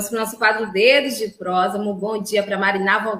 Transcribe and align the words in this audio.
Vamos 0.00 0.08
para 0.08 0.16
o 0.16 0.20
nosso 0.20 0.38
quadro 0.38 0.72
Dedos 0.72 1.18
de 1.18 1.28
Prosa. 1.28 1.78
Um 1.78 1.92
bom 1.92 2.22
dia 2.22 2.42
para 2.42 2.56
Marinalva 2.56 3.16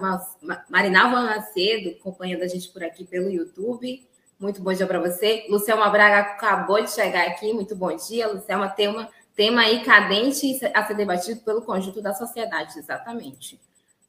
Macedo, 1.20 1.90
acompanhando 2.00 2.42
a 2.42 2.48
gente 2.48 2.68
por 2.68 2.82
aqui 2.82 3.04
pelo 3.04 3.28
YouTube. 3.28 4.06
Muito 4.38 4.62
bom 4.62 4.72
dia 4.72 4.86
para 4.86 4.98
você. 4.98 5.44
Lucelma 5.50 5.90
Braga 5.90 6.20
acabou 6.20 6.82
de 6.82 6.90
chegar 6.90 7.26
aqui. 7.26 7.52
Muito 7.52 7.76
bom 7.76 7.94
dia. 7.94 8.28
Lucelma 8.28 8.68
tem 8.68 8.88
uma 8.88 9.10
tema 9.36 9.62
aí 9.62 9.84
cadente 9.84 10.58
a 10.72 10.86
ser 10.86 10.94
debatido 10.94 11.40
pelo 11.40 11.60
conjunto 11.60 12.00
da 12.00 12.14
sociedade, 12.14 12.78
exatamente. 12.78 13.60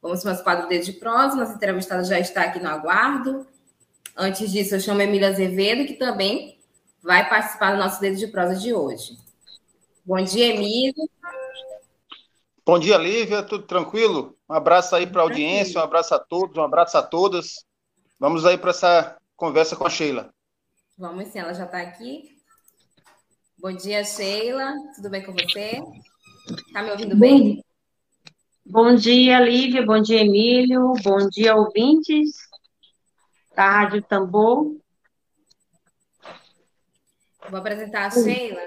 Vamos 0.02 0.22
para 0.22 0.30
o 0.30 0.32
nosso 0.32 0.44
quadro 0.44 0.70
Dedos 0.70 0.86
de 0.86 0.94
Prosa. 0.94 1.36
Nossa 1.36 1.54
entrevistada 1.54 2.06
já 2.06 2.20
está 2.20 2.44
aqui 2.44 2.60
no 2.60 2.70
aguardo. 2.70 3.46
Antes 4.16 4.50
disso, 4.50 4.76
eu 4.76 4.80
chamo 4.80 5.02
Emília 5.02 5.28
Azevedo, 5.28 5.86
que 5.86 5.96
também 5.96 6.58
vai 7.04 7.28
participar 7.28 7.72
do 7.72 7.80
nosso 7.80 8.00
Dedo 8.00 8.16
de 8.16 8.28
Prosa 8.28 8.56
de 8.56 8.74
hoje. 8.74 9.18
Bom 10.06 10.22
dia, 10.24 10.56
Emília. 10.56 10.94
Bom 12.64 12.78
dia, 12.78 12.96
Lívia, 12.96 13.42
tudo 13.42 13.66
tranquilo? 13.66 14.38
Um 14.48 14.54
abraço 14.54 14.96
aí 14.96 15.08
para 15.08 15.22
a 15.22 15.24
audiência, 15.24 15.82
um 15.82 15.84
abraço 15.84 16.14
a 16.14 16.20
todos, 16.20 16.56
um 16.56 16.62
abraço 16.62 16.96
a 16.96 17.02
todas. 17.02 17.66
Vamos 18.20 18.46
aí 18.46 18.56
para 18.56 18.70
essa 18.70 19.18
conversa 19.36 19.76
com 19.76 19.88
a 19.88 19.90
Sheila. 19.90 20.32
Vamos 20.96 21.30
sim, 21.30 21.40
ela 21.40 21.56
já 21.56 21.66
está 21.66 21.82
aqui. 21.82 22.38
Bom 23.58 23.72
dia, 23.72 24.04
Sheila, 24.04 24.76
tudo 24.96 25.10
bem 25.10 25.26
com 25.26 25.34
você? 25.34 25.82
Está 26.68 26.84
me 26.84 26.92
ouvindo 26.92 27.18
bem? 27.18 27.64
Bom 28.64 28.94
dia, 28.94 29.40
Lívia, 29.40 29.84
bom 29.84 30.00
dia, 30.00 30.22
Emílio, 30.22 30.94
bom 31.04 31.28
dia, 31.30 31.56
ouvintes 31.56 32.30
da 33.56 33.72
Rádio 33.72 34.04
Tambor. 34.04 34.78
Vou 37.50 37.60
apresentar 37.60 38.06
a 38.06 38.12
Sheila. 38.12 38.62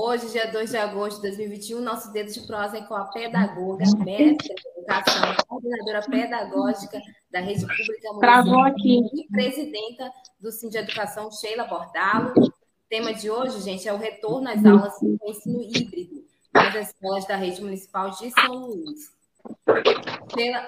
Hoje, 0.00 0.30
dia 0.30 0.46
2 0.46 0.70
de 0.70 0.76
agosto 0.76 1.16
de 1.16 1.22
2021, 1.22 1.80
nosso 1.80 2.12
dedo 2.12 2.30
de 2.30 2.46
prosa 2.46 2.78
é 2.78 2.82
com 2.82 2.94
a 2.94 3.06
pedagoga, 3.06 3.84
mestre 3.98 4.54
de 4.54 4.68
educação, 4.76 5.34
coordenadora 5.48 6.02
pedagógica 6.02 7.00
da 7.32 7.40
Rede 7.40 7.66
Pública 7.66 8.12
Municipal 8.12 8.74
e 8.78 9.26
presidenta 9.28 10.08
do 10.38 10.52
Sim 10.52 10.68
de 10.68 10.78
Educação, 10.78 11.32
Sheila 11.32 11.64
Bordalo. 11.64 12.32
O 12.38 12.52
tema 12.88 13.12
de 13.12 13.28
hoje, 13.28 13.60
gente, 13.60 13.88
é 13.88 13.92
o 13.92 13.96
retorno 13.96 14.48
às 14.48 14.64
aulas 14.64 14.94
com 15.00 15.30
ensino 15.30 15.60
híbrido 15.60 16.24
nas 16.54 16.76
escolas 16.76 17.26
da 17.26 17.34
Rede 17.34 17.60
Municipal 17.60 18.10
de 18.10 18.30
São 18.30 18.54
Luís. 18.54 19.12
Sheila... 20.32 20.64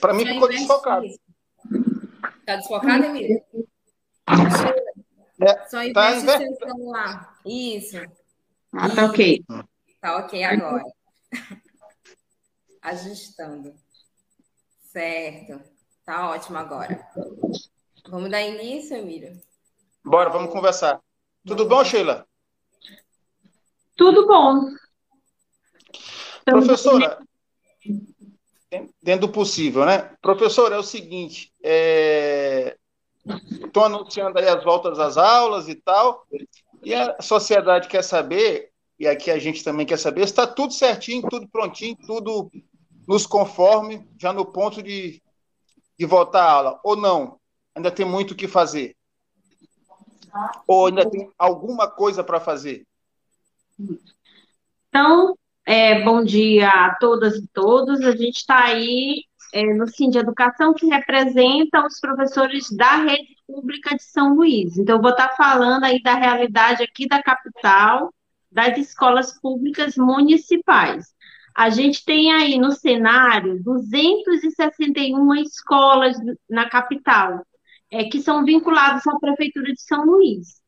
Para 0.00 0.14
mim 0.14 0.24
ficou 0.24 0.48
desfocado. 0.48 1.06
Está 1.06 2.54
desfocado, 2.54 3.04
Emília? 3.04 3.42
Sheila, 4.28 4.92
é, 5.40 5.66
Só 5.68 5.82
investe 5.82 6.24
tá 6.24 6.38
seu 6.38 6.54
celular. 6.54 7.31
Isso. 7.44 7.98
Ah, 8.72 8.88
tá 8.94 9.06
ok. 9.06 9.44
Tá 10.00 10.16
ok 10.18 10.44
agora. 10.44 10.84
Ajustando. 12.82 13.74
Certo. 14.80 15.60
Tá 16.04 16.30
ótimo 16.30 16.58
agora. 16.58 17.08
Vamos 18.08 18.30
dar 18.30 18.42
início, 18.42 18.96
Emílio? 18.96 19.40
Bora, 20.04 20.30
vamos 20.30 20.52
conversar. 20.52 21.00
Tudo 21.46 21.66
bom, 21.66 21.84
Sheila? 21.84 22.26
Tudo 23.96 24.26
bom. 24.26 24.74
Professora, 26.44 27.18
dentro 29.00 29.28
do 29.28 29.32
possível, 29.32 29.84
né? 29.84 30.16
Professora, 30.20 30.74
é 30.74 30.78
o 30.78 30.82
seguinte, 30.82 31.52
é 31.62 32.76
estão 33.24 33.84
anunciando 33.84 34.38
aí 34.38 34.48
as 34.48 34.64
voltas 34.64 34.98
às 34.98 35.16
aulas 35.16 35.68
e 35.68 35.74
tal, 35.76 36.26
e 36.82 36.94
a 36.94 37.20
sociedade 37.20 37.88
quer 37.88 38.02
saber, 38.02 38.70
e 38.98 39.06
aqui 39.06 39.30
a 39.30 39.38
gente 39.38 39.62
também 39.62 39.86
quer 39.86 39.98
saber, 39.98 40.22
está 40.22 40.46
tudo 40.46 40.72
certinho, 40.72 41.28
tudo 41.28 41.48
prontinho, 41.48 41.96
tudo 42.06 42.50
nos 43.06 43.26
conforme, 43.26 44.06
já 44.18 44.32
no 44.32 44.44
ponto 44.44 44.82
de, 44.82 45.22
de 45.98 46.06
voltar 46.06 46.42
à 46.42 46.52
aula, 46.52 46.80
ou 46.84 46.96
não? 46.96 47.38
Ainda 47.74 47.90
tem 47.90 48.06
muito 48.06 48.32
o 48.32 48.36
que 48.36 48.46
fazer? 48.46 48.96
Ou 50.66 50.86
ainda 50.86 51.08
tem 51.08 51.30
alguma 51.38 51.88
coisa 51.88 52.24
para 52.24 52.40
fazer? 52.40 52.86
Então, 54.88 55.36
é, 55.64 56.02
bom 56.02 56.22
dia 56.24 56.68
a 56.68 56.96
todas 56.96 57.36
e 57.36 57.46
todos. 57.48 58.00
A 58.02 58.12
gente 58.12 58.36
está 58.36 58.64
aí 58.64 59.24
é, 59.52 59.62
no 59.74 59.86
Sim 59.86 60.10
de 60.10 60.18
Educação, 60.18 60.74
que 60.74 60.86
representa 60.86 61.84
os 61.86 62.00
professores 62.00 62.70
da 62.70 62.96
rede 62.96 63.36
pública 63.52 63.94
de 63.94 64.02
São 64.02 64.34
Luís. 64.34 64.78
Então, 64.78 65.00
vou 65.00 65.10
estar 65.10 65.28
falando 65.36 65.84
aí 65.84 66.02
da 66.02 66.14
realidade 66.14 66.82
aqui 66.82 67.06
da 67.06 67.22
capital, 67.22 68.12
das 68.50 68.78
escolas 68.78 69.38
públicas 69.40 69.96
municipais. 69.96 71.12
A 71.54 71.68
gente 71.68 72.04
tem 72.04 72.32
aí 72.32 72.58
no 72.58 72.72
cenário 72.72 73.62
261 73.62 75.34
escolas 75.34 76.16
na 76.48 76.68
capital, 76.68 77.44
é, 77.90 78.04
que 78.04 78.20
são 78.22 78.44
vinculadas 78.44 79.06
à 79.06 79.18
Prefeitura 79.18 79.72
de 79.72 79.82
São 79.82 80.04
Luís. 80.06 80.62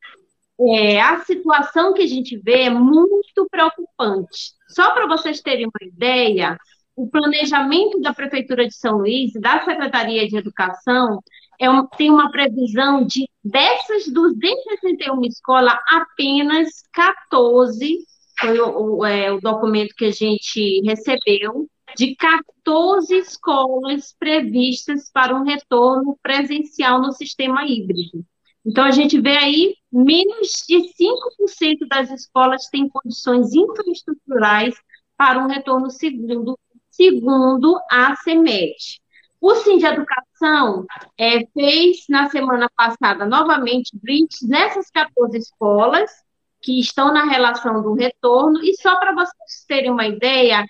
É, 0.60 1.00
a 1.00 1.20
situação 1.24 1.94
que 1.94 2.02
a 2.02 2.06
gente 2.06 2.36
vê 2.36 2.64
é 2.64 2.70
muito 2.70 3.48
preocupante. 3.50 4.52
Só 4.68 4.92
para 4.92 5.06
vocês 5.06 5.40
terem 5.40 5.66
uma 5.66 5.88
ideia, 5.88 6.58
o 6.94 7.08
planejamento 7.08 8.00
da 8.00 8.12
Prefeitura 8.12 8.66
de 8.66 8.74
São 8.74 8.98
Luís, 8.98 9.32
da 9.34 9.64
Secretaria 9.64 10.28
de 10.28 10.36
Educação, 10.36 11.20
é 11.60 11.70
um, 11.70 11.86
tem 11.86 12.10
uma 12.10 12.30
previsão 12.30 13.04
de, 13.04 13.28
dessas 13.42 14.06
261 14.12 15.24
escolas, 15.24 15.74
apenas 15.88 16.82
14, 16.92 17.98
foi 18.38 18.58
o, 18.58 18.96
o, 18.96 19.06
é, 19.06 19.32
o 19.32 19.40
documento 19.40 19.94
que 19.94 20.06
a 20.06 20.10
gente 20.10 20.80
recebeu, 20.84 21.68
de 21.96 22.16
14 22.16 23.16
escolas 23.18 24.14
previstas 24.18 25.10
para 25.12 25.34
um 25.34 25.44
retorno 25.44 26.18
presencial 26.22 27.00
no 27.00 27.12
sistema 27.12 27.64
híbrido. 27.64 28.24
Então, 28.66 28.84
a 28.84 28.90
gente 28.90 29.20
vê 29.20 29.36
aí, 29.36 29.76
menos 29.92 30.64
de 30.66 30.76
5% 30.76 31.86
das 31.88 32.10
escolas 32.10 32.66
têm 32.68 32.88
condições 32.88 33.52
infraestruturais 33.54 34.74
para 35.16 35.38
um 35.38 35.46
retorno 35.46 35.90
segundo 35.90 36.58
segundo 36.90 37.78
a 37.90 38.14
CEMET. 38.16 39.00
O 39.46 39.56
Sim 39.56 39.76
de 39.76 39.84
Educação 39.84 40.86
é, 41.18 41.44
fez 41.48 42.06
na 42.08 42.30
semana 42.30 42.66
passada 42.74 43.26
novamente 43.26 43.90
blitz 44.02 44.40
nessas 44.40 44.88
14 44.88 45.36
escolas 45.36 46.10
que 46.62 46.80
estão 46.80 47.12
na 47.12 47.26
relação 47.26 47.82
do 47.82 47.92
retorno, 47.92 48.64
e 48.64 48.74
só 48.80 48.98
para 48.98 49.12
vocês 49.12 49.66
terem 49.68 49.90
uma 49.90 50.06
ideia, 50.06 50.64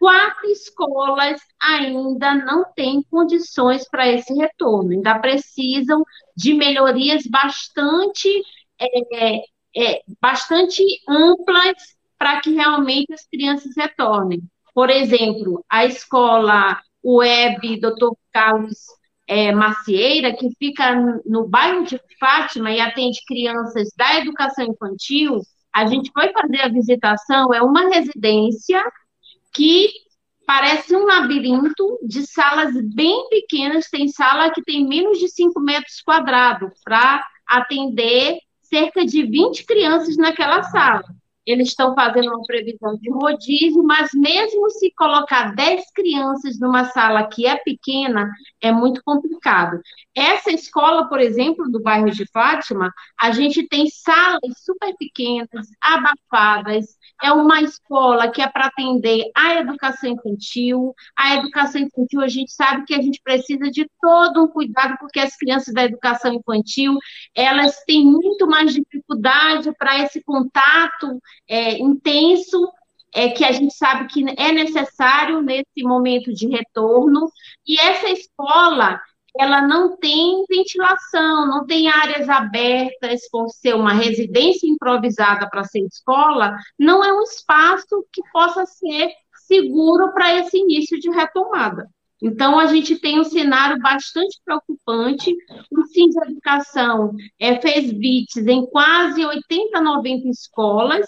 quatro 0.00 0.50
escolas 0.50 1.40
ainda 1.62 2.34
não 2.34 2.64
têm 2.74 3.04
condições 3.08 3.88
para 3.88 4.08
esse 4.08 4.34
retorno, 4.34 4.90
ainda 4.90 5.16
precisam 5.20 6.02
de 6.36 6.54
melhorias 6.54 7.22
bastante, 7.24 8.28
é, 8.80 9.44
é, 9.76 10.02
bastante 10.20 10.82
amplas 11.08 11.96
para 12.18 12.40
que 12.40 12.50
realmente 12.50 13.12
as 13.12 13.24
crianças 13.28 13.76
retornem. 13.76 14.42
Por 14.74 14.90
exemplo, 14.90 15.64
a 15.70 15.86
escola 15.86 16.80
web 17.16 17.80
Dr. 17.80 18.12
Carlos 18.32 18.78
é, 19.26 19.52
Macieira, 19.52 20.34
que 20.34 20.48
fica 20.58 20.94
no 21.24 21.46
bairro 21.46 21.84
de 21.84 22.00
Fátima 22.18 22.70
e 22.70 22.80
atende 22.80 23.20
crianças 23.26 23.90
da 23.96 24.18
educação 24.18 24.64
infantil, 24.64 25.40
a 25.74 25.86
gente 25.86 26.10
foi 26.12 26.32
fazer 26.32 26.62
a 26.62 26.68
visitação, 26.68 27.52
é 27.52 27.62
uma 27.62 27.88
residência 27.88 28.82
que 29.52 29.90
parece 30.46 30.96
um 30.96 31.04
labirinto 31.04 31.98
de 32.02 32.26
salas 32.26 32.74
bem 32.94 33.28
pequenas, 33.28 33.90
tem 33.90 34.08
sala 34.08 34.50
que 34.50 34.62
tem 34.62 34.86
menos 34.86 35.18
de 35.18 35.28
5 35.28 35.60
metros 35.60 36.00
quadrados, 36.00 36.72
para 36.82 37.22
atender 37.46 38.38
cerca 38.62 39.04
de 39.04 39.24
20 39.24 39.64
crianças 39.66 40.16
naquela 40.16 40.62
sala. 40.62 41.04
Eles 41.50 41.68
estão 41.68 41.94
fazendo 41.94 42.28
uma 42.28 42.42
previsão 42.44 42.96
de 42.98 43.10
rodízio, 43.10 43.82
mas 43.82 44.10
mesmo 44.12 44.68
se 44.70 44.92
colocar 44.94 45.54
10 45.54 45.90
crianças 45.92 46.60
numa 46.60 46.84
sala 46.84 47.26
que 47.26 47.46
é 47.46 47.56
pequena, 47.56 48.30
é 48.60 48.70
muito 48.70 49.02
complicado. 49.02 49.80
Essa 50.14 50.50
escola, 50.50 51.08
por 51.08 51.20
exemplo, 51.20 51.70
do 51.70 51.80
bairro 51.80 52.10
de 52.10 52.26
Fátima, 52.30 52.92
a 53.18 53.30
gente 53.30 53.66
tem 53.66 53.88
salas 53.88 54.40
super 54.58 54.94
pequenas, 54.98 55.68
abafadas, 55.80 56.98
é 57.22 57.32
uma 57.32 57.62
escola 57.62 58.30
que 58.30 58.42
é 58.42 58.48
para 58.48 58.66
atender 58.66 59.30
a 59.34 59.54
educação 59.54 60.10
infantil. 60.10 60.94
A 61.16 61.36
educação 61.36 61.80
infantil, 61.80 62.20
a 62.20 62.28
gente 62.28 62.52
sabe 62.52 62.84
que 62.84 62.94
a 62.94 63.00
gente 63.00 63.20
precisa 63.22 63.70
de 63.70 63.88
todo 64.00 64.44
um 64.44 64.48
cuidado, 64.48 64.96
porque 65.00 65.18
as 65.18 65.36
crianças 65.36 65.72
da 65.72 65.84
educação 65.84 66.32
infantil, 66.34 66.96
elas 67.34 67.82
têm 67.86 68.04
muito 68.04 68.46
mais 68.46 68.72
dificuldade 68.72 69.72
para 69.78 69.98
esse 70.00 70.22
contato 70.22 71.20
é, 71.46 71.78
intenso 71.78 72.70
é, 73.14 73.28
que 73.30 73.44
a 73.44 73.52
gente 73.52 73.74
sabe 73.74 74.08
que 74.08 74.24
é 74.36 74.52
necessário 74.52 75.40
nesse 75.42 75.82
momento 75.82 76.32
de 76.32 76.46
retorno. 76.48 77.30
E 77.66 77.78
essa 77.78 78.08
escola, 78.08 79.00
ela 79.38 79.62
não 79.66 79.96
tem 79.96 80.44
ventilação, 80.48 81.46
não 81.46 81.66
tem 81.66 81.88
áreas 81.88 82.28
abertas, 82.28 83.28
por 83.30 83.48
ser 83.48 83.74
uma 83.74 83.92
residência 83.92 84.68
improvisada 84.68 85.48
para 85.48 85.64
ser 85.64 85.80
escola, 85.80 86.56
não 86.78 87.04
é 87.04 87.12
um 87.12 87.22
espaço 87.22 88.06
que 88.12 88.22
possa 88.32 88.66
ser 88.66 89.10
seguro 89.46 90.12
para 90.12 90.34
esse 90.34 90.58
início 90.58 90.98
de 91.00 91.10
retomada. 91.10 91.88
Então, 92.20 92.58
a 92.58 92.66
gente 92.66 92.96
tem 92.96 93.20
um 93.20 93.24
cenário 93.24 93.80
bastante 93.80 94.40
preocupante. 94.44 95.34
O 95.70 95.84
Sim 95.86 96.08
de 96.08 96.18
Educação 96.30 97.14
é, 97.38 97.60
fez 97.60 97.92
bits 97.92 98.36
em 98.46 98.66
quase 98.66 99.24
80, 99.24 99.80
90 99.80 100.28
escolas. 100.28 101.06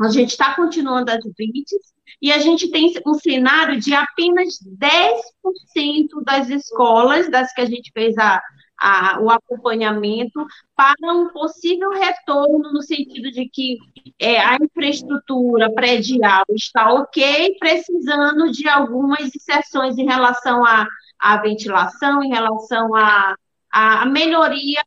A 0.00 0.08
gente 0.08 0.30
está 0.30 0.54
continuando 0.54 1.10
as 1.10 1.24
bits, 1.36 1.92
e 2.20 2.32
a 2.32 2.38
gente 2.38 2.70
tem 2.70 2.92
um 3.06 3.14
cenário 3.14 3.78
de 3.78 3.94
apenas 3.94 4.58
10% 4.62 6.22
das 6.24 6.48
escolas, 6.48 7.30
das 7.30 7.52
que 7.52 7.60
a 7.60 7.66
gente 7.66 7.90
fez 7.92 8.16
a, 8.18 8.42
a, 8.78 9.20
o 9.20 9.30
acompanhamento, 9.30 10.44
para 10.74 11.12
um 11.12 11.28
possível 11.30 11.90
retorno, 11.90 12.72
no 12.72 12.82
sentido 12.82 13.30
de 13.30 13.48
que 13.48 13.76
é, 14.18 14.38
a 14.40 14.56
infraestrutura 14.56 15.72
predial 15.72 16.44
está 16.50 16.92
ok, 16.92 17.56
precisando 17.58 18.50
de 18.50 18.68
algumas 18.68 19.34
inserções 19.34 19.96
em 19.98 20.06
relação 20.06 20.64
à, 20.64 21.36
ventilação, 21.42 22.22
em 22.22 22.30
relação 22.30 22.94
à, 22.94 23.36
à 23.70 24.06
melhoria 24.06 24.82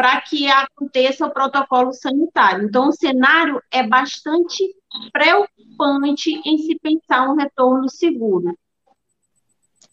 para 0.00 0.18
que 0.22 0.50
aconteça 0.50 1.26
o 1.26 1.30
protocolo 1.30 1.92
sanitário. 1.92 2.64
Então, 2.64 2.88
o 2.88 2.92
cenário 2.92 3.62
é 3.70 3.86
bastante 3.86 4.74
preocupante 5.12 6.40
em 6.46 6.56
se 6.56 6.78
pensar 6.78 7.28
um 7.28 7.36
retorno 7.36 7.86
seguro. 7.90 8.56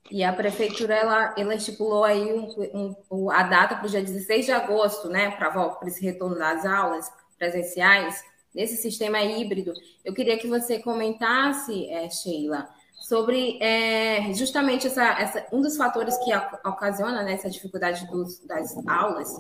E 0.10 0.24
a 0.24 0.32
prefeitura 0.32 0.96
ela, 0.96 1.36
ela 1.38 1.54
estipulou 1.54 2.06
aí 2.06 2.24
um, 2.24 2.96
um, 3.12 3.30
a 3.30 3.44
data 3.44 3.76
para 3.76 3.86
o 3.86 3.90
dia 3.90 4.02
16 4.02 4.46
de 4.46 4.52
agosto, 4.54 5.10
né, 5.10 5.32
para 5.32 5.78
esse 5.86 6.02
retorno 6.06 6.38
das 6.38 6.66
aulas 6.66 7.12
presenciais, 7.38 8.24
nesse 8.56 8.78
sistema 8.78 9.22
híbrido. 9.22 9.74
Eu 10.06 10.14
queria 10.14 10.38
que 10.38 10.48
você 10.48 10.80
comentasse, 10.80 11.90
é, 11.90 12.10
Sheila, 12.10 12.70
sobre 12.94 13.62
é, 13.62 14.34
justamente 14.34 14.88
essa, 14.88 15.04
essa, 15.20 15.46
um 15.52 15.60
dos 15.60 15.76
fatores 15.76 16.18
que 16.20 16.34
ocasiona 16.66 17.24
né, 17.24 17.34
essa 17.34 17.50
dificuldade 17.50 18.08
dos, 18.08 18.40
das 18.46 18.74
aulas 18.88 19.36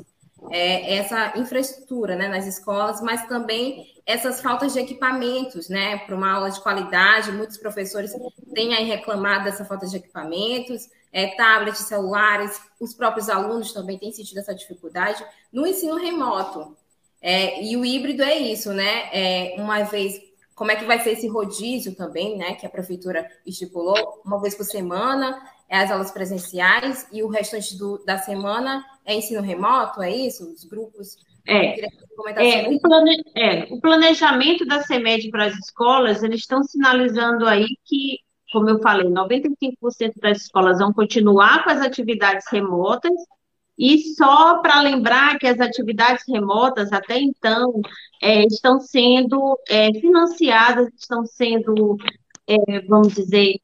é, 0.51 0.95
essa 0.97 1.37
infraestrutura 1.37 2.15
né, 2.15 2.27
nas 2.27 2.45
escolas, 2.45 3.01
mas 3.01 3.25
também 3.27 3.85
essas 4.05 4.41
faltas 4.41 4.73
de 4.73 4.79
equipamentos, 4.79 5.67
né, 5.67 5.97
para 5.99 6.15
uma 6.15 6.31
aula 6.31 6.49
de 6.49 6.61
qualidade. 6.61 7.31
Muitos 7.31 7.57
professores 7.57 8.11
têm 8.53 8.73
aí 8.73 8.85
reclamado 8.85 9.45
dessa 9.45 9.65
falta 9.65 9.85
de 9.85 9.97
equipamentos, 9.97 10.87
é, 11.11 11.35
tablets, 11.35 11.81
celulares, 11.81 12.61
os 12.79 12.93
próprios 12.93 13.29
alunos 13.29 13.73
também 13.73 13.97
têm 13.97 14.11
sentido 14.11 14.37
essa 14.37 14.55
dificuldade 14.55 15.25
no 15.51 15.65
ensino 15.65 15.97
remoto. 15.97 16.77
É, 17.21 17.63
e 17.63 17.75
o 17.75 17.83
híbrido 17.83 18.23
é 18.23 18.37
isso, 18.37 18.71
né? 18.71 19.09
É, 19.11 19.55
uma 19.57 19.83
vez, 19.83 20.21
como 20.55 20.71
é 20.71 20.75
que 20.75 20.85
vai 20.85 20.99
ser 20.99 21.11
esse 21.11 21.27
rodízio 21.27 21.95
também, 21.95 22.37
né? 22.37 22.53
Que 22.53 22.65
a 22.65 22.69
prefeitura 22.69 23.27
estipulou, 23.45 24.21
uma 24.23 24.39
vez 24.39 24.55
por 24.55 24.63
semana, 24.63 25.41
é 25.69 25.79
as 25.79 25.91
aulas 25.91 26.11
presenciais 26.11 27.07
e 27.11 27.21
o 27.21 27.27
restante 27.27 27.77
do, 27.77 28.03
da 28.05 28.17
semana 28.17 28.85
é 29.05 29.15
ensino 29.15 29.41
remoto, 29.41 30.01
é 30.01 30.15
isso? 30.15 30.51
Os 30.51 30.63
grupos. 30.63 31.17
É, 31.45 31.79
é, 31.79 32.69
o, 32.69 32.79
plane, 32.81 33.23
é, 33.33 33.63
o 33.73 33.79
planejamento 33.79 34.65
da 34.65 34.81
CEMED 34.81 35.29
para 35.29 35.45
as 35.45 35.55
escolas, 35.55 36.21
eles 36.21 36.41
estão 36.41 36.61
sinalizando 36.61 37.47
aí 37.47 37.65
que, 37.85 38.19
como 38.51 38.69
eu 38.69 38.79
falei, 38.79 39.07
95% 39.07 40.13
das 40.21 40.41
escolas 40.41 40.79
vão 40.79 40.91
continuar 40.91 41.63
com 41.63 41.69
as 41.69 41.81
atividades 41.81 42.45
remotas, 42.51 43.13
e 43.77 43.99
só 44.15 44.59
para 44.61 44.81
lembrar 44.81 45.37
que 45.37 45.47
as 45.47 45.59
atividades 45.59 46.23
remotas, 46.27 46.91
até 46.91 47.17
então, 47.17 47.79
é, 48.21 48.43
estão 48.45 48.81
sendo 48.81 49.57
é, 49.69 49.93
financiadas, 49.93 50.89
estão 50.97 51.25
sendo, 51.25 51.95
é, 52.47 52.81
vamos 52.87 53.13
dizer, 53.13 53.55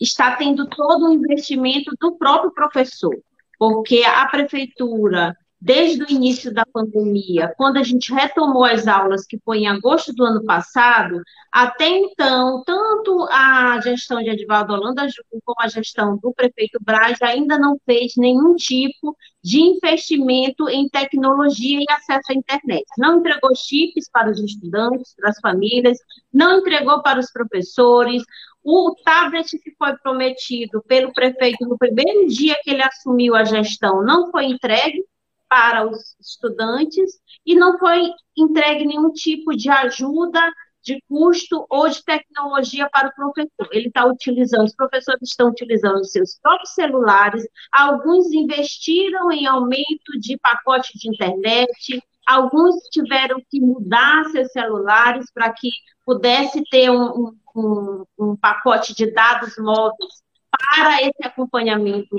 está 0.00 0.36
tendo 0.36 0.66
todo 0.68 1.08
o 1.08 1.12
investimento 1.12 1.92
do 2.00 2.16
próprio 2.16 2.52
professor 2.52 3.14
porque 3.60 4.02
a 4.04 4.24
prefeitura, 4.26 5.36
desde 5.60 6.02
o 6.02 6.10
início 6.10 6.50
da 6.50 6.64
pandemia, 6.64 7.52
quando 7.58 7.76
a 7.76 7.82
gente 7.82 8.10
retomou 8.10 8.64
as 8.64 8.88
aulas, 8.88 9.26
que 9.26 9.38
foi 9.44 9.58
em 9.58 9.68
agosto 9.68 10.14
do 10.14 10.24
ano 10.24 10.42
passado, 10.46 11.20
até 11.52 11.86
então, 11.86 12.62
tanto 12.64 13.28
a 13.30 13.78
gestão 13.82 14.22
de 14.22 14.30
Edivaldo 14.30 14.72
Holanda 14.72 15.06
como 15.44 15.56
a 15.60 15.68
gestão 15.68 16.16
do 16.16 16.32
prefeito 16.32 16.78
Braz 16.82 17.20
ainda 17.20 17.58
não 17.58 17.76
fez 17.84 18.14
nenhum 18.16 18.56
tipo 18.56 19.14
de 19.44 19.60
investimento 19.60 20.66
em 20.70 20.88
tecnologia 20.88 21.80
e 21.80 21.92
acesso 21.92 22.32
à 22.32 22.34
internet. 22.34 22.86
Não 22.96 23.18
entregou 23.18 23.54
chips 23.54 24.08
para 24.10 24.30
os 24.30 24.40
estudantes, 24.40 25.14
para 25.14 25.28
as 25.28 25.38
famílias, 25.38 25.98
não 26.32 26.60
entregou 26.60 27.02
para 27.02 27.20
os 27.20 27.30
professores, 27.30 28.22
o 28.62 28.94
tablet 29.04 29.58
que 29.58 29.74
foi 29.76 29.96
prometido 29.98 30.82
pelo 30.86 31.12
prefeito 31.12 31.66
no 31.66 31.78
primeiro 31.78 32.26
dia 32.28 32.58
que 32.62 32.70
ele 32.70 32.82
assumiu 32.82 33.34
a 33.34 33.44
gestão 33.44 34.02
não 34.02 34.30
foi 34.30 34.46
entregue 34.46 35.02
para 35.48 35.86
os 35.86 36.16
estudantes 36.20 37.20
e 37.44 37.54
não 37.54 37.78
foi 37.78 38.10
entregue 38.36 38.86
nenhum 38.86 39.10
tipo 39.12 39.56
de 39.56 39.68
ajuda 39.68 40.40
de 40.82 41.02
custo 41.08 41.66
ou 41.68 41.88
de 41.88 42.02
tecnologia 42.04 42.88
para 42.90 43.08
o 43.08 43.14
professor. 43.14 43.68
Ele 43.72 43.88
está 43.88 44.06
utilizando, 44.06 44.64
os 44.64 44.74
professores 44.74 45.28
estão 45.28 45.48
utilizando 45.48 46.04
seus 46.04 46.38
próprios 46.40 46.70
celulares, 46.70 47.46
alguns 47.72 48.32
investiram 48.32 49.30
em 49.30 49.46
aumento 49.46 50.18
de 50.20 50.38
pacote 50.38 50.96
de 50.98 51.08
internet, 51.08 52.02
alguns 52.26 52.76
tiveram 52.90 53.40
que 53.48 53.60
mudar 53.60 54.24
seus 54.26 54.50
celulares 54.52 55.26
para 55.32 55.52
que 55.52 55.68
pudesse 56.04 56.62
ter 56.70 56.90
um, 56.90 57.34
um, 57.56 58.04
um, 58.18 58.36
pacote 58.36 58.94
de 58.94 59.12
dados 59.12 59.54
móveis 59.58 60.12
para 60.50 61.02
esse 61.02 61.24
acompanhamento 61.24 62.16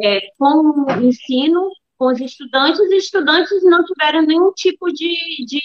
é, 0.00 0.20
com 0.38 0.86
o 0.86 1.02
ensino, 1.02 1.70
com 1.96 2.06
os 2.06 2.20
estudantes, 2.20 2.80
e 2.80 2.96
estudantes 2.96 3.62
não 3.64 3.84
tiveram 3.84 4.22
nenhum 4.22 4.52
tipo 4.52 4.92
de, 4.92 5.44
de 5.46 5.60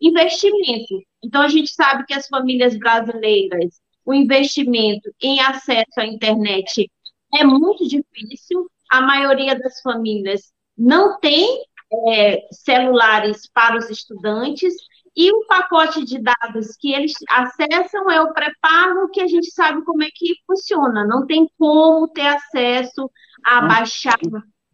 investimento. 0.00 1.02
Então, 1.24 1.42
a 1.42 1.48
gente 1.48 1.70
sabe 1.72 2.04
que 2.04 2.14
as 2.14 2.26
famílias 2.28 2.76
brasileiras, 2.76 3.80
o 4.04 4.12
investimento 4.12 5.10
em 5.22 5.40
acesso 5.40 5.98
à 5.98 6.06
internet 6.06 6.90
é 7.34 7.44
muito 7.44 7.88
difícil, 7.88 8.68
a 8.90 9.00
maioria 9.00 9.58
das 9.58 9.80
famílias 9.80 10.52
não 10.76 11.18
tem 11.18 11.64
é, 12.08 12.46
celulares 12.50 13.48
para 13.52 13.76
os 13.76 13.90
estudantes, 13.90 14.74
e 15.14 15.30
o 15.30 15.46
pacote 15.46 16.04
de 16.04 16.18
dados 16.18 16.74
que 16.76 16.92
eles 16.92 17.12
acessam 17.28 18.10
é 18.10 18.20
o 18.22 18.32
pré-pago, 18.32 19.10
que 19.10 19.20
a 19.20 19.26
gente 19.26 19.50
sabe 19.50 19.84
como 19.84 20.02
é 20.02 20.08
que 20.12 20.34
funciona. 20.46 21.04
Não 21.04 21.26
tem 21.26 21.46
como 21.58 22.08
ter 22.08 22.26
acesso 22.26 23.10
a 23.44 23.62
hum. 23.62 23.68
baixar 23.68 24.18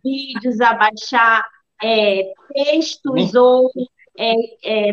vídeos, 0.05 0.61
a 0.61 0.75
baixar 0.75 1.45
é, 1.83 2.33
textos 2.55 3.35
hum. 3.35 3.41
ou, 3.41 3.71
é, 4.17 4.33
é, 4.65 4.93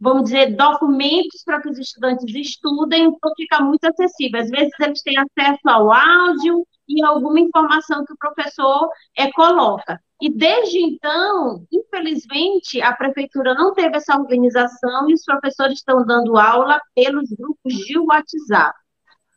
vamos 0.00 0.24
dizer, 0.24 0.56
documentos 0.56 1.42
para 1.44 1.60
que 1.60 1.68
os 1.68 1.78
estudantes 1.78 2.34
estudem, 2.34 3.04
então 3.04 3.32
fica 3.36 3.60
muito 3.62 3.84
acessível. 3.84 4.40
Às 4.40 4.48
vezes 4.48 4.72
eles 4.80 5.02
têm 5.02 5.16
acesso 5.18 5.68
ao 5.68 5.92
áudio 5.92 6.66
e 6.88 7.04
alguma 7.04 7.40
informação 7.40 8.04
que 8.04 8.14
o 8.14 8.18
professor 8.18 8.88
é, 9.16 9.30
coloca. 9.32 10.00
E 10.22 10.30
desde 10.30 10.78
então, 10.80 11.66
infelizmente, 11.72 12.80
a 12.80 12.92
prefeitura 12.94 13.54
não 13.54 13.74
teve 13.74 13.96
essa 13.96 14.16
organização 14.16 15.10
e 15.10 15.14
os 15.14 15.24
professores 15.24 15.78
estão 15.78 16.04
dando 16.06 16.38
aula 16.38 16.80
pelos 16.94 17.30
grupos 17.30 17.74
de 17.74 17.98
WhatsApp. 17.98 18.74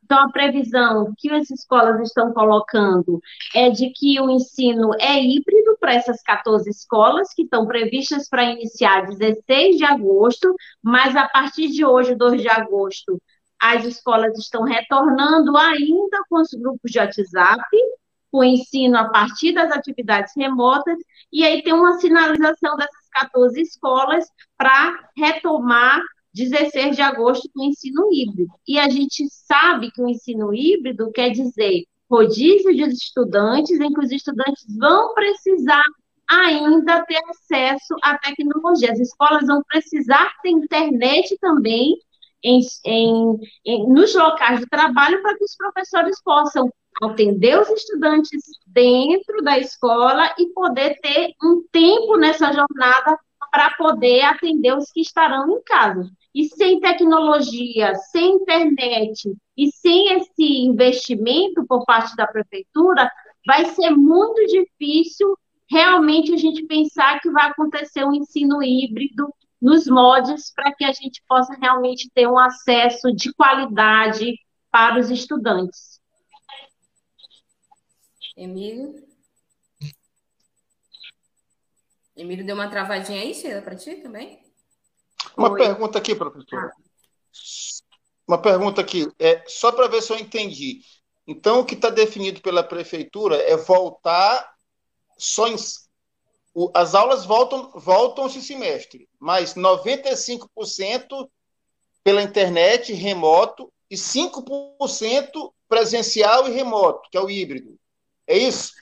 Então, 0.07 0.19
a 0.19 0.31
previsão 0.31 1.13
que 1.17 1.29
as 1.29 1.49
escolas 1.49 1.99
estão 1.99 2.31
colocando 2.31 3.19
é 3.53 3.69
de 3.69 3.89
que 3.89 4.17
o 4.21 4.29
ensino 4.29 4.91
é 5.01 5.21
híbrido 5.21 5.77
para 5.81 5.95
essas 5.95 6.21
14 6.23 6.69
escolas, 6.69 7.33
que 7.33 7.43
estão 7.43 7.67
previstas 7.67 8.29
para 8.29 8.45
iniciar 8.45 9.05
16 9.05 9.77
de 9.77 9.83
agosto, 9.83 10.55
mas 10.81 11.13
a 11.13 11.27
partir 11.27 11.67
de 11.67 11.83
hoje, 11.83 12.15
2 12.15 12.41
de 12.41 12.47
agosto, 12.47 13.21
as 13.59 13.83
escolas 13.83 14.37
estão 14.37 14.63
retornando 14.63 15.57
ainda 15.57 16.19
com 16.29 16.39
os 16.39 16.51
grupos 16.51 16.89
de 16.89 16.99
WhatsApp, 16.99 17.61
o 18.31 18.43
ensino 18.43 18.97
a 18.97 19.09
partir 19.09 19.53
das 19.53 19.71
atividades 19.71 20.33
remotas, 20.35 20.97
e 21.31 21.43
aí 21.43 21.63
tem 21.63 21.73
uma 21.73 21.99
sinalização 21.99 22.75
dessas 22.75 23.07
14 23.11 23.61
escolas 23.61 24.25
para 24.57 25.09
retomar 25.15 26.01
16 26.33 26.95
de 26.95 27.01
agosto 27.01 27.49
com 27.53 27.61
o 27.61 27.65
ensino 27.65 28.09
híbrido. 28.11 28.53
E 28.67 28.77
a 28.77 28.89
gente 28.89 29.27
sabe 29.29 29.91
que 29.91 30.01
o 30.01 30.07
ensino 30.07 30.53
híbrido 30.53 31.11
quer 31.11 31.31
dizer 31.31 31.83
rodízio 32.09 32.73
de 32.73 32.83
estudantes, 32.83 33.79
em 33.79 33.91
que 33.91 33.99
os 33.99 34.11
estudantes 34.11 34.65
vão 34.77 35.13
precisar 35.13 35.83
ainda 36.29 37.05
ter 37.05 37.19
acesso 37.29 37.95
à 38.03 38.17
tecnologia. 38.17 38.91
As 38.91 38.99
escolas 38.99 39.47
vão 39.47 39.61
precisar 39.63 40.31
ter 40.41 40.49
internet 40.49 41.37
também 41.39 41.97
em, 42.43 42.59
em, 42.85 43.39
em, 43.65 43.89
nos 43.89 44.13
locais 44.13 44.59
de 44.59 44.67
trabalho 44.67 45.21
para 45.21 45.37
que 45.37 45.43
os 45.43 45.55
professores 45.55 46.21
possam 46.21 46.69
atender 47.01 47.59
os 47.59 47.69
estudantes 47.69 48.41
dentro 48.65 49.41
da 49.43 49.57
escola 49.57 50.33
e 50.37 50.47
poder 50.47 50.99
ter 51.01 51.33
um 51.43 51.63
tempo 51.71 52.17
nessa 52.17 52.51
jornada 52.51 53.17
para 53.51 53.71
poder 53.71 54.21
atender 54.21 54.75
os 54.75 54.91
que 54.91 55.01
estarão 55.01 55.49
em 55.51 55.61
casa. 55.63 56.09
E 56.33 56.45
sem 56.45 56.79
tecnologia, 56.79 57.95
sem 57.95 58.35
internet 58.35 59.33
e 59.57 59.71
sem 59.71 60.13
esse 60.13 60.61
investimento 60.65 61.65
por 61.65 61.85
parte 61.85 62.15
da 62.15 62.27
prefeitura, 62.27 63.09
vai 63.45 63.65
ser 63.65 63.91
muito 63.91 64.45
difícil 64.45 65.35
realmente 65.69 66.33
a 66.33 66.37
gente 66.37 66.65
pensar 66.65 67.19
que 67.19 67.29
vai 67.31 67.49
acontecer 67.49 68.03
um 68.03 68.13
ensino 68.13 68.61
híbrido 68.61 69.27
nos 69.61 69.87
mods 69.87 70.53
para 70.53 70.73
que 70.73 70.85
a 70.85 70.93
gente 70.93 71.23
possa 71.27 71.53
realmente 71.59 72.09
ter 72.13 72.27
um 72.27 72.37
acesso 72.37 73.11
de 73.11 73.33
qualidade 73.33 74.35
para 74.71 74.99
os 74.99 75.09
estudantes. 75.09 75.96
Emílio? 78.37 79.03
Emílio 82.15 82.45
deu 82.45 82.55
uma 82.55 82.69
travadinha 82.69 83.19
aí, 83.21 83.33
Sheila, 83.33 83.63
para 83.63 83.75
ti 83.75 83.95
também? 83.95 84.43
Uma 85.35 85.51
Oi. 85.51 85.57
pergunta 85.57 85.97
aqui, 85.97 86.15
professora. 86.15 86.71
Uma 88.27 88.39
pergunta 88.39 88.81
aqui, 88.81 89.07
é, 89.17 89.43
só 89.47 89.71
para 89.71 89.87
ver 89.87 90.03
se 90.03 90.13
eu 90.13 90.19
entendi. 90.19 90.81
Então, 91.25 91.59
o 91.59 91.65
que 91.65 91.73
está 91.73 91.89
definido 91.89 92.41
pela 92.41 92.63
prefeitura 92.63 93.37
é 93.37 93.57
voltar 93.57 94.55
só 95.17 95.47
em, 95.47 95.55
o, 96.53 96.71
as 96.75 96.93
aulas 96.93 97.25
voltam, 97.25 97.71
voltam 97.73 98.27
esse 98.27 98.41
semestre, 98.41 99.09
mas 99.19 99.55
95% 99.55 101.29
pela 102.03 102.21
internet, 102.21 102.93
remoto, 102.93 103.71
e 103.89 103.95
5% 103.95 105.53
presencial 105.67 106.47
e 106.47 106.51
remoto, 106.51 107.09
que 107.09 107.17
é 107.17 107.21
o 107.21 107.29
híbrido. 107.29 107.77
É 108.27 108.37
isso? 108.37 108.73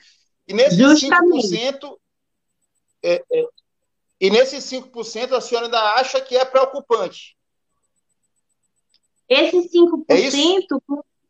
E 0.48 0.52
nesses 0.52 0.78
Justamente. 0.78 1.48
5%, 1.48 1.96
é, 3.02 3.22
é, 3.32 3.48
e 4.20 4.30
nesses 4.30 4.64
5% 4.64 5.32
a 5.32 5.40
senhora 5.40 5.66
ainda 5.66 5.80
acha 5.94 6.20
que 6.20 6.36
é 6.36 6.44
preocupante. 6.44 7.36
Esses 9.28 9.70
5%, 9.72 10.04
é, 10.08 10.20
isso? 10.20 10.36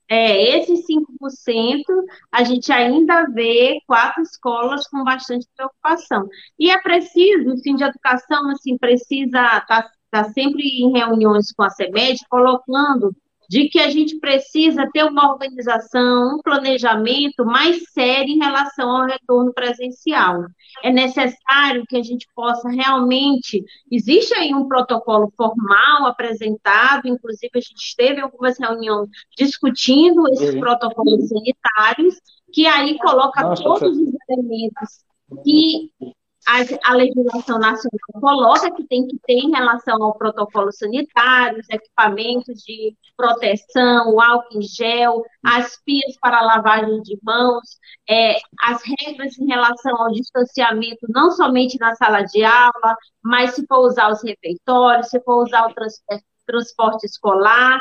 é 0.08 0.58
esses 0.58 0.85
5%, 0.87 1.82
a 2.30 2.44
gente 2.44 2.70
ainda 2.70 3.26
vê 3.26 3.80
quatro 3.87 4.23
escolas 4.23 4.87
com 4.87 5.02
bastante 5.02 5.46
preocupação. 5.56 6.28
E 6.58 6.70
é 6.70 6.80
preciso, 6.80 7.52
o 7.52 7.58
Sim 7.58 7.75
de 7.75 7.85
Educação, 7.85 8.50
assim, 8.50 8.76
precisa 8.76 9.40
estar 9.40 9.66
tá, 9.66 9.90
tá 10.11 10.25
sempre 10.32 10.62
em 10.62 10.92
reuniões 10.92 11.52
com 11.52 11.62
a 11.62 11.70
CEMED, 11.70 12.20
colocando 12.28 13.16
de 13.48 13.68
que 13.68 13.78
a 13.78 13.90
gente 13.90 14.18
precisa 14.18 14.88
ter 14.92 15.04
uma 15.04 15.30
organização, 15.32 16.36
um 16.36 16.42
planejamento 16.42 17.44
mais 17.44 17.90
sério 17.92 18.30
em 18.30 18.38
relação 18.38 18.90
ao 18.90 19.06
retorno 19.06 19.52
presencial. 19.52 20.44
É 20.82 20.90
necessário 20.90 21.84
que 21.88 21.96
a 21.96 22.02
gente 22.02 22.26
possa 22.34 22.68
realmente. 22.68 23.64
Existe 23.90 24.34
aí 24.34 24.54
um 24.54 24.68
protocolo 24.68 25.32
formal 25.36 26.06
apresentado, 26.06 27.08
inclusive 27.08 27.50
a 27.54 27.60
gente 27.60 27.96
teve 27.96 28.20
algumas 28.20 28.58
reuniões 28.58 29.08
discutindo 29.36 30.28
esses 30.28 30.54
uhum. 30.54 30.60
protocolos 30.60 31.28
sanitários, 31.28 32.16
que 32.52 32.66
aí 32.66 32.96
coloca 32.98 33.42
Nossa, 33.42 33.62
todos 33.62 33.96
os 33.96 34.14
elementos 34.28 35.04
que 35.44 35.90
a, 36.46 36.90
a, 36.90 36.94
legislação 36.94 37.58
nacional 37.58 38.20
coloca 38.20 38.70
que 38.72 38.86
tem 38.86 39.06
que 39.06 39.18
ter 39.26 39.34
em 39.34 39.50
relação 39.50 40.00
ao 40.02 40.16
protocolo 40.16 40.72
sanitário, 40.72 41.58
os 41.58 41.68
equipamentos 41.68 42.62
de 42.62 42.96
proteção, 43.16 44.14
o 44.14 44.20
álcool 44.20 44.58
em 44.58 44.62
gel, 44.62 45.24
as 45.44 45.76
pias 45.84 46.16
para 46.20 46.40
lavagem 46.40 47.02
de 47.02 47.18
mãos, 47.22 47.78
é, 48.08 48.36
as 48.62 48.80
regras 48.82 49.36
em 49.38 49.46
relação 49.46 49.96
ao 50.00 50.12
distanciamento, 50.12 51.06
não 51.08 51.32
somente 51.32 51.78
na 51.80 51.94
sala 51.96 52.22
de 52.22 52.44
aula, 52.44 52.96
mas 53.22 53.54
se 53.54 53.66
for 53.66 53.80
usar 53.86 54.10
os 54.10 54.22
refeitórios, 54.22 55.08
se 55.08 55.20
for 55.22 55.42
usar 55.42 55.66
o 55.66 55.74
transporte, 55.74 56.24
transporte 56.46 57.06
escolar, 57.06 57.80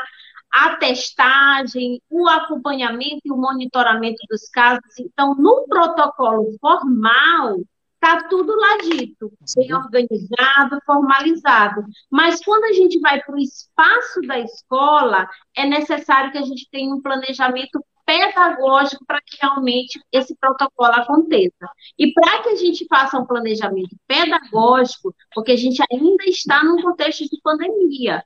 a 0.52 0.76
testagem, 0.76 2.00
o 2.10 2.28
acompanhamento 2.28 3.20
e 3.24 3.30
o 3.30 3.36
monitoramento 3.36 4.18
dos 4.28 4.48
casos. 4.48 4.98
Então, 4.98 5.34
no 5.36 5.66
protocolo 5.68 6.46
formal, 6.60 7.58
Está 8.06 8.22
tudo 8.28 8.54
lá 8.54 8.78
dito, 8.78 9.32
bem 9.56 9.74
organizado, 9.74 10.80
formalizado. 10.86 11.82
Mas 12.08 12.40
quando 12.44 12.62
a 12.66 12.72
gente 12.72 13.00
vai 13.00 13.20
para 13.20 13.34
o 13.34 13.38
espaço 13.38 14.20
da 14.20 14.38
escola, 14.38 15.28
é 15.56 15.66
necessário 15.66 16.30
que 16.30 16.38
a 16.38 16.42
gente 16.42 16.68
tenha 16.70 16.94
um 16.94 17.02
planejamento 17.02 17.84
pedagógico 18.06 19.04
para 19.04 19.20
que 19.20 19.36
realmente 19.42 20.00
esse 20.12 20.36
protocolo 20.36 20.92
aconteça. 20.92 21.68
E 21.98 22.12
para 22.12 22.44
que 22.44 22.50
a 22.50 22.54
gente 22.54 22.86
faça 22.88 23.18
um 23.18 23.26
planejamento 23.26 23.96
pedagógico, 24.06 25.12
porque 25.34 25.50
a 25.50 25.56
gente 25.56 25.82
ainda 25.90 26.24
está 26.26 26.62
num 26.62 26.80
contexto 26.80 27.24
de 27.24 27.40
pandemia. 27.42 28.22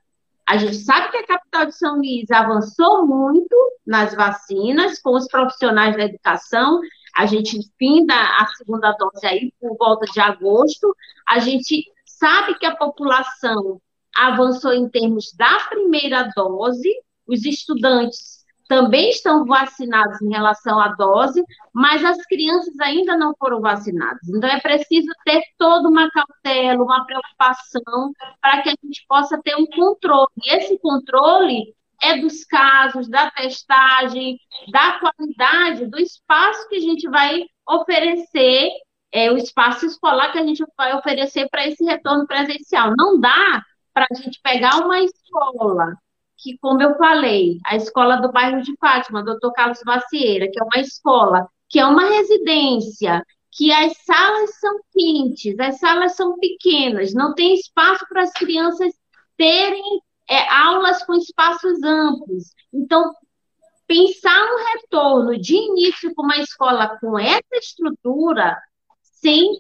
A 0.46 0.58
gente 0.58 0.74
sabe 0.74 1.10
que 1.10 1.16
a 1.16 1.26
capital 1.26 1.64
de 1.64 1.78
São 1.78 1.96
Luís 1.96 2.30
avançou 2.30 3.06
muito 3.06 3.56
nas 3.86 4.14
vacinas 4.14 5.00
com 5.00 5.14
os 5.16 5.26
profissionais 5.26 5.96
da 5.96 6.04
educação, 6.04 6.80
a 7.16 7.26
gente 7.26 7.58
finda 7.78 8.14
a 8.14 8.46
segunda 8.56 8.92
dose 8.92 9.26
aí 9.26 9.52
por 9.60 9.76
volta 9.76 10.06
de 10.06 10.20
agosto. 10.20 10.94
A 11.28 11.38
gente 11.38 11.84
sabe 12.04 12.58
que 12.58 12.66
a 12.66 12.76
população 12.76 13.80
avançou 14.16 14.72
em 14.72 14.88
termos 14.88 15.32
da 15.36 15.58
primeira 15.68 16.30
dose, 16.34 16.88
os 17.26 17.44
estudantes 17.44 18.40
também 18.70 19.10
estão 19.10 19.44
vacinados 19.44 20.22
em 20.22 20.30
relação 20.30 20.78
à 20.78 20.88
dose, 20.94 21.42
mas 21.74 22.04
as 22.04 22.24
crianças 22.26 22.78
ainda 22.78 23.16
não 23.16 23.34
foram 23.36 23.60
vacinadas. 23.60 24.28
Então, 24.28 24.48
é 24.48 24.60
preciso 24.60 25.08
ter 25.24 25.42
toda 25.58 25.88
uma 25.88 26.08
cautela, 26.08 26.80
uma 26.80 27.04
preocupação, 27.04 28.12
para 28.40 28.62
que 28.62 28.68
a 28.68 28.74
gente 28.84 29.04
possa 29.08 29.40
ter 29.42 29.56
um 29.56 29.66
controle. 29.66 30.28
E 30.44 30.54
esse 30.54 30.78
controle 30.78 31.74
é 32.02 32.18
dos 32.18 32.44
casos, 32.44 33.08
da 33.08 33.30
testagem, 33.30 34.38
da 34.72 34.98
qualidade, 34.98 35.86
do 35.86 35.98
espaço 35.98 36.68
que 36.68 36.76
a 36.76 36.80
gente 36.80 37.08
vai 37.08 37.44
oferecer, 37.68 38.70
é, 39.12 39.30
o 39.30 39.36
espaço 39.36 39.86
escolar 39.86 40.32
que 40.32 40.38
a 40.38 40.46
gente 40.46 40.64
vai 40.76 40.96
oferecer 40.96 41.48
para 41.50 41.66
esse 41.66 41.84
retorno 41.84 42.26
presencial. 42.26 42.94
Não 42.96 43.20
dá 43.20 43.62
para 43.92 44.06
a 44.10 44.14
gente 44.14 44.40
pegar 44.42 44.76
uma 44.78 45.00
escola, 45.00 45.94
que, 46.38 46.56
como 46.58 46.82
eu 46.82 46.96
falei, 46.96 47.58
a 47.66 47.76
escola 47.76 48.16
do 48.16 48.32
bairro 48.32 48.62
de 48.62 48.74
Fátima, 48.78 49.22
doutor 49.22 49.52
Carlos 49.52 49.80
Macieira, 49.84 50.48
que 50.50 50.58
é 50.58 50.62
uma 50.62 50.80
escola, 50.80 51.48
que 51.68 51.78
é 51.78 51.84
uma 51.84 52.08
residência, 52.08 53.22
que 53.52 53.72
as 53.72 53.92
salas 54.04 54.58
são 54.58 54.80
quentes, 54.92 55.58
as 55.58 55.78
salas 55.78 56.16
são 56.16 56.38
pequenas, 56.38 57.12
não 57.12 57.34
tem 57.34 57.54
espaço 57.54 58.06
para 58.08 58.22
as 58.22 58.32
crianças 58.32 58.94
terem 59.36 60.00
é, 60.30 60.48
aulas 60.48 61.02
com 61.04 61.14
espaços 61.14 61.82
amplos. 61.82 62.54
Então, 62.72 63.12
pensar 63.84 64.44
um 64.52 64.64
retorno 64.72 65.36
de 65.36 65.56
início 65.56 66.14
com 66.14 66.22
uma 66.22 66.36
escola 66.36 66.96
com 67.00 67.18
essa 67.18 67.56
estrutura, 67.56 68.56
sem 69.02 69.58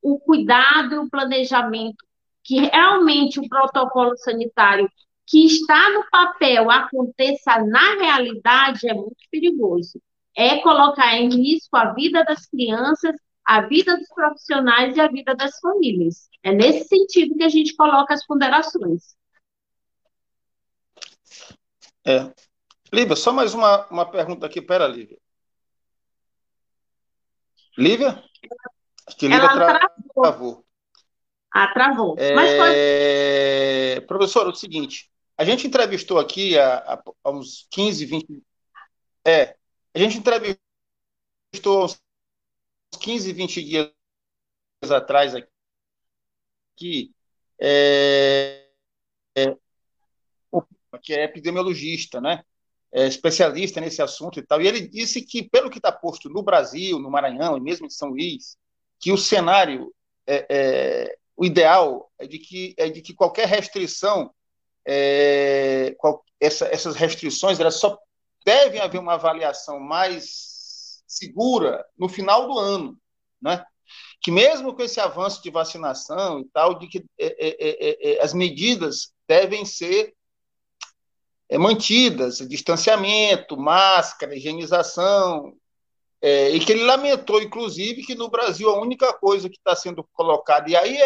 o 0.00 0.18
cuidado 0.18 0.94
e 0.94 0.98
o 0.98 1.10
planejamento, 1.10 2.02
que 2.42 2.58
realmente 2.60 3.38
o 3.38 3.46
protocolo 3.46 4.16
sanitário 4.16 4.90
que 5.26 5.44
está 5.44 5.90
no 5.90 6.08
papel 6.10 6.70
aconteça 6.70 7.62
na 7.62 7.96
realidade, 7.96 8.88
é 8.88 8.94
muito 8.94 9.18
perigoso. 9.30 10.00
É 10.34 10.56
colocar 10.60 11.18
em 11.18 11.28
risco 11.28 11.76
a 11.76 11.92
vida 11.92 12.24
das 12.24 12.46
crianças, 12.46 13.14
a 13.44 13.60
vida 13.60 13.98
dos 13.98 14.08
profissionais 14.08 14.96
e 14.96 15.00
a 15.00 15.08
vida 15.08 15.34
das 15.34 15.58
famílias. 15.60 16.30
É 16.42 16.50
nesse 16.50 16.88
sentido 16.88 17.36
que 17.36 17.44
a 17.44 17.48
gente 17.50 17.76
coloca 17.76 18.14
as 18.14 18.24
ponderações. 18.24 19.17
É. 22.04 22.32
Lívia, 22.92 23.16
só 23.16 23.32
mais 23.32 23.54
uma, 23.54 23.86
uma 23.88 24.10
pergunta 24.10 24.46
aqui. 24.46 24.62
Pera, 24.62 24.86
Lívia. 24.86 25.18
Lívia? 27.76 28.24
Acho 29.06 29.16
que 29.16 29.28
Lívia 29.28 29.44
Ela 29.44 29.54
travou. 29.54 30.22
travou. 30.22 30.66
Ah, 31.50 31.72
travou. 31.72 32.14
É... 32.18 32.34
Mas 32.34 32.56
pode... 32.56 34.06
Professor, 34.06 34.46
é 34.46 34.50
o 34.50 34.54
seguinte, 34.54 35.10
a 35.36 35.44
gente 35.44 35.66
entrevistou 35.66 36.18
aqui 36.18 36.58
há, 36.58 37.02
há 37.22 37.30
uns 37.30 37.66
15, 37.70 38.06
20... 38.06 38.42
É, 39.24 39.56
a 39.94 39.98
gente 39.98 40.18
entrevistou 40.18 41.84
uns 41.84 42.00
15, 43.00 43.32
20 43.32 43.62
dias 43.62 43.92
atrás 44.90 45.34
aqui, 46.74 47.14
é, 47.60 48.68
é, 49.36 49.56
que 51.02 51.12
é 51.12 51.24
epidemiologista, 51.24 52.20
né? 52.20 52.42
É 52.90 53.06
especialista 53.06 53.80
nesse 53.80 54.00
assunto 54.00 54.38
e 54.38 54.42
tal, 54.42 54.62
e 54.62 54.66
ele 54.66 54.80
disse 54.80 55.20
que, 55.20 55.42
pelo 55.42 55.68
que 55.68 55.78
está 55.78 55.92
posto 55.92 56.30
no 56.30 56.42
Brasil, 56.42 56.98
no 56.98 57.10
Maranhão 57.10 57.56
e 57.56 57.60
mesmo 57.60 57.86
em 57.86 57.90
São 57.90 58.08
Luís, 58.08 58.56
que 58.98 59.12
o 59.12 59.18
cenário, 59.18 59.94
é, 60.26 60.46
é, 60.48 61.16
o 61.36 61.44
ideal 61.44 62.10
é 62.18 62.26
de 62.26 62.38
que, 62.38 62.74
é 62.78 62.88
de 62.88 63.02
que 63.02 63.12
qualquer 63.12 63.46
restrição, 63.46 64.32
é, 64.86 65.94
qual, 65.98 66.24
essa, 66.40 66.66
essas 66.66 66.96
restrições, 66.96 67.60
elas 67.60 67.74
só 67.74 67.98
devem 68.44 68.80
haver 68.80 68.98
uma 68.98 69.14
avaliação 69.14 69.78
mais 69.78 71.02
segura 71.06 71.84
no 71.98 72.08
final 72.08 72.46
do 72.46 72.58
ano, 72.58 72.98
né? 73.40 73.62
que 74.20 74.30
mesmo 74.30 74.74
com 74.74 74.82
esse 74.82 75.00
avanço 75.00 75.42
de 75.42 75.50
vacinação 75.50 76.40
e 76.40 76.44
tal, 76.46 76.78
de 76.78 76.88
que 76.88 77.04
é, 77.18 77.46
é, 77.48 78.16
é, 78.16 78.22
as 78.22 78.34
medidas 78.34 79.12
devem 79.26 79.64
ser 79.64 80.14
é, 81.48 81.58
mantidas, 81.58 82.38
distanciamento, 82.38 83.56
máscara, 83.56 84.36
higienização, 84.36 85.54
é, 86.20 86.50
e 86.50 86.60
que 86.60 86.72
ele 86.72 86.84
lamentou, 86.84 87.40
inclusive, 87.40 88.04
que 88.04 88.14
no 88.14 88.28
Brasil 88.28 88.68
a 88.68 88.80
única 88.80 89.12
coisa 89.12 89.48
que 89.48 89.56
está 89.56 89.76
sendo 89.76 90.02
colocada, 90.12 90.68
e 90.68 90.76
aí 90.76 90.98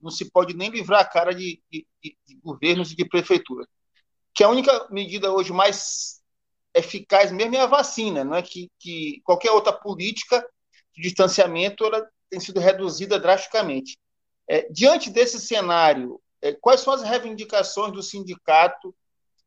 não 0.00 0.10
se 0.10 0.30
pode 0.30 0.54
nem 0.54 0.70
livrar 0.70 1.00
a 1.00 1.04
cara 1.04 1.34
de, 1.34 1.60
de, 1.70 1.86
de 2.02 2.36
governos 2.42 2.92
e 2.92 2.96
de 2.96 3.04
prefeituras, 3.04 3.66
que 4.32 4.44
a 4.44 4.48
única 4.48 4.86
medida 4.90 5.32
hoje 5.32 5.52
mais 5.52 6.20
eficaz 6.74 7.32
mesmo 7.32 7.56
é 7.56 7.60
a 7.60 7.66
vacina, 7.66 8.22
não 8.22 8.36
é 8.36 8.42
que, 8.42 8.70
que 8.78 9.20
qualquer 9.24 9.50
outra 9.50 9.72
política 9.72 10.46
de 10.94 11.02
distanciamento 11.02 11.84
ela 11.84 12.06
tem 12.28 12.38
sido 12.38 12.60
reduzida 12.60 13.18
drasticamente. 13.18 13.98
É, 14.48 14.68
diante 14.70 15.10
desse 15.10 15.40
cenário, 15.40 16.20
é, 16.20 16.25
quais 16.60 16.80
são 16.80 16.92
as 16.92 17.02
reivindicações 17.02 17.92
do 17.92 18.02
sindicato 18.02 18.94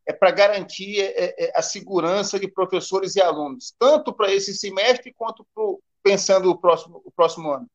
é, 0.05 0.13
para 0.13 0.31
garantir 0.31 1.00
é, 1.00 1.36
é, 1.38 1.51
a 1.55 1.62
segurança 1.62 2.39
de 2.39 2.48
professores 2.48 3.15
e 3.15 3.22
alunos, 3.22 3.74
tanto 3.77 4.12
para 4.12 4.34
esse 4.34 4.55
semestre 4.55 5.13
quanto 5.15 5.46
pro, 5.53 5.81
pensando 6.01 6.50
o 6.50 6.58
próximo, 6.58 7.01
o 7.05 7.12
próximo 7.12 7.51
ano? 7.51 7.69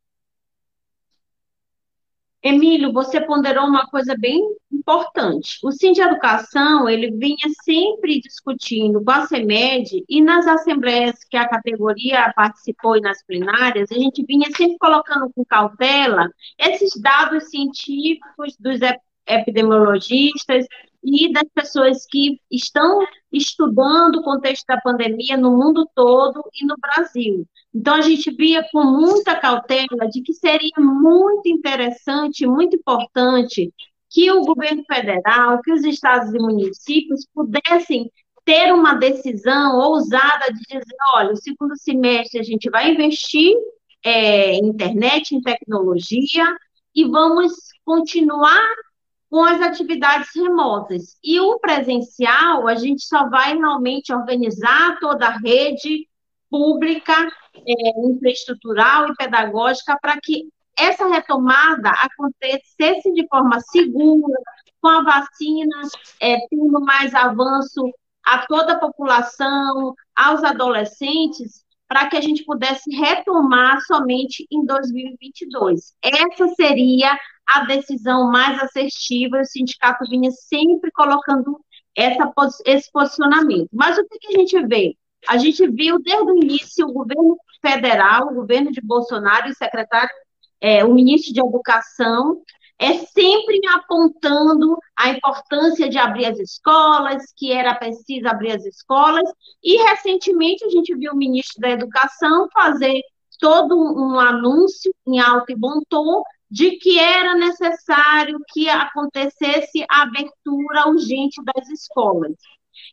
Emílio, 2.44 2.92
você 2.92 3.22
ponderou 3.22 3.64
uma 3.64 3.86
coisa 3.86 4.14
bem 4.18 4.38
importante. 4.70 5.58
O 5.64 5.72
Sim 5.72 5.92
de 5.92 6.02
Educação, 6.02 6.86
ele 6.86 7.10
vinha 7.10 7.48
sempre 7.64 8.20
discutindo 8.20 9.02
com 9.02 9.10
a 9.10 9.26
CEMED 9.26 10.04
e 10.06 10.20
nas 10.20 10.46
assembleias 10.46 11.24
que 11.24 11.38
a 11.38 11.48
categoria 11.48 12.30
participou 12.36 12.98
e 12.98 13.00
nas 13.00 13.24
plenárias, 13.24 13.90
a 13.90 13.94
gente 13.94 14.22
vinha 14.26 14.50
sempre 14.54 14.76
colocando 14.76 15.32
com 15.34 15.42
cautela 15.42 16.28
esses 16.58 16.90
dados 17.00 17.48
científicos 17.48 18.54
dos 18.60 18.78
epidemiologistas 19.26 20.66
e 21.04 21.32
das 21.32 21.44
pessoas 21.54 22.06
que 22.06 22.40
estão 22.50 23.00
estudando 23.30 24.16
o 24.16 24.22
contexto 24.22 24.64
da 24.66 24.80
pandemia 24.80 25.36
no 25.36 25.56
mundo 25.56 25.88
todo 25.94 26.42
e 26.54 26.64
no 26.64 26.74
Brasil. 26.78 27.46
Então, 27.74 27.94
a 27.94 28.00
gente 28.00 28.30
via 28.30 28.66
com 28.72 28.84
muita 28.84 29.38
cautela 29.38 30.08
de 30.10 30.22
que 30.22 30.32
seria 30.32 30.78
muito 30.78 31.48
interessante, 31.48 32.46
muito 32.46 32.76
importante 32.76 33.72
que 34.08 34.30
o 34.30 34.42
governo 34.42 34.82
federal, 34.86 35.60
que 35.60 35.72
os 35.72 35.84
estados 35.84 36.32
e 36.32 36.38
municípios 36.38 37.26
pudessem 37.34 38.10
ter 38.44 38.72
uma 38.72 38.94
decisão 38.94 39.78
ousada 39.78 40.46
de 40.52 40.60
dizer, 40.60 40.96
olha, 41.14 41.32
o 41.32 41.36
segundo 41.36 41.76
semestre 41.76 42.38
a 42.38 42.42
gente 42.42 42.70
vai 42.70 42.92
investir 42.92 43.54
é, 44.04 44.52
em 44.54 44.66
internet, 44.66 45.34
em 45.34 45.40
tecnologia, 45.40 46.44
e 46.94 47.04
vamos 47.04 47.52
continuar 47.84 48.74
com 49.34 49.42
as 49.42 49.60
atividades 49.60 50.28
remotas. 50.32 51.18
E 51.20 51.40
o 51.40 51.58
presencial, 51.58 52.68
a 52.68 52.76
gente 52.76 53.04
só 53.04 53.28
vai 53.28 53.58
realmente 53.58 54.14
organizar 54.14 54.96
toda 55.00 55.26
a 55.26 55.36
rede 55.38 56.08
pública, 56.48 57.12
é, 57.56 58.06
infraestrutural 58.06 59.08
e 59.08 59.16
pedagógica 59.16 59.98
para 60.00 60.20
que 60.20 60.48
essa 60.78 61.08
retomada 61.08 61.90
acontecesse 61.90 63.12
de 63.12 63.26
forma 63.26 63.58
segura, 63.58 64.38
com 64.80 64.86
a 64.86 65.02
vacina 65.02 65.82
é, 66.20 66.38
tendo 66.48 66.80
mais 66.80 67.12
avanço 67.12 67.92
a 68.24 68.46
toda 68.46 68.74
a 68.74 68.78
população, 68.78 69.96
aos 70.14 70.44
adolescentes, 70.44 71.64
para 71.88 72.08
que 72.08 72.16
a 72.16 72.20
gente 72.20 72.44
pudesse 72.44 72.88
retomar 72.94 73.80
somente 73.80 74.46
em 74.48 74.64
2022. 74.64 75.92
Essa 76.00 76.46
seria 76.54 77.18
a 77.48 77.64
decisão 77.64 78.30
mais 78.30 78.62
assertiva, 78.62 79.40
o 79.40 79.44
sindicato 79.44 80.04
vinha 80.08 80.30
sempre 80.30 80.90
colocando 80.92 81.60
essa, 81.96 82.32
esse 82.64 82.90
posicionamento. 82.90 83.68
Mas 83.72 83.98
o 83.98 84.06
que, 84.08 84.18
que 84.18 84.36
a 84.36 84.38
gente 84.38 84.66
vê? 84.66 84.96
A 85.28 85.36
gente 85.38 85.66
viu 85.68 85.98
desde 86.00 86.30
o 86.30 86.42
início 86.42 86.86
o 86.86 86.92
governo 86.92 87.36
federal, 87.60 88.28
o 88.28 88.34
governo 88.34 88.70
de 88.70 88.80
Bolsonaro 88.80 89.48
o 89.48 89.54
secretário, 89.54 90.10
é, 90.60 90.84
o 90.84 90.92
ministro 90.92 91.32
de 91.32 91.40
Educação, 91.40 92.42
é 92.78 92.94
sempre 92.98 93.60
apontando 93.74 94.76
a 94.96 95.10
importância 95.10 95.88
de 95.88 95.96
abrir 95.96 96.26
as 96.26 96.38
escolas, 96.38 97.22
que 97.36 97.52
era 97.52 97.74
preciso 97.74 98.26
abrir 98.26 98.52
as 98.52 98.64
escolas, 98.64 99.30
e 99.62 99.76
recentemente 99.76 100.64
a 100.64 100.68
gente 100.68 100.94
viu 100.96 101.12
o 101.12 101.16
ministro 101.16 101.60
da 101.60 101.70
Educação 101.70 102.48
fazer 102.52 103.00
todo 103.38 103.76
um 103.76 104.18
anúncio 104.18 104.92
em 105.06 105.20
alto 105.20 105.50
e 105.52 105.56
bom 105.56 105.80
tom 105.88 106.22
de 106.54 106.76
que 106.76 107.00
era 107.00 107.34
necessário 107.34 108.38
que 108.52 108.68
acontecesse 108.68 109.84
a 109.90 110.02
abertura 110.02 110.88
urgente 110.88 111.42
das 111.42 111.68
escolas. 111.68 112.36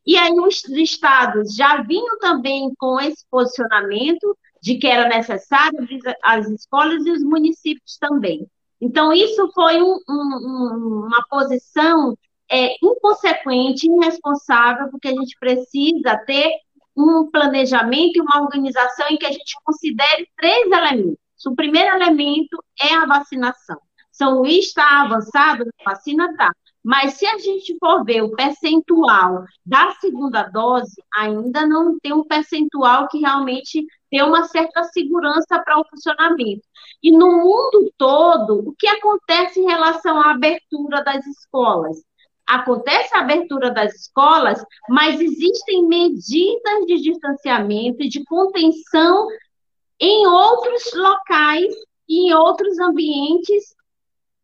E 0.04 0.18
aí 0.18 0.34
os 0.34 0.68
estados 0.70 1.54
já 1.54 1.80
vinham 1.84 2.18
também 2.18 2.74
com 2.80 3.00
esse 3.00 3.24
posicionamento 3.30 4.36
de 4.64 4.80
que 4.80 4.88
era 4.88 5.08
necessário 5.08 5.78
as 6.24 6.50
escolas 6.50 7.06
e 7.06 7.12
os 7.12 7.24
municípios 7.24 8.00
também. 8.00 8.48
Então, 8.82 9.14
isso 9.14 9.52
foi 9.54 9.80
um, 9.80 10.00
um, 10.10 11.06
uma 11.06 11.24
posição 11.30 12.18
é, 12.50 12.74
inconsequente, 12.84 13.88
irresponsável, 13.88 14.90
porque 14.90 15.10
a 15.10 15.14
gente 15.14 15.38
precisa 15.40 16.18
ter 16.26 16.50
um 16.98 17.30
planejamento 17.30 18.18
e 18.18 18.22
uma 18.22 18.42
organização 18.42 19.08
em 19.12 19.18
que 19.18 19.26
a 19.28 19.32
gente 19.32 19.54
considere 19.64 20.28
três 20.36 20.66
elementos. 20.66 21.21
O 21.50 21.56
primeiro 21.56 21.96
elemento 21.96 22.64
é 22.80 22.94
a 22.94 23.06
vacinação. 23.06 23.80
São 24.12 24.40
Luís 24.40 24.68
está 24.68 25.02
avançado 25.02 25.66
na 25.66 25.92
vacina, 25.92 26.36
tá. 26.36 26.52
Mas 26.84 27.14
se 27.14 27.26
a 27.28 27.38
gente 27.38 27.78
for 27.80 28.04
ver 28.04 28.24
o 28.24 28.36
percentual 28.36 29.46
da 29.66 29.92
segunda 30.02 30.44
dose, 30.44 30.96
ainda 31.14 31.66
não 31.66 32.00
tem 32.00 32.12
um 32.12 32.24
percentual 32.24 33.08
que 33.08 33.20
realmente 33.20 33.86
tem 34.10 34.24
uma 34.24 34.44
certa 34.46 34.84
segurança 34.86 35.60
para 35.64 35.80
o 35.80 35.86
funcionamento. 35.88 36.64
E 37.02 37.12
no 37.12 37.32
mundo 37.32 37.92
todo, 37.98 38.70
o 38.70 38.76
que 38.78 38.88
acontece 38.88 39.60
em 39.60 39.68
relação 39.68 40.20
à 40.20 40.32
abertura 40.32 41.04
das 41.04 41.26
escolas? 41.26 42.04
Acontece 42.48 43.16
a 43.16 43.22
abertura 43.22 43.72
das 43.72 43.94
escolas, 43.96 44.64
mas 44.90 45.22
existem 45.22 45.88
medidas 45.88 46.86
de 46.86 47.00
distanciamento 47.00 48.04
e 48.04 48.10
de 48.10 48.26
contenção 48.26 49.28
em 50.02 50.26
outros 50.26 50.92
locais 50.96 51.74
e 52.10 52.28
em 52.28 52.34
outros 52.34 52.80
ambientes 52.80 53.76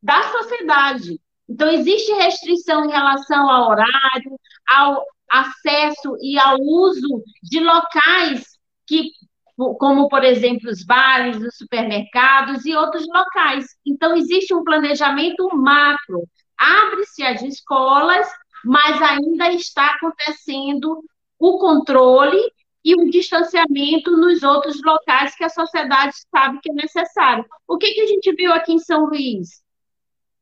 da 0.01 0.21
sociedade. 0.31 1.19
Então, 1.49 1.67
existe 1.69 2.13
restrição 2.13 2.85
em 2.85 2.91
relação 2.91 3.49
ao 3.49 3.71
horário, 3.71 4.39
ao 4.69 5.03
acesso 5.29 6.15
e 6.21 6.37
ao 6.37 6.57
uso 6.59 7.23
de 7.41 7.59
locais 7.59 8.45
que, 8.85 9.11
como, 9.55 10.07
por 10.07 10.23
exemplo, 10.23 10.69
os 10.69 10.83
bares, 10.83 11.37
os 11.37 11.57
supermercados 11.57 12.63
e 12.65 12.75
outros 12.75 13.07
locais. 13.07 13.65
Então, 13.85 14.15
existe 14.15 14.53
um 14.53 14.63
planejamento 14.63 15.49
macro. 15.55 16.23
Abre-se 16.57 17.23
as 17.23 17.41
escolas, 17.41 18.27
mas 18.63 19.01
ainda 19.01 19.51
está 19.51 19.95
acontecendo 19.95 21.03
o 21.39 21.57
controle 21.57 22.39
e 22.87 22.95
o 22.95 23.09
distanciamento 23.09 24.15
nos 24.15 24.43
outros 24.43 24.81
locais 24.81 25.35
que 25.35 25.43
a 25.43 25.49
sociedade 25.49 26.15
sabe 26.33 26.61
que 26.61 26.71
é 26.71 26.73
necessário. 26.73 27.45
O 27.67 27.77
que, 27.77 27.93
que 27.93 27.99
a 27.99 28.05
gente 28.05 28.33
viu 28.33 28.53
aqui 28.53 28.71
em 28.71 28.79
São 28.79 29.07
Luís? 29.07 29.61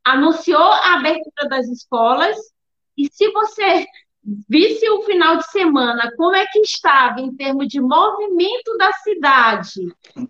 Anunciou 0.03 0.61
a 0.61 0.93
abertura 0.93 1.49
das 1.49 1.67
escolas, 1.67 2.37
e 2.95 3.09
se 3.11 3.31
você 3.31 3.87
visse 4.47 4.87
o 4.91 5.01
final 5.01 5.37
de 5.37 5.49
semana, 5.49 6.11
como 6.15 6.35
é 6.35 6.45
que 6.45 6.59
estava 6.59 7.19
em 7.19 7.35
termos 7.35 7.67
de 7.67 7.81
movimento 7.81 8.77
da 8.77 8.91
cidade, 8.93 9.81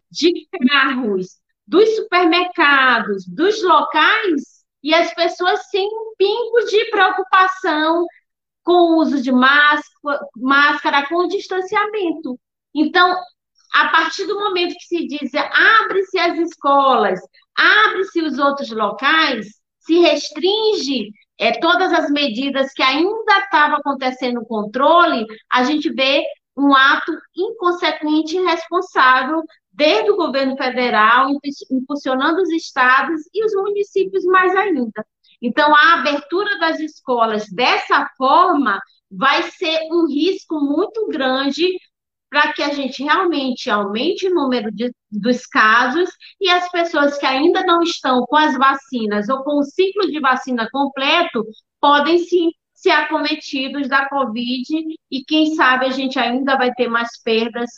de 0.09 0.47
carros, 0.69 1.41
dos 1.67 1.97
supermercados, 1.97 3.25
dos 3.27 3.61
locais, 3.61 4.63
e 4.81 4.93
as 4.93 5.13
pessoas 5.13 5.69
sem 5.69 5.85
um 5.85 6.13
pingo 6.17 6.61
de 6.69 6.85
preocupação 6.91 8.05
com 8.65 8.73
o 8.73 8.97
uso 8.97 9.21
de 9.21 9.31
máscara, 9.31 10.19
máscara 10.35 11.07
com 11.07 11.17
o 11.17 11.27
distanciamento. 11.27 12.37
Então, 12.75 13.15
a 13.73 13.89
partir 13.89 14.25
do 14.25 14.39
momento 14.39 14.75
que 14.75 14.85
se 14.85 15.07
diz 15.07 15.31
abre-se 15.35 16.17
as 16.17 16.37
escolas, 16.39 17.19
abre-se 17.55 18.21
os 18.21 18.39
outros 18.39 18.71
locais, 18.71 19.47
se 19.79 19.99
restringe 19.99 21.11
é, 21.37 21.59
todas 21.59 21.93
as 21.93 22.09
medidas 22.09 22.73
que 22.73 22.81
ainda 22.81 23.37
estava 23.37 23.75
acontecendo 23.75 24.35
no 24.35 24.45
controle, 24.45 25.25
a 25.51 25.63
gente 25.63 25.93
vê 25.93 26.23
um 26.57 26.73
ato 26.73 27.11
inconsequente 27.37 28.35
e 28.35 28.39
irresponsável 28.39 29.43
desde 29.71 30.09
o 30.09 30.15
governo 30.15 30.57
federal, 30.57 31.27
impulsionando 31.69 32.41
os 32.41 32.49
estados 32.49 33.21
e 33.33 33.45
os 33.45 33.53
municípios 33.53 34.23
mais 34.25 34.55
ainda. 34.55 35.05
Então, 35.45 35.75
a 35.75 35.93
abertura 35.93 36.57
das 36.57 36.79
escolas 36.79 37.45
dessa 37.51 38.09
forma 38.17 38.79
vai 39.11 39.43
ser 39.43 39.79
um 39.91 40.07
risco 40.07 40.59
muito 40.59 41.07
grande 41.07 41.67
para 42.31 42.51
que 42.51 42.63
a 42.63 42.73
gente 42.73 43.03
realmente 43.03 43.69
aumente 43.69 44.27
o 44.27 44.33
número 44.33 44.71
de, 44.71 44.91
dos 45.11 45.45
casos 45.45 46.09
e 46.41 46.49
as 46.49 46.67
pessoas 46.71 47.19
que 47.19 47.27
ainda 47.27 47.63
não 47.63 47.83
estão 47.83 48.25
com 48.25 48.35
as 48.35 48.57
vacinas 48.57 49.29
ou 49.29 49.43
com 49.43 49.59
o 49.59 49.63
ciclo 49.63 50.09
de 50.09 50.19
vacina 50.19 50.67
completo 50.71 51.45
podem 51.79 52.17
sim 52.17 52.49
ser 52.73 52.89
acometidos 52.89 53.87
da 53.87 54.09
Covid 54.09 54.65
e 55.11 55.23
quem 55.25 55.53
sabe 55.53 55.85
a 55.85 55.91
gente 55.91 56.17
ainda 56.17 56.57
vai 56.57 56.73
ter 56.73 56.87
mais 56.87 57.21
perdas 57.23 57.69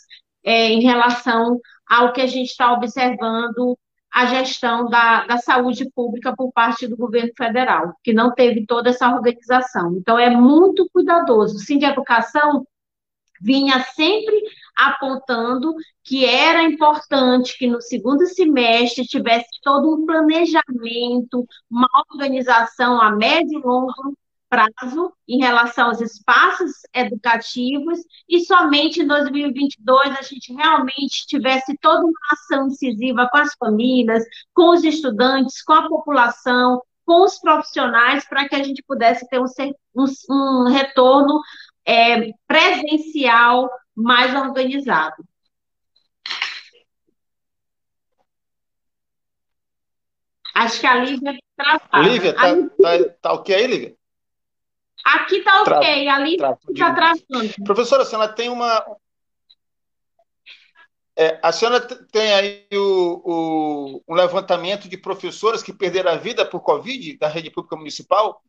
é, 0.42 0.70
em 0.70 0.80
relação 0.80 1.60
ao 1.86 2.14
que 2.14 2.22
a 2.22 2.26
gente 2.26 2.48
está 2.48 2.72
observando 2.72 3.76
a 4.12 4.26
gestão 4.26 4.88
da, 4.88 5.26
da 5.26 5.38
saúde 5.38 5.90
pública 5.94 6.34
por 6.34 6.52
parte 6.52 6.86
do 6.86 6.96
governo 6.96 7.30
federal, 7.36 7.94
que 8.02 8.12
não 8.12 8.34
teve 8.34 8.66
toda 8.66 8.90
essa 8.90 9.08
organização. 9.08 9.96
Então, 9.96 10.18
é 10.18 10.30
muito 10.30 10.88
cuidadoso. 10.92 11.56
O 11.56 11.58
Sim 11.58 11.78
de 11.78 11.84
Educação 11.84 12.66
vinha 13.40 13.80
sempre 13.80 14.42
apontando 14.76 15.74
que 16.04 16.24
era 16.24 16.62
importante 16.62 17.56
que 17.58 17.66
no 17.66 17.80
segundo 17.80 18.26
semestre 18.26 19.04
tivesse 19.04 19.48
todo 19.62 19.94
um 19.94 20.06
planejamento, 20.06 21.46
uma 21.70 21.88
organização 22.10 23.00
a 23.00 23.10
médio 23.10 23.58
e 23.58 23.62
longo 23.62 23.92
prazo 24.48 25.12
em 25.28 25.38
relação 25.38 25.88
aos 25.88 26.00
espaços 26.00 26.72
educativos 26.94 27.98
e 28.28 28.40
somente 28.40 29.02
em 29.02 29.06
2022 29.06 30.16
a 30.16 30.22
gente 30.22 30.52
realmente 30.52 31.26
tivesse 31.26 31.76
toda 31.80 32.04
uma 32.04 32.12
ação 32.32 32.66
incisiva 32.66 33.28
com 33.30 33.38
as 33.38 33.54
famílias, 33.54 34.24
com 34.54 34.70
os 34.70 34.84
estudantes, 34.84 35.62
com 35.62 35.74
a 35.74 35.88
população, 35.88 36.82
com 37.04 37.24
os 37.24 37.38
profissionais, 37.38 38.26
para 38.26 38.48
que 38.48 38.54
a 38.54 38.62
gente 38.62 38.82
pudesse 38.82 39.26
ter 39.28 39.40
um, 39.40 39.46
um, 39.96 40.06
um 40.30 40.70
retorno 40.70 41.40
é, 41.84 42.32
presencial 42.46 43.68
mais 43.94 44.34
organizado. 44.34 45.24
Acho 50.54 50.80
que 50.80 50.86
a 50.86 50.96
Lívia 50.96 51.38
travada. 51.56 52.08
Lívia, 52.08 52.34
tá, 52.34 52.54
tá, 52.82 53.14
tá 53.22 53.32
ok 53.32 53.54
aí, 53.54 53.66
Lívia? 53.66 53.97
Aqui 55.14 55.36
está 55.36 55.62
ok, 55.62 55.64
Tra 55.64 56.14
ali 56.14 56.34
está 56.34 56.94
travando. 56.94 57.54
Professora, 57.64 58.02
a 58.02 58.06
senhora 58.06 58.28
tem 58.28 58.50
uma. 58.50 58.84
É, 61.16 61.40
a 61.42 61.50
senhora 61.50 61.80
tem 61.80 62.32
aí 62.34 62.66
o, 62.72 63.22
o, 63.24 64.02
um 64.06 64.14
levantamento 64.14 64.86
de 64.86 64.98
professores 64.98 65.62
que 65.62 65.72
perderam 65.72 66.12
a 66.12 66.16
vida 66.16 66.44
por 66.44 66.60
Covid 66.60 67.16
da 67.16 67.26
rede 67.26 67.50
pública 67.50 67.74
municipal? 67.74 68.42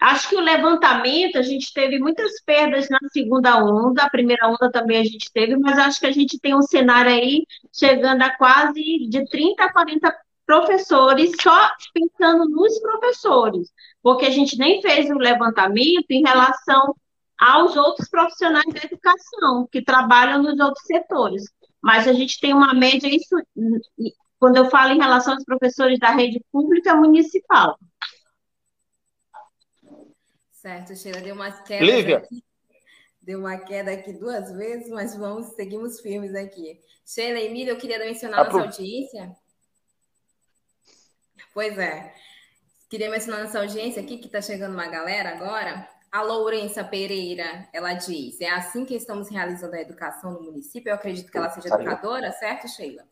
Acho 0.00 0.28
que 0.28 0.36
o 0.36 0.40
levantamento, 0.40 1.36
a 1.36 1.42
gente 1.42 1.74
teve 1.74 1.98
muitas 1.98 2.40
perdas 2.42 2.88
na 2.88 3.00
segunda 3.10 3.56
onda, 3.62 4.04
a 4.04 4.10
primeira 4.10 4.46
onda 4.46 4.70
também 4.70 4.98
a 4.98 5.04
gente 5.04 5.32
teve, 5.32 5.56
mas 5.56 5.76
acho 5.76 5.98
que 5.98 6.06
a 6.06 6.12
gente 6.12 6.38
tem 6.38 6.54
um 6.54 6.62
cenário 6.62 7.10
aí 7.10 7.44
chegando 7.72 8.22
a 8.22 8.30
quase 8.36 8.80
de 9.08 9.28
30 9.28 9.64
a 9.64 9.72
40 9.72 10.16
professores, 10.48 11.32
só 11.42 11.70
pensando 11.92 12.48
nos 12.48 12.80
professores, 12.80 13.70
porque 14.02 14.24
a 14.24 14.30
gente 14.30 14.56
nem 14.56 14.80
fez 14.80 15.10
o 15.10 15.18
levantamento 15.18 16.06
em 16.10 16.22
relação 16.22 16.96
aos 17.38 17.76
outros 17.76 18.08
profissionais 18.08 18.64
da 18.72 18.82
educação, 18.82 19.68
que 19.70 19.84
trabalham 19.84 20.42
nos 20.42 20.58
outros 20.58 20.86
setores. 20.86 21.44
Mas 21.82 22.08
a 22.08 22.14
gente 22.14 22.40
tem 22.40 22.54
uma 22.54 22.72
média, 22.72 23.14
isso, 23.14 23.36
quando 24.38 24.56
eu 24.56 24.70
falo 24.70 24.94
em 24.94 24.98
relação 24.98 25.34
aos 25.34 25.44
professores 25.44 25.98
da 25.98 26.12
rede 26.12 26.42
pública 26.50 26.96
municipal. 26.96 27.78
Certo, 30.50 30.96
Sheila, 30.96 31.20
deu 31.20 31.34
uma 31.34 31.52
queda 31.52 31.84
Lívia. 31.84 32.16
aqui. 32.16 32.42
Deu 33.20 33.40
uma 33.40 33.58
queda 33.58 33.92
aqui 33.92 34.14
duas 34.14 34.50
vezes, 34.52 34.88
mas 34.88 35.14
vamos, 35.14 35.48
seguimos 35.48 36.00
firmes 36.00 36.34
aqui. 36.34 36.80
Sheila, 37.04 37.38
Emília, 37.38 37.72
eu 37.72 37.78
queria 37.78 37.98
mencionar 37.98 38.40
a 38.40 38.44
nossa 38.44 38.60
audiência. 38.60 39.36
Pois 41.58 41.76
é. 41.76 42.14
Queria 42.88 43.10
mencionar 43.10 43.42
nossa 43.42 43.58
audiência 43.58 44.00
aqui, 44.00 44.18
que 44.18 44.26
está 44.26 44.40
chegando 44.40 44.74
uma 44.74 44.86
galera 44.86 45.30
agora. 45.30 45.88
A 46.08 46.22
Lourença 46.22 46.84
Pereira, 46.84 47.68
ela 47.72 47.94
diz: 47.94 48.40
é 48.40 48.48
assim 48.48 48.84
que 48.84 48.94
estamos 48.94 49.28
realizando 49.28 49.74
a 49.74 49.80
educação 49.80 50.34
no 50.34 50.42
município. 50.42 50.88
Eu 50.88 50.94
acredito 50.94 51.32
que 51.32 51.36
ela 51.36 51.50
seja 51.50 51.74
educadora, 51.74 52.30
certo, 52.30 52.68
Sheila? 52.68 53.02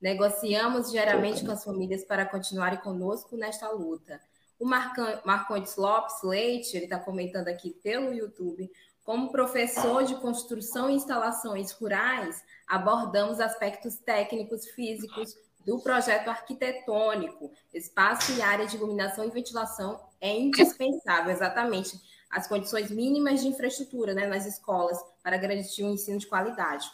Negociamos 0.00 0.90
diariamente 0.90 1.44
com 1.44 1.52
as 1.52 1.62
famílias 1.62 2.02
para 2.02 2.24
continuarem 2.24 2.78
conosco 2.78 3.36
nesta 3.36 3.68
luta. 3.68 4.18
O 4.58 4.64
Marcondes 4.64 5.76
Lopes 5.76 6.22
Leite, 6.22 6.78
ele 6.78 6.84
está 6.84 6.98
comentando 6.98 7.48
aqui 7.48 7.72
pelo 7.82 8.14
YouTube, 8.14 8.72
como 9.04 9.30
professor 9.30 10.04
de 10.04 10.14
construção 10.14 10.88
e 10.88 10.94
instalações 10.94 11.70
rurais, 11.72 12.42
abordamos 12.66 13.40
aspectos 13.40 13.96
técnicos, 13.96 14.70
físicos 14.70 15.36
do 15.64 15.78
projeto 15.80 16.28
arquitetônico. 16.28 17.52
Espaço 17.72 18.32
e 18.32 18.42
área 18.42 18.66
de 18.66 18.76
iluminação 18.76 19.24
e 19.24 19.30
ventilação 19.30 20.00
é 20.20 20.36
indispensável, 20.38 21.30
exatamente. 21.30 22.00
As 22.30 22.46
condições 22.46 22.90
mínimas 22.90 23.40
de 23.40 23.48
infraestrutura 23.48 24.14
né, 24.14 24.26
nas 24.26 24.46
escolas 24.46 24.98
para 25.22 25.36
garantir 25.36 25.84
um 25.84 25.92
ensino 25.92 26.18
de 26.18 26.26
qualidade. 26.26 26.90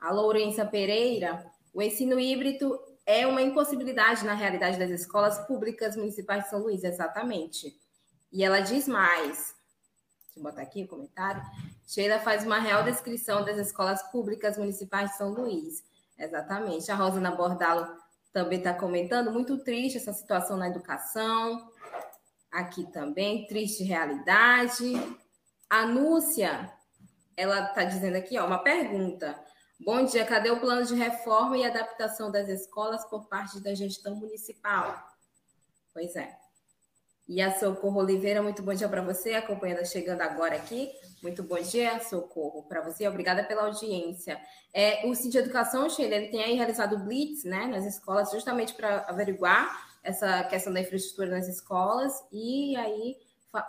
A 0.00 0.12
Lourença 0.12 0.64
Pereira, 0.64 1.44
o 1.72 1.82
ensino 1.82 2.18
híbrido 2.18 2.78
é 3.04 3.26
uma 3.26 3.42
impossibilidade 3.42 4.24
na 4.24 4.34
realidade 4.34 4.78
das 4.78 4.90
escolas 4.90 5.38
públicas 5.46 5.96
municipais 5.96 6.44
de 6.44 6.50
São 6.50 6.60
Luís, 6.60 6.84
exatamente. 6.84 7.74
E 8.30 8.44
ela 8.44 8.60
diz 8.60 8.86
mais. 8.86 9.54
Deixa 10.26 10.38
eu 10.38 10.42
botar 10.42 10.62
aqui 10.62 10.84
o 10.84 10.88
comentário. 10.88 11.42
Sheila 11.86 12.18
faz 12.18 12.44
uma 12.44 12.58
real 12.58 12.82
descrição 12.82 13.44
das 13.44 13.56
escolas 13.56 14.02
públicas 14.10 14.58
municipais 14.58 15.10
de 15.10 15.16
São 15.16 15.30
Luís. 15.30 15.82
Exatamente. 16.18 16.90
A 16.90 16.94
Rosana 16.94 17.30
Bordalo 17.30 17.96
também 18.32 18.58
está 18.58 18.74
comentando. 18.74 19.32
Muito 19.32 19.58
triste 19.58 19.98
essa 19.98 20.12
situação 20.12 20.56
na 20.56 20.68
educação. 20.68 21.70
Aqui 22.50 22.90
também, 22.92 23.46
triste 23.46 23.82
realidade. 23.84 24.94
A 25.68 25.86
Núcia, 25.86 26.72
ela 27.36 27.68
está 27.68 27.84
dizendo 27.84 28.16
aqui, 28.16 28.38
ó, 28.38 28.46
uma 28.46 28.62
pergunta. 28.62 29.38
Bom 29.80 30.04
dia, 30.04 30.24
cadê 30.24 30.50
o 30.50 30.60
plano 30.60 30.84
de 30.84 30.94
reforma 30.94 31.56
e 31.56 31.64
adaptação 31.64 32.32
das 32.32 32.48
escolas 32.48 33.04
por 33.04 33.28
parte 33.28 33.60
da 33.60 33.74
gestão 33.74 34.16
municipal? 34.16 35.06
Pois 35.92 36.16
é. 36.16 36.47
E 37.28 37.42
a 37.42 37.58
Socorro 37.58 38.00
Oliveira, 38.00 38.42
muito 38.42 38.62
bom 38.62 38.72
dia 38.72 38.88
para 38.88 39.02
você, 39.02 39.34
acompanhando, 39.34 39.84
chegando 39.84 40.22
agora 40.22 40.56
aqui. 40.56 40.90
Muito 41.22 41.42
bom 41.42 41.60
dia, 41.60 42.00
Socorro, 42.00 42.62
para 42.62 42.80
você. 42.80 43.06
Obrigada 43.06 43.44
pela 43.44 43.64
audiência. 43.64 44.40
É, 44.72 45.06
o 45.06 45.14
Cid 45.14 45.36
Educação, 45.36 45.90
Sheila, 45.90 46.14
ele 46.14 46.28
tem 46.28 46.42
aí 46.42 46.54
realizado 46.54 46.98
blitz 46.98 47.44
né, 47.44 47.66
nas 47.66 47.84
escolas, 47.84 48.30
justamente 48.30 48.72
para 48.72 49.00
averiguar 49.00 49.90
essa 50.02 50.42
questão 50.44 50.72
da 50.72 50.80
infraestrutura 50.80 51.28
nas 51.28 51.46
escolas 51.48 52.14
e 52.32 52.74
aí 52.76 53.18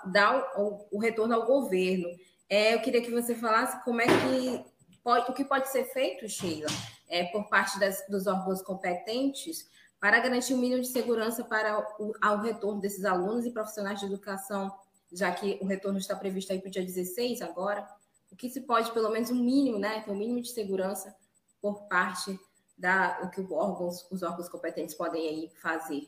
dar 0.06 0.54
o, 0.58 0.88
o 0.89 0.98
retorno 0.98 1.36
ao 1.36 1.45
governo. 1.45 2.08
É, 2.50 2.76
eu 2.76 2.82
queria 2.82 3.02
que 3.02 3.12
você 3.12 3.36
falasse 3.36 3.84
como 3.84 4.00
é 4.00 4.06
que 4.06 4.65
pode, 5.04 5.32
o 5.32 5.34
que 5.34 5.43
pode 5.43 5.67
ser 5.67 5.84
feito, 5.91 6.30
Sheila, 6.30 6.69
é, 7.10 7.26
por 7.26 7.50
parte 7.50 7.78
das, 7.78 8.06
dos 8.08 8.26
órgãos 8.26 8.62
competentes 8.62 9.67
para 10.00 10.20
garantir 10.20 10.54
o 10.54 10.58
um 10.58 10.62
mínimo 10.62 10.82
de 10.82 10.88
segurança 10.88 11.44
para 11.44 11.80
o 12.00 12.14
ao 12.22 12.40
retorno 12.40 12.80
desses 12.80 13.04
alunos 13.04 13.46
e 13.46 13.52
profissionais 13.52 14.00
de 14.00 14.06
educação, 14.06 14.74
já 15.12 15.32
que 15.32 15.58
o 15.62 15.66
retorno 15.66 16.00
está 16.00 16.16
previsto 16.16 16.52
aí 16.52 16.60
para 16.60 16.70
o 16.70 16.72
dia 16.72 16.84
16 16.84 17.42
agora, 17.42 17.88
o 18.32 18.36
que 18.36 18.50
se 18.50 18.62
pode, 18.62 18.92
pelo 18.92 19.10
menos 19.10 19.30
um 19.30 19.36
mínimo, 19.36 19.78
né, 19.80 20.02
ter 20.02 20.12
um 20.12 20.16
mínimo 20.16 20.42
de 20.42 20.50
segurança 20.50 21.16
por 21.62 21.84
parte 21.88 22.40
da 22.78 23.20
o 23.24 23.30
que 23.30 23.42
os 23.42 23.52
órgãos, 23.52 24.08
os 24.10 24.24
órgãos 24.24 24.48
competentes 24.48 24.96
podem 24.96 25.28
aí 25.28 25.52
fazer. 25.62 26.08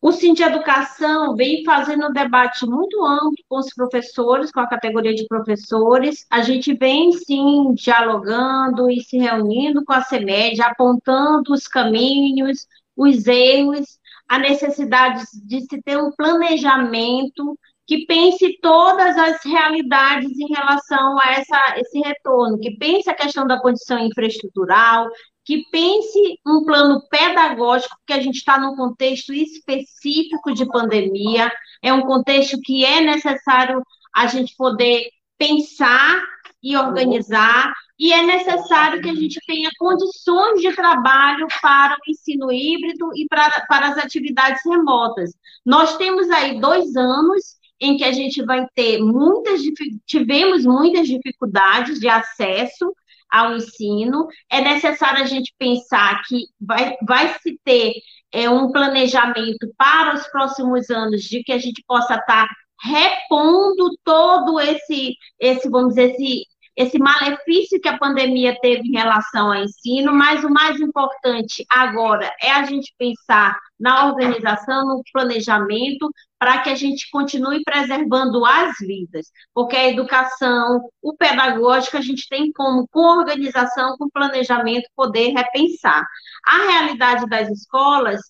O 0.00 0.12
Cinti 0.12 0.42
Educação 0.42 1.34
vem 1.34 1.64
fazendo 1.64 2.06
um 2.06 2.12
debate 2.12 2.66
muito 2.66 3.04
amplo 3.04 3.42
com 3.48 3.58
os 3.58 3.72
professores, 3.74 4.52
com 4.52 4.60
a 4.60 4.68
categoria 4.68 5.14
de 5.14 5.26
professores. 5.26 6.26
A 6.30 6.42
gente 6.42 6.74
vem, 6.74 7.12
sim, 7.12 7.72
dialogando 7.74 8.90
e 8.90 9.00
se 9.00 9.18
reunindo 9.18 9.84
com 9.84 9.92
a 9.92 10.02
CEMED, 10.02 10.60
apontando 10.62 11.52
os 11.52 11.66
caminhos, 11.66 12.66
os 12.96 13.26
erros, 13.26 13.98
a 14.28 14.38
necessidade 14.38 15.24
de 15.44 15.60
se 15.62 15.80
ter 15.82 15.96
um 15.96 16.10
planejamento 16.12 17.58
que 17.86 18.04
pense 18.04 18.58
todas 18.60 19.16
as 19.16 19.44
realidades 19.44 20.30
em 20.38 20.52
relação 20.52 21.18
a 21.20 21.32
essa, 21.32 21.78
esse 21.78 22.00
retorno, 22.00 22.58
que 22.58 22.76
pense 22.76 23.08
a 23.08 23.14
questão 23.14 23.46
da 23.46 23.60
condição 23.60 23.98
infraestrutural, 24.00 25.08
que 25.46 25.64
pense 25.70 26.40
um 26.44 26.64
plano 26.64 27.00
pedagógico, 27.08 27.96
porque 27.98 28.12
a 28.12 28.20
gente 28.20 28.38
está 28.38 28.58
num 28.58 28.74
contexto 28.74 29.32
específico 29.32 30.52
de 30.52 30.66
pandemia, 30.66 31.52
é 31.80 31.92
um 31.92 32.02
contexto 32.02 32.58
que 32.60 32.84
é 32.84 33.00
necessário 33.00 33.80
a 34.12 34.26
gente 34.26 34.56
poder 34.56 35.08
pensar 35.38 36.20
e 36.60 36.76
organizar, 36.76 37.72
e 37.96 38.12
é 38.12 38.22
necessário 38.22 39.00
que 39.00 39.08
a 39.08 39.14
gente 39.14 39.38
tenha 39.46 39.70
condições 39.78 40.60
de 40.60 40.74
trabalho 40.74 41.46
para 41.62 41.94
o 41.94 42.10
ensino 42.10 42.50
híbrido 42.50 43.08
e 43.14 43.26
para, 43.28 43.64
para 43.66 43.88
as 43.90 43.98
atividades 43.98 44.60
remotas. 44.66 45.30
Nós 45.64 45.96
temos 45.96 46.28
aí 46.28 46.60
dois 46.60 46.96
anos 46.96 47.56
em 47.80 47.96
que 47.96 48.04
a 48.04 48.10
gente 48.10 48.44
vai 48.44 48.66
ter 48.74 48.98
muitas, 48.98 49.60
tivemos 50.06 50.64
muitas 50.64 51.06
dificuldades 51.06 52.00
de 52.00 52.08
acesso 52.08 52.92
ao 53.30 53.56
ensino, 53.56 54.26
é 54.50 54.60
necessário 54.60 55.22
a 55.22 55.26
gente 55.26 55.54
pensar 55.58 56.22
que 56.26 56.46
vai, 56.60 56.96
vai 57.06 57.34
se 57.40 57.58
ter 57.64 57.94
é, 58.32 58.48
um 58.48 58.70
planejamento 58.70 59.72
para 59.76 60.14
os 60.14 60.26
próximos 60.28 60.90
anos 60.90 61.22
de 61.22 61.42
que 61.42 61.52
a 61.52 61.58
gente 61.58 61.82
possa 61.86 62.14
estar 62.14 62.48
repondo 62.82 63.96
todo 64.04 64.60
esse, 64.60 65.14
esse 65.40 65.68
vamos 65.68 65.94
dizer, 65.94 66.10
esse, 66.12 66.44
esse 66.76 66.98
malefício 66.98 67.80
que 67.80 67.88
a 67.88 67.96
pandemia 67.96 68.54
teve 68.60 68.86
em 68.86 68.92
relação 68.92 69.48
ao 69.48 69.64
ensino, 69.64 70.12
mas 70.12 70.44
o 70.44 70.50
mais 70.50 70.78
importante 70.78 71.64
agora 71.70 72.30
é 72.40 72.50
a 72.50 72.64
gente 72.64 72.94
pensar 72.98 73.58
na 73.80 74.06
organização, 74.06 74.86
no 74.86 75.02
planejamento, 75.10 76.10
para 76.38 76.60
que 76.60 76.68
a 76.68 76.74
gente 76.74 77.10
continue 77.10 77.62
preservando 77.64 78.44
as 78.44 78.76
vidas, 78.78 79.30
porque 79.54 79.74
a 79.74 79.88
educação, 79.88 80.82
o 81.00 81.16
pedagógico, 81.16 81.96
a 81.96 82.02
gente 82.02 82.28
tem 82.28 82.52
como, 82.52 82.86
com 82.88 83.18
organização, 83.18 83.96
com 83.96 84.10
planejamento, 84.10 84.86
poder 84.94 85.32
repensar. 85.32 86.06
A 86.46 86.58
realidade 86.70 87.26
das 87.26 87.48
escolas, 87.48 88.20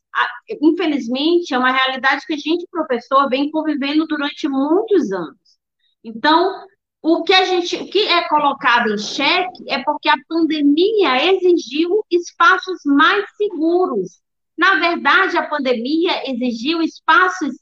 infelizmente, 0.61 1.53
é 1.53 1.59
uma 1.59 1.73
realidade 1.73 2.25
que 2.27 2.35
a 2.35 2.39
gente, 2.39 2.67
professor, 2.71 3.29
vem 3.29 3.51
convivendo 3.51 4.07
durante 4.07 4.49
muitos 4.49 5.11
anos. 5.11 5.37
Então, 6.05 6.65
o 7.09 7.23
que 7.23 7.33
a 7.33 7.45
gente, 7.45 7.77
o 7.77 7.89
que 7.89 8.01
é 8.01 8.29
colocado 8.29 8.93
em 8.93 8.99
xeque 8.99 9.71
é 9.71 9.81
porque 9.85 10.09
a 10.09 10.17
pandemia 10.29 11.33
exigiu 11.33 12.05
espaços 12.11 12.81
mais 12.85 13.25
seguros. 13.37 14.21
Na 14.59 14.75
verdade, 14.81 15.37
a 15.37 15.47
pandemia 15.47 16.29
exigiu 16.29 16.83
espaços 16.83 17.55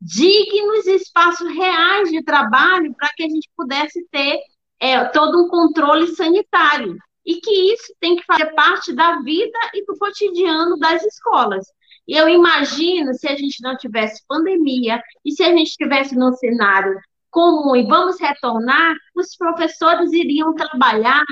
dignos, 0.00 0.84
espaços 0.88 1.48
reais 1.54 2.10
de 2.10 2.24
trabalho 2.24 2.92
para 2.96 3.08
que 3.14 3.22
a 3.22 3.28
gente 3.28 3.48
pudesse 3.56 4.04
ter 4.10 4.40
é, 4.80 5.04
todo 5.04 5.44
um 5.44 5.48
controle 5.48 6.08
sanitário. 6.08 6.96
E 7.24 7.36
que 7.36 7.72
isso 7.72 7.94
tem 8.00 8.16
que 8.16 8.24
fazer 8.24 8.52
parte 8.54 8.92
da 8.92 9.20
vida 9.20 9.58
e 9.74 9.84
do 9.86 9.96
cotidiano 9.96 10.76
das 10.76 11.04
escolas. 11.04 11.64
E 12.06 12.16
eu 12.16 12.28
imagino 12.28 13.14
se 13.14 13.28
a 13.28 13.36
gente 13.36 13.62
não 13.62 13.76
tivesse 13.76 14.24
pandemia 14.26 15.00
e 15.24 15.30
se 15.30 15.44
a 15.44 15.52
gente 15.54 15.68
estivesse 15.68 16.16
num 16.16 16.32
cenário 16.32 16.98
comum. 17.30 17.76
E 17.76 17.86
vamos 17.86 18.20
retornar, 18.20 18.94
os 19.14 19.36
professores 19.36 20.12
iriam 20.12 20.52
trabalhar 20.54 21.24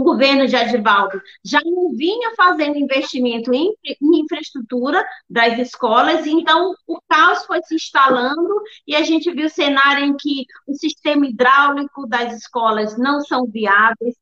o 0.00 0.04
governo 0.04 0.46
de 0.46 0.56
Adivaldo 0.56 1.20
já 1.44 1.60
não 1.64 1.90
vinha 1.96 2.34
fazendo 2.36 2.76
investimento 2.76 3.52
em, 3.52 3.74
infraestrutura 4.00 5.04
das 5.28 5.58
escolas, 5.58 6.26
então 6.26 6.74
o 6.86 7.00
caos 7.08 7.44
foi 7.44 7.62
se 7.62 7.74
instalando 7.74 8.62
e 8.86 8.94
a 8.94 9.02
gente 9.02 9.30
viu 9.32 9.48
cenário 9.48 10.04
em 10.04 10.16
que 10.16 10.44
o 10.66 10.74
sistema 10.74 11.26
hidráulico 11.26 12.06
das 12.06 12.34
escolas 12.34 12.96
não 12.98 13.20
são 13.20 13.46
viáveis, 13.46 14.14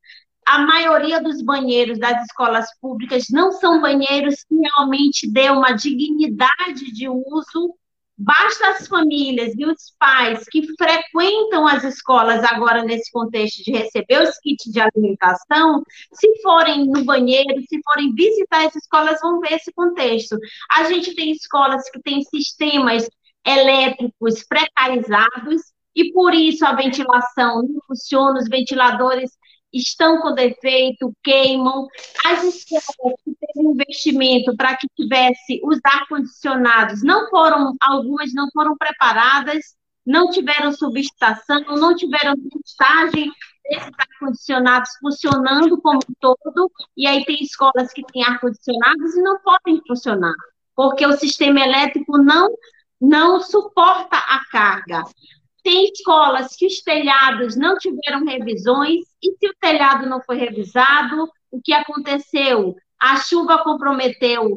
a 0.47 0.59
maioria 0.59 1.23
dos 1.23 1.43
banheiros 1.43 1.99
das 1.99 2.23
escolas 2.25 2.67
públicas 2.81 3.27
não 3.31 3.53
são 3.53 3.81
banheiros 3.81 4.43
que 4.43 4.55
realmente 4.57 5.31
dê 5.31 5.49
uma 5.49 5.73
dignidade 5.73 6.93
de 6.93 7.09
uso 7.09 7.77
Basta 8.23 8.69
as 8.69 8.87
famílias 8.87 9.55
e 9.57 9.65
os 9.65 9.95
pais 9.99 10.45
que 10.51 10.61
frequentam 10.77 11.67
as 11.67 11.83
escolas 11.85 12.45
agora 12.45 12.83
nesse 12.85 13.11
contexto 13.11 13.65
de 13.65 13.73
receber 13.73 14.21
os 14.21 14.37
kits 14.41 14.71
de 14.71 14.79
alimentação, 14.79 15.83
se 16.13 16.43
forem 16.43 16.85
no 16.87 17.03
banheiro, 17.03 17.63
se 17.67 17.81
forem 17.83 18.15
visitar 18.15 18.67
as 18.67 18.77
escolas, 18.77 19.19
vão 19.23 19.41
ver 19.41 19.55
esse 19.55 19.73
contexto. 19.73 20.37
A 20.71 20.85
gente 20.85 21.15
tem 21.15 21.31
escolas 21.31 21.89
que 21.89 21.99
têm 22.03 22.21
sistemas 22.21 23.09
elétricos 23.43 24.45
precarizados 24.45 25.63
e 25.97 26.13
por 26.13 26.35
isso 26.35 26.67
a 26.67 26.75
ventilação 26.75 27.63
não 27.63 27.81
funciona, 27.87 28.39
os 28.39 28.51
ventiladores 28.51 29.31
estão 29.73 30.21
com 30.21 30.35
defeito, 30.35 31.13
queimam. 31.23 31.87
As 32.25 32.43
escolas 32.43 33.17
que 33.25 33.35
teve 33.35 33.69
investimento 33.69 34.57
para 34.57 34.77
que 34.77 34.89
tivesse 34.97 35.61
os 35.65 35.79
ar-condicionados, 35.85 37.03
não 37.03 37.29
foram, 37.29 37.75
algumas 37.81 38.33
não 38.33 38.49
foram 38.53 38.77
preparadas, 38.77 39.77
não 40.05 40.31
tiveram 40.31 40.73
subestação, 40.73 41.61
não 41.77 41.95
tiveram 41.95 42.35
testagem 42.37 43.31
desses 43.65 43.91
ar-condicionados 43.97 44.91
funcionando 45.01 45.81
como 45.81 45.99
um 45.99 46.15
todo, 46.21 46.71
e 46.97 47.07
aí 47.07 47.25
tem 47.25 47.37
escolas 47.43 47.93
que 47.93 48.05
têm 48.13 48.25
ar-condicionados 48.25 49.15
e 49.15 49.23
não 49.23 49.39
podem 49.41 49.81
funcionar, 49.87 50.35
porque 50.75 51.07
o 51.07 51.17
sistema 51.17 51.61
elétrico 51.61 52.19
não, 52.19 52.49
não 53.01 53.41
suporta 53.41 54.17
a 54.17 54.41
carga. 54.51 55.05
Tem 55.63 55.91
escolas 55.93 56.55
que 56.57 56.67
os 56.67 56.81
telhados 56.81 57.57
não 57.57 57.77
tiveram 57.77 58.25
revisões, 58.25 59.05
e 59.23 59.37
se 59.39 59.49
o 59.49 59.55
telhado 59.61 60.09
não 60.09 60.21
foi 60.23 60.37
revisado, 60.37 61.31
o 61.51 61.61
que 61.63 61.73
aconteceu? 61.73 62.75
A 62.99 63.17
chuva 63.17 63.63
comprometeu 63.63 64.57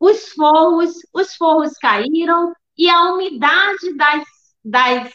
os 0.00 0.30
forros, 0.32 0.92
os 1.12 1.34
forros 1.34 1.72
caíram 1.74 2.52
e 2.76 2.88
a 2.88 3.12
umidade 3.12 3.94
das, 3.96 4.24
das, 4.64 5.12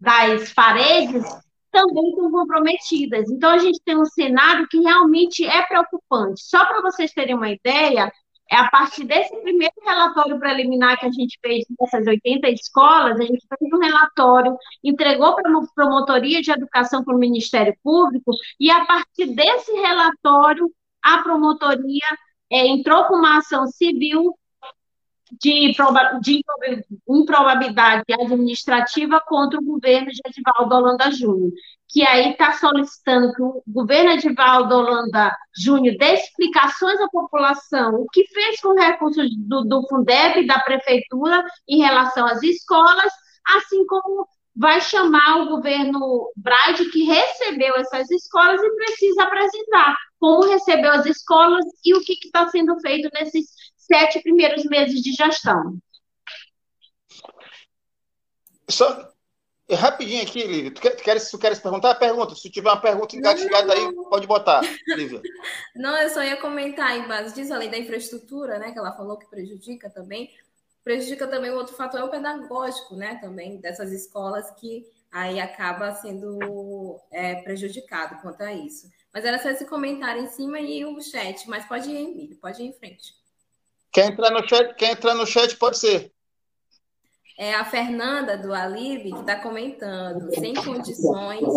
das 0.00 0.52
paredes 0.52 1.24
também 1.70 2.08
estão 2.10 2.30
comprometidas. 2.30 3.28
Então, 3.28 3.50
a 3.50 3.58
gente 3.58 3.80
tem 3.84 3.98
um 3.98 4.04
cenário 4.04 4.68
que 4.68 4.78
realmente 4.78 5.44
é 5.44 5.62
preocupante. 5.62 6.40
Só 6.42 6.64
para 6.64 6.80
vocês 6.80 7.12
terem 7.12 7.34
uma 7.34 7.50
ideia, 7.50 8.10
é 8.50 8.56
a 8.56 8.68
partir 8.70 9.04
desse 9.04 9.34
primeiro 9.42 9.74
relatório 9.82 10.38
preliminar 10.38 10.98
que 10.98 11.06
a 11.06 11.10
gente 11.10 11.38
fez 11.40 11.64
nessas 11.80 12.06
80 12.06 12.48
escolas, 12.50 13.18
a 13.18 13.24
gente 13.24 13.46
fez 13.46 13.72
um 13.72 13.78
relatório, 13.78 14.56
entregou 14.82 15.34
para 15.34 15.50
a 15.50 15.66
Promotoria 15.74 16.42
de 16.42 16.50
Educação 16.50 17.02
para 17.04 17.14
o 17.14 17.18
Ministério 17.18 17.74
Público, 17.82 18.32
e 18.60 18.70
a 18.70 18.84
partir 18.84 19.26
desse 19.34 19.72
relatório, 19.72 20.70
a 21.02 21.22
promotoria 21.22 22.06
é, 22.50 22.66
entrou 22.66 23.04
com 23.06 23.16
uma 23.16 23.38
ação 23.38 23.66
civil 23.66 24.34
de, 25.32 25.74
de 26.20 26.44
improbabilidade 27.08 28.04
administrativa 28.12 29.20
contra 29.26 29.58
o 29.58 29.64
governo 29.64 30.08
de 30.08 30.20
Edivaldo 30.26 30.74
Holanda 30.74 31.10
Júnior, 31.10 31.50
que 31.88 32.04
aí 32.06 32.32
está 32.32 32.52
solicitando 32.52 33.32
que 33.32 33.42
o 33.42 33.62
governo 33.66 34.10
Edivaldo 34.10 34.74
Holanda 34.74 35.34
Júnior 35.56 35.96
dê 35.98 36.14
explicações 36.14 37.00
à 37.00 37.08
população, 37.08 37.94
o 37.94 38.06
que 38.12 38.26
fez 38.28 38.60
com 38.60 38.74
recursos 38.74 39.28
do, 39.36 39.62
do 39.64 39.86
Fundeb, 39.88 40.46
da 40.46 40.58
prefeitura, 40.60 41.44
em 41.68 41.78
relação 41.78 42.26
às 42.26 42.42
escolas, 42.42 43.12
assim 43.56 43.86
como 43.86 44.26
vai 44.56 44.80
chamar 44.80 45.42
o 45.42 45.48
governo 45.48 46.30
Braide, 46.36 46.90
que 46.90 47.04
recebeu 47.04 47.74
essas 47.76 48.08
escolas 48.10 48.60
e 48.62 48.76
precisa 48.76 49.24
apresentar 49.24 49.96
como 50.24 50.48
recebeu 50.48 50.90
as 50.90 51.04
escolas 51.04 51.64
e 51.84 51.94
o 51.94 52.00
que 52.00 52.14
está 52.24 52.48
sendo 52.48 52.80
feito 52.80 53.10
nesses 53.12 53.46
sete 53.86 54.20
primeiros 54.22 54.64
meses 54.64 55.00
de 55.00 55.12
gestão. 55.12 55.78
Só 58.68 59.12
rapidinho 59.72 60.22
aqui, 60.22 60.42
Lívia. 60.42 60.70
Tu, 60.70 60.80
quer, 60.80 60.90
tu, 60.96 61.02
queres, 61.02 61.30
tu 61.30 61.38
queres 61.38 61.58
perguntar? 61.58 61.94
Pergunta. 61.94 62.34
Se 62.34 62.50
tiver 62.50 62.68
uma 62.68 62.80
pergunta 62.80 63.16
engatilhada 63.16 63.72
aí, 63.72 63.94
pode 64.10 64.26
botar, 64.26 64.60
Lívia. 64.88 65.22
Não, 65.74 65.96
eu 65.96 66.10
só 66.10 66.22
ia 66.22 66.36
comentar 66.36 66.98
em 66.98 67.08
base 67.08 67.34
disso, 67.34 67.54
além 67.54 67.70
da 67.70 67.78
infraestrutura, 67.78 68.58
né, 68.58 68.72
que 68.72 68.78
ela 68.78 68.92
falou 68.92 69.16
que 69.16 69.28
prejudica 69.28 69.88
também. 69.88 70.30
Prejudica 70.82 71.26
também 71.26 71.50
o 71.50 71.56
outro 71.56 71.74
fator 71.74 72.00
é 72.00 72.04
o 72.04 72.10
pedagógico, 72.10 72.94
né, 72.94 73.18
também, 73.22 73.56
dessas 73.58 73.90
escolas 73.90 74.50
que 74.60 74.86
aí 75.10 75.40
acaba 75.40 75.94
sendo 75.94 77.00
é, 77.10 77.36
prejudicado 77.36 78.20
quanto 78.20 78.42
a 78.42 78.52
isso. 78.52 78.90
Mas 79.12 79.24
era 79.24 79.38
só 79.38 79.48
esse 79.48 79.64
comentário 79.64 80.22
em 80.22 80.28
cima 80.28 80.58
e 80.60 80.84
o 80.84 81.00
chat. 81.00 81.48
Mas 81.48 81.64
pode 81.66 81.88
ir, 81.88 81.96
Emílio, 81.96 82.36
pode 82.36 82.60
ir 82.62 82.66
em 82.66 82.72
frente. 82.72 83.14
Quer 83.94 84.10
entrar 84.10 84.30
no 84.32 84.46
chat, 84.48 84.74
quer 84.74 84.90
entrar 84.90 85.14
no 85.14 85.24
chat 85.24 85.56
pode 85.56 85.78
ser. 85.78 86.12
É 87.38 87.54
a 87.54 87.64
Fernanda 87.64 88.36
do 88.36 88.52
Alibe 88.52 89.12
que 89.12 89.20
está 89.20 89.36
comentando, 89.36 90.34
sem 90.34 90.52
condições 90.52 91.48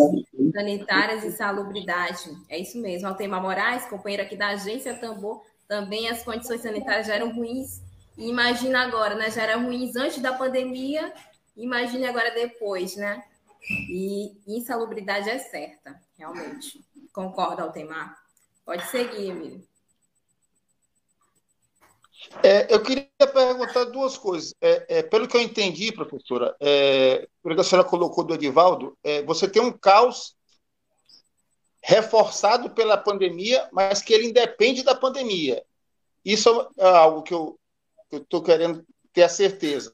sanitárias 0.52 1.24
e 1.24 1.32
salubridade. 1.32 2.30
É 2.48 2.56
isso 2.56 2.80
mesmo. 2.80 3.08
Altemar 3.08 3.42
Moraes, 3.42 3.86
companheiro 3.86 4.22
aqui 4.22 4.36
da 4.36 4.50
agência 4.50 4.96
Tambor, 4.98 5.42
também 5.66 6.08
as 6.08 6.22
condições 6.22 6.60
sanitárias 6.60 7.08
já 7.08 7.14
eram 7.14 7.34
ruins. 7.34 7.82
E 8.16 8.28
imagina 8.28 8.84
agora, 8.84 9.16
né? 9.16 9.30
Já 9.32 9.42
eram 9.42 9.64
ruins 9.64 9.96
antes 9.96 10.18
da 10.18 10.32
pandemia, 10.32 11.12
imagine 11.56 12.06
agora 12.06 12.30
depois, 12.30 12.96
né? 12.96 13.24
E 13.68 14.36
insalubridade 14.46 15.28
é 15.28 15.38
certa, 15.38 16.00
realmente. 16.16 16.84
Concorda, 17.12 17.64
Altemar? 17.64 18.16
Pode 18.64 18.84
seguir, 18.86 19.30
Emílio. 19.30 19.66
É, 22.42 22.72
eu 22.72 22.82
queria 22.82 23.08
perguntar 23.18 23.84
duas 23.84 24.16
coisas. 24.16 24.54
É, 24.60 24.98
é, 24.98 25.02
pelo 25.02 25.28
que 25.28 25.36
eu 25.36 25.40
entendi, 25.40 25.92
professora, 25.92 26.56
é, 26.60 27.28
pelo 27.42 27.54
que 27.54 27.60
a 27.60 27.64
senhora 27.64 27.88
colocou 27.88 28.24
do 28.24 28.34
Edivaldo, 28.34 28.96
é, 29.02 29.22
você 29.22 29.48
tem 29.48 29.62
um 29.62 29.72
caos 29.72 30.36
reforçado 31.82 32.70
pela 32.70 32.96
pandemia, 32.96 33.68
mas 33.72 34.02
que 34.02 34.12
ele 34.12 34.26
independe 34.26 34.82
da 34.82 34.94
pandemia. 34.94 35.64
Isso 36.24 36.68
é 36.76 36.88
algo 36.88 37.22
que 37.22 37.32
eu 37.32 37.58
estou 38.12 38.42
que 38.42 38.50
querendo 38.50 38.84
ter 39.12 39.22
a 39.22 39.28
certeza. 39.28 39.92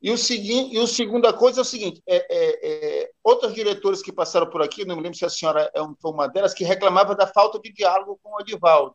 E 0.00 0.10
o 0.10 0.18
seguinte, 0.18 0.74
e 0.74 0.78
o 0.78 0.86
segunda 0.86 1.32
coisa 1.32 1.60
é 1.60 1.62
o 1.62 1.64
seguinte: 1.64 2.02
é, 2.06 3.10
outros 3.22 3.54
diretores 3.54 4.02
que 4.02 4.12
passaram 4.12 4.50
por 4.50 4.62
aqui, 4.62 4.84
não 4.84 4.96
me 4.96 5.02
lembro 5.02 5.16
se 5.16 5.24
a 5.24 5.30
senhora 5.30 5.70
é 5.74 5.80
uma 5.80 6.28
delas, 6.28 6.52
que 6.52 6.64
reclamava 6.64 7.14
da 7.14 7.26
falta 7.26 7.58
de 7.58 7.72
diálogo 7.72 8.18
com 8.22 8.34
o 8.34 8.40
Edivaldo. 8.40 8.94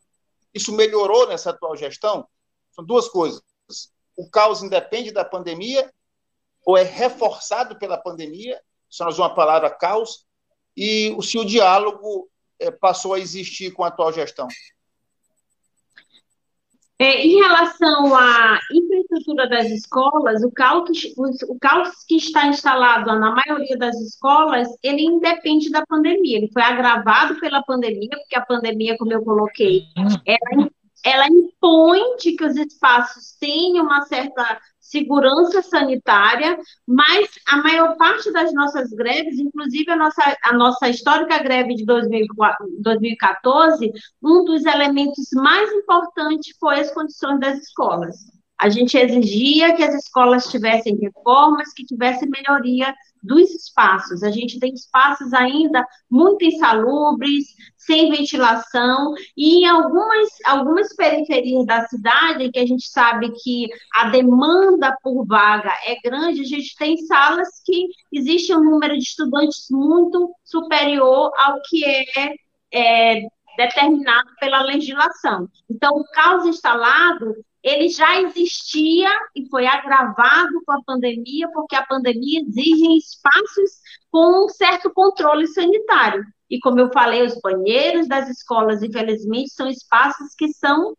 Isso 0.53 0.71
melhorou 0.73 1.27
nessa 1.27 1.49
atual 1.49 1.75
gestão? 1.75 2.27
São 2.77 2.85
duas 2.85 3.07
coisas. 3.07 3.41
O 4.15 4.29
caos 4.29 4.61
independe 4.61 5.11
da 5.11 5.25
pandemia 5.25 5.91
ou 6.63 6.77
é 6.77 6.83
reforçado 6.83 7.79
pela 7.79 7.97
pandemia, 7.97 8.61
se 8.89 9.03
nós 9.03 9.17
uma 9.17 9.33
palavra 9.33 9.69
caos, 9.69 10.25
e 10.75 11.15
se 11.23 11.39
o 11.39 11.45
diálogo 11.45 12.29
é, 12.59 12.69
passou 12.69 13.15
a 13.15 13.19
existir 13.19 13.71
com 13.71 13.83
a 13.83 13.87
atual 13.87 14.13
gestão. 14.13 14.47
É, 16.99 17.25
em 17.25 17.35
relação 17.35 18.15
à 18.15 18.59
infraestrutura 18.71 19.47
das 19.47 19.67
escolas, 19.67 20.43
o 20.43 20.51
caos, 20.51 20.89
o 21.47 21.59
caos 21.59 22.03
que 22.07 22.15
está 22.15 22.47
instalado 22.47 23.17
na 23.19 23.35
maioria 23.35 23.77
das 23.77 23.95
escolas, 24.01 24.67
ele 24.81 25.03
independe 25.03 25.69
da 25.69 25.85
pandemia. 25.85 26.37
Ele 26.37 26.51
foi 26.51 26.63
agravado 26.63 27.39
pela 27.39 27.61
pandemia, 27.63 28.09
porque 28.09 28.35
a 28.35 28.45
pandemia, 28.45 28.97
como 28.97 29.13
eu 29.13 29.23
coloquei, 29.23 29.83
ela 30.25 30.69
ela 31.03 31.27
impõe 31.27 32.15
de 32.17 32.33
que 32.33 32.45
os 32.45 32.55
espaços 32.55 33.35
tenham 33.39 33.85
uma 33.85 34.05
certa 34.05 34.59
segurança 34.79 35.61
sanitária, 35.61 36.57
mas 36.87 37.29
a 37.45 37.57
maior 37.57 37.97
parte 37.97 38.31
das 38.31 38.53
nossas 38.53 38.89
greves, 38.91 39.37
inclusive 39.37 39.91
a 39.91 39.97
nossa, 39.97 40.37
a 40.43 40.53
nossa 40.53 40.87
histórica 40.87 41.43
greve 41.43 41.75
de 41.75 41.85
2014, 41.85 43.91
um 44.23 44.45
dos 44.45 44.65
elementos 44.65 45.25
mais 45.35 45.69
importantes 45.73 46.55
foi 46.57 46.79
as 46.79 46.93
condições 46.93 47.37
das 47.39 47.59
escolas. 47.59 48.36
A 48.59 48.69
gente 48.69 48.97
exigia 48.97 49.75
que 49.75 49.83
as 49.83 49.93
escolas 49.93 50.47
tivessem 50.47 50.97
reformas, 50.97 51.71
que 51.73 51.85
tivessem 51.85 52.27
melhoria 52.29 52.93
dos 53.21 53.51
espaços. 53.51 54.23
A 54.23 54.31
gente 54.31 54.59
tem 54.59 54.73
espaços 54.73 55.31
ainda 55.33 55.85
muito 56.09 56.43
insalubres, 56.43 57.45
sem 57.77 58.11
ventilação, 58.11 59.13
e 59.35 59.59
em 59.59 59.65
algumas, 59.65 60.29
algumas 60.45 60.95
periferias 60.95 61.65
da 61.65 61.87
cidade, 61.87 62.51
que 62.51 62.59
a 62.59 62.65
gente 62.65 62.87
sabe 62.87 63.31
que 63.43 63.67
a 63.93 64.09
demanda 64.09 64.95
por 65.03 65.25
vaga 65.25 65.71
é 65.85 65.95
grande, 66.01 66.41
a 66.41 66.45
gente 66.45 66.75
tem 66.77 66.97
salas 66.97 67.61
que 67.63 67.87
existe 68.11 68.53
um 68.53 68.63
número 68.63 68.97
de 68.97 69.03
estudantes 69.03 69.67
muito 69.69 70.33
superior 70.43 71.31
ao 71.37 71.61
que 71.61 71.85
é, 71.85 72.33
é 72.73 73.21
determinado 73.57 74.29
pela 74.39 74.61
legislação. 74.61 75.47
Então, 75.69 75.91
o 75.95 76.03
caos 76.11 76.45
instalado 76.45 77.35
ele 77.67 77.89
já 77.89 78.21
existia 78.21 79.09
e 79.35 79.47
foi 79.49 79.67
agravado 79.67 80.61
com 80.65 80.71
a 80.71 80.83
pandemia, 80.83 81.49
porque 81.51 81.75
a 81.75 81.85
pandemia 81.85 82.41
exige 82.41 82.97
espaços 82.97 83.71
com 84.09 84.45
um 84.45 84.49
certo 84.49 84.89
controle 84.93 85.47
sanitário. 85.47 86.23
E 86.49 86.59
como 86.59 86.79
eu 86.79 86.89
falei, 86.91 87.23
os 87.23 87.39
banheiros 87.41 88.07
das 88.07 88.29
escolas, 88.29 88.81
infelizmente, 88.81 89.49
são 89.49 89.67
espaços 89.67 90.33
que 90.37 90.47
são, 90.53 90.95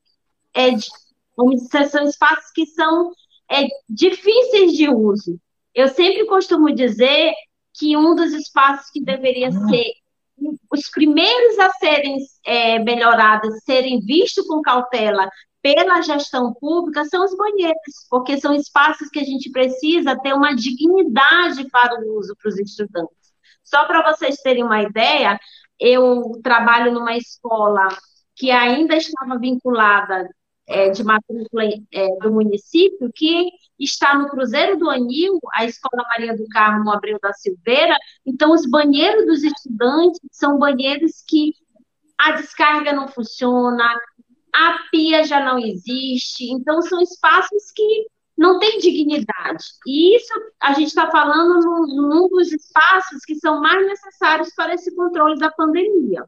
é, 0.53 0.73
dizer, 0.73 1.89
são 1.89 2.05
espaços 2.05 2.51
que 2.55 2.67
são 2.67 3.13
é, 3.51 3.67
difíceis 3.89 4.73
de 4.73 4.91
uso. 4.91 5.41
Eu 5.75 5.89
sempre 5.89 6.27
costumo 6.27 6.71
dizer 6.71 7.33
que 7.73 7.97
um 7.97 8.15
dos 8.15 8.35
espaços 8.35 8.91
que 8.91 9.01
deveria 9.01 9.49
uhum. 9.49 9.69
ser 9.69 9.93
os 10.71 10.89
primeiros 10.91 11.59
a 11.59 11.71
serem 11.73 12.19
é, 12.45 12.79
melhorados, 12.79 13.63
serem 13.65 14.01
vistos 14.01 14.47
com 14.47 14.61
cautela 14.61 15.29
pela 15.75 16.01
gestão 16.01 16.55
pública 16.55 17.05
são 17.05 17.25
os 17.25 17.37
banheiros, 17.37 18.07
porque 18.09 18.41
são 18.41 18.55
espaços 18.55 19.09
que 19.09 19.19
a 19.19 19.25
gente 19.25 19.51
precisa 19.51 20.19
ter 20.19 20.33
uma 20.33 20.55
dignidade 20.55 21.69
para 21.71 22.01
o 22.01 22.19
uso 22.19 22.35
para 22.41 22.49
os 22.49 22.59
estudantes. 22.59 23.17
Só 23.63 23.85
para 23.85 24.11
vocês 24.11 24.37
terem 24.37 24.65
uma 24.65 24.83
ideia, 24.83 25.39
eu 25.79 26.41
trabalho 26.43 26.93
numa 26.93 27.17
escola 27.17 27.87
que 28.35 28.51
ainda 28.51 28.97
estava 28.97 29.39
vinculada 29.39 30.29
é, 30.67 30.91
de 30.91 31.05
matrícula 31.05 31.65
é, 31.93 32.09
do 32.21 32.33
município, 32.33 33.11
que 33.15 33.51
está 33.79 34.17
no 34.17 34.29
Cruzeiro 34.29 34.79
do 34.79 34.89
Anil, 34.89 35.39
a 35.53 35.65
Escola 35.67 36.05
Maria 36.09 36.37
do 36.37 36.47
Carmo 36.49 36.91
Abreu 36.91 37.19
da 37.23 37.33
Silveira. 37.33 37.97
Então, 38.25 38.53
os 38.53 38.65
banheiros 38.67 39.27
dos 39.27 39.43
estudantes 39.43 40.21
são 40.33 40.59
banheiros 40.59 41.23
que 41.27 41.53
a 42.19 42.33
descarga 42.33 42.93
não 42.93 43.07
funciona, 43.09 43.95
a 44.55 44.79
pia 44.91 45.25
já 45.25 45.45
não 45.45 45.59
existe, 45.59 46.51
então 46.51 46.81
são 46.83 47.01
espaços 47.01 47.71
que 47.75 48.07
não 48.37 48.59
têm 48.59 48.79
dignidade. 48.79 49.65
E 49.87 50.17
isso 50.17 50.33
a 50.61 50.73
gente 50.73 50.89
está 50.89 51.11
falando 51.11 51.61
num, 51.61 52.29
dos 52.29 52.53
espaços 52.53 53.25
que 53.25 53.35
são 53.35 53.61
mais 53.61 53.85
necessários 53.85 54.55
para 54.55 54.75
esse 54.75 54.95
controle 54.95 55.39
da 55.39 55.51
pandemia. 55.51 56.25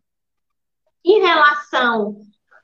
Em 1.05 1.21
relação 1.21 2.21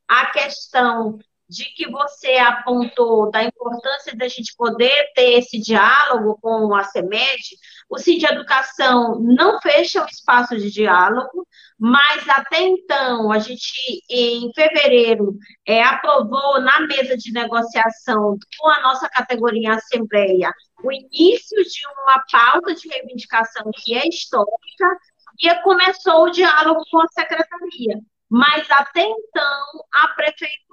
à 0.08 0.26
questão 0.26 1.18
de 1.48 1.64
que 1.74 1.88
você 1.90 2.36
apontou 2.38 3.30
da 3.30 3.42
importância 3.42 4.16
da 4.16 4.26
gente 4.28 4.54
poder 4.56 5.12
ter 5.14 5.38
esse 5.38 5.60
diálogo 5.60 6.38
com 6.40 6.74
a 6.74 6.82
CEMED, 6.84 7.56
o 7.88 7.98
CID 7.98 8.26
Educação 8.26 9.20
não 9.20 9.60
fecha 9.60 10.02
o 10.02 10.06
espaço 10.06 10.56
de 10.56 10.70
diálogo, 10.70 11.46
mas 11.78 12.28
até 12.28 12.60
então, 12.60 13.30
a 13.30 13.38
gente, 13.38 14.02
em 14.10 14.50
fevereiro, 14.54 15.36
é, 15.64 15.82
aprovou 15.82 16.60
na 16.60 16.80
mesa 16.80 17.16
de 17.16 17.32
negociação 17.32 18.36
com 18.58 18.68
a 18.68 18.80
nossa 18.80 19.08
categoria 19.08 19.74
Assembleia 19.74 20.50
o 20.82 20.92
início 20.92 21.62
de 21.62 21.80
uma 22.02 22.22
pauta 22.30 22.74
de 22.74 22.88
reivindicação 22.88 23.70
que 23.74 23.94
é 23.94 24.06
histórica 24.08 24.98
e 25.40 25.54
começou 25.62 26.24
o 26.24 26.30
diálogo 26.30 26.82
com 26.90 27.00
a 27.00 27.08
secretaria. 27.08 28.00
Mas 28.28 28.68
até 28.70 29.02
então, 29.02 29.84
a 29.92 30.08
prefeitura 30.08 30.65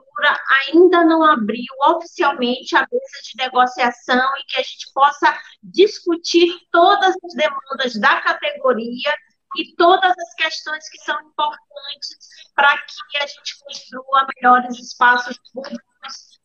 ainda 0.67 1.03
não 1.05 1.23
abriu 1.23 1.73
oficialmente 1.87 2.75
a 2.75 2.87
mesa 2.91 3.21
de 3.23 3.43
negociação 3.43 4.37
e 4.37 4.43
que 4.47 4.59
a 4.59 4.63
gente 4.63 4.91
possa 4.93 5.37
discutir 5.61 6.49
todas 6.71 7.15
as 7.23 7.33
demandas 7.35 7.99
da 7.99 8.21
categoria 8.21 9.13
e 9.55 9.75
todas 9.75 10.11
as 10.11 10.33
questões 10.35 10.87
que 10.89 10.97
são 10.99 11.19
importantes 11.21 12.17
para 12.55 12.77
que 12.77 13.17
a 13.17 13.27
gente 13.27 13.59
construa 13.59 14.27
melhores 14.35 14.79
espaços 14.79 15.37
públicos 15.53 15.83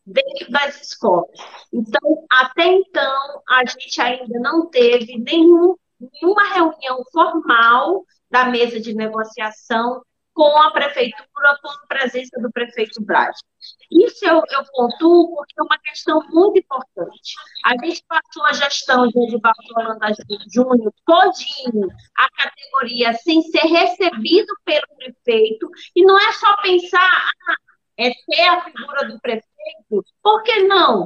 dentro 0.05 0.51
das 0.51 0.81
escolas. 0.81 1.29
Então, 1.73 2.25
até 2.31 2.65
então, 2.65 3.43
a 3.49 3.65
gente 3.65 4.01
ainda 4.01 4.39
não 4.39 4.69
teve 4.69 5.17
nenhum, 5.19 5.75
nenhuma 5.99 6.53
reunião 6.53 7.03
formal 7.11 8.03
da 8.29 8.45
mesa 8.45 8.79
de 8.79 8.93
negociação 8.93 10.03
com 10.39 10.57
a 10.57 10.71
prefeitura, 10.71 11.59
com 11.61 11.67
a 11.67 11.87
presença 11.89 12.39
do 12.41 12.49
prefeito 12.49 13.03
Braz. 13.03 13.35
Isso 13.91 14.25
eu, 14.25 14.41
eu 14.51 14.63
pontuo 14.71 15.35
porque 15.35 15.53
é 15.59 15.63
uma 15.63 15.77
questão 15.79 16.21
muito 16.29 16.59
importante. 16.59 17.33
A 17.65 17.71
gente 17.71 18.01
passou 18.07 18.45
a 18.45 18.53
gestão 18.53 19.05
de 19.09 19.19
Edivaldo 19.19 19.59
Holanda 19.75 20.15
Júnior 20.49 20.93
todinho, 21.05 21.89
a 22.17 22.29
categoria, 22.31 23.11
sem 23.15 23.41
ser 23.41 23.65
recebido 23.65 24.47
pelo 24.63 24.87
prefeito, 24.95 25.69
e 25.93 26.05
não 26.05 26.17
é 26.17 26.31
só 26.31 26.55
pensar, 26.61 27.31
ah, 27.49 27.55
é 27.97 28.09
ter 28.09 28.47
a 28.47 28.63
figura 28.63 29.09
do 29.09 29.19
prefeito, 29.19 30.05
por 30.23 30.41
que 30.43 30.63
não? 30.63 31.05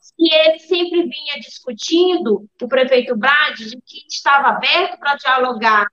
Se 0.00 0.34
ele 0.34 0.58
sempre 0.60 1.02
vinha 1.02 1.38
discutindo, 1.40 2.48
o 2.58 2.68
prefeito 2.68 3.14
Brad, 3.14 3.54
de 3.54 3.76
que 3.84 4.06
estava 4.08 4.48
aberto 4.48 4.98
para 4.98 5.16
dialogar 5.16 5.86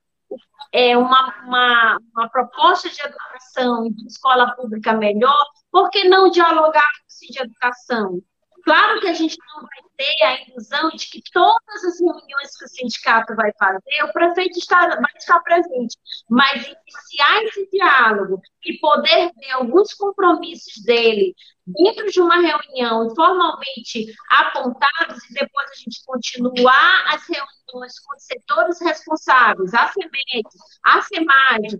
é, 0.72 0.96
uma, 0.96 1.34
uma, 1.44 1.98
uma 2.14 2.28
proposta 2.28 2.88
de 2.88 3.00
educação 3.02 3.90
de 3.90 4.06
escola 4.06 4.54
pública 4.54 4.92
melhor, 4.92 5.44
por 5.70 5.90
que 5.90 6.08
não 6.08 6.30
dialogar 6.30 6.82
com 6.82 7.26
o 7.26 7.32
de 7.32 7.40
educação? 7.40 8.22
Claro 8.64 9.00
que 9.00 9.08
a 9.08 9.14
gente 9.14 9.36
não 9.38 9.62
vai 9.62 9.90
ter 9.96 10.24
a 10.24 10.42
ilusão 10.48 10.90
de 10.90 11.08
que 11.08 11.22
todas 11.32 11.84
as 11.84 12.00
reuniões 12.00 12.56
que 12.56 12.64
o 12.64 12.68
sindicato 12.68 13.34
vai 13.34 13.52
fazer, 13.58 14.04
o 14.04 14.12
prefeito 14.12 14.58
está, 14.58 14.88
vai 14.88 15.12
estar 15.16 15.40
presente, 15.40 15.96
mas 16.28 16.66
iniciar 16.66 17.44
esse 17.44 17.68
diálogo 17.70 18.40
e 18.64 18.78
poder 18.78 19.30
ver 19.36 19.50
alguns 19.52 19.94
compromissos 19.94 20.82
dele 20.82 21.34
dentro 21.66 22.10
de 22.10 22.20
uma 22.20 22.40
reunião 22.40 23.14
formalmente 23.14 24.12
apontados 24.30 25.24
e 25.30 25.34
depois 25.34 25.70
a 25.70 25.74
gente 25.74 26.04
continuar 26.04 27.14
as 27.14 27.22
reuniões 27.28 27.98
com 28.00 28.16
os 28.16 28.24
setores 28.24 28.80
responsáveis, 28.80 29.72
a 29.74 29.88
CEMED, 29.88 30.48
a 30.84 31.02
CEMAD, 31.02 31.78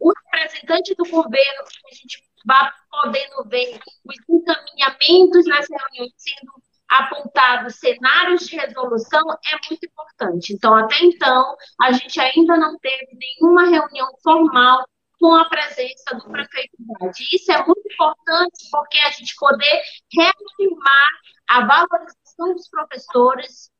o 0.00 0.12
representante 0.12 0.94
do 0.94 1.04
governo, 1.04 1.64
que 1.64 1.90
a 1.90 1.94
gente 1.94 2.27
vai 2.44 2.70
podendo 2.90 3.48
ver 3.48 3.80
os 4.04 4.16
encaminhamentos 4.28 5.46
nas 5.46 5.66
reuniões 5.68 6.12
sendo 6.16 6.52
apontados 6.88 7.76
cenários 7.76 8.46
de 8.46 8.56
resolução 8.56 9.22
é 9.30 9.68
muito 9.68 9.84
importante. 9.84 10.54
Então, 10.54 10.74
até 10.74 10.96
então, 11.04 11.56
a 11.82 11.92
gente 11.92 12.18
ainda 12.18 12.56
não 12.56 12.78
teve 12.78 13.08
nenhuma 13.12 13.66
reunião 13.66 14.08
formal 14.22 14.84
com 15.20 15.34
a 15.34 15.48
presença 15.48 16.14
do 16.14 16.30
prefeito 16.30 16.76
Brade. 16.78 17.24
Isso 17.32 17.52
é 17.52 17.64
muito 17.66 17.92
importante 17.92 18.68
porque 18.70 18.98
a 19.00 19.10
gente 19.10 19.34
poder 19.36 19.82
reafirmar 20.12 21.08
a 21.48 21.66
valorização 21.66 22.54
dos 22.54 22.68
professores, 22.68 23.70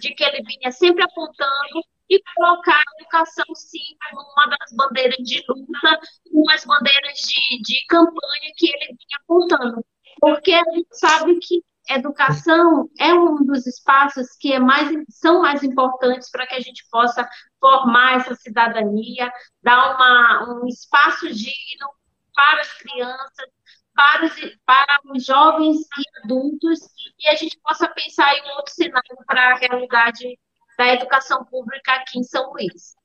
de 0.00 0.14
que 0.14 0.24
ele 0.24 0.42
vinha 0.42 0.72
sempre 0.72 1.04
apontando, 1.04 1.84
e 2.10 2.20
colocar 2.34 2.76
a 2.76 3.00
educação, 3.00 3.44
sim, 3.54 3.96
como 4.10 4.22
uma 4.32 4.56
das 4.58 4.72
bandeiras 4.72 5.16
de 5.18 5.44
luta, 5.48 6.00
umas 6.32 6.64
bandeiras 6.64 7.18
de, 7.18 7.62
de 7.62 7.86
campanha 7.88 8.52
que 8.56 8.66
ele 8.66 8.86
vinha 8.86 9.18
apontando. 9.22 9.86
Porque 10.20 10.52
a 10.52 10.64
gente 10.74 10.88
sabe 10.90 11.38
que 11.38 11.62
educação 11.88 12.88
é 12.98 13.14
um 13.14 13.44
dos 13.44 13.66
espaços 13.66 14.28
que 14.38 14.52
é 14.52 14.58
mais, 14.58 14.88
são 15.08 15.42
mais 15.42 15.62
importantes 15.62 16.30
para 16.30 16.46
que 16.46 16.54
a 16.54 16.60
gente 16.60 16.84
possa 16.90 17.28
formar 17.60 18.16
essa 18.16 18.34
cidadania, 18.34 19.32
dar 19.62 19.94
uma, 19.94 20.62
um 20.62 20.66
espaço 20.66 21.26
digno 21.32 21.88
para 22.34 22.60
as 22.60 22.72
crianças, 22.74 23.46
para 23.94 24.26
os, 24.26 24.32
para 24.64 25.00
os 25.12 25.24
jovens 25.24 25.78
e 25.78 26.24
adultos, 26.24 26.80
e 27.18 27.28
a 27.28 27.34
gente 27.34 27.58
possa 27.60 27.88
pensar 27.88 28.34
em 28.34 28.50
outro 28.56 28.72
cenário 28.72 29.16
para 29.26 29.52
a 29.52 29.58
realidade 29.58 30.38
da 30.80 30.94
educação 30.94 31.44
pública 31.44 31.92
aqui 31.92 32.18
em 32.18 32.24
São 32.24 32.52
Luís. 32.52 32.96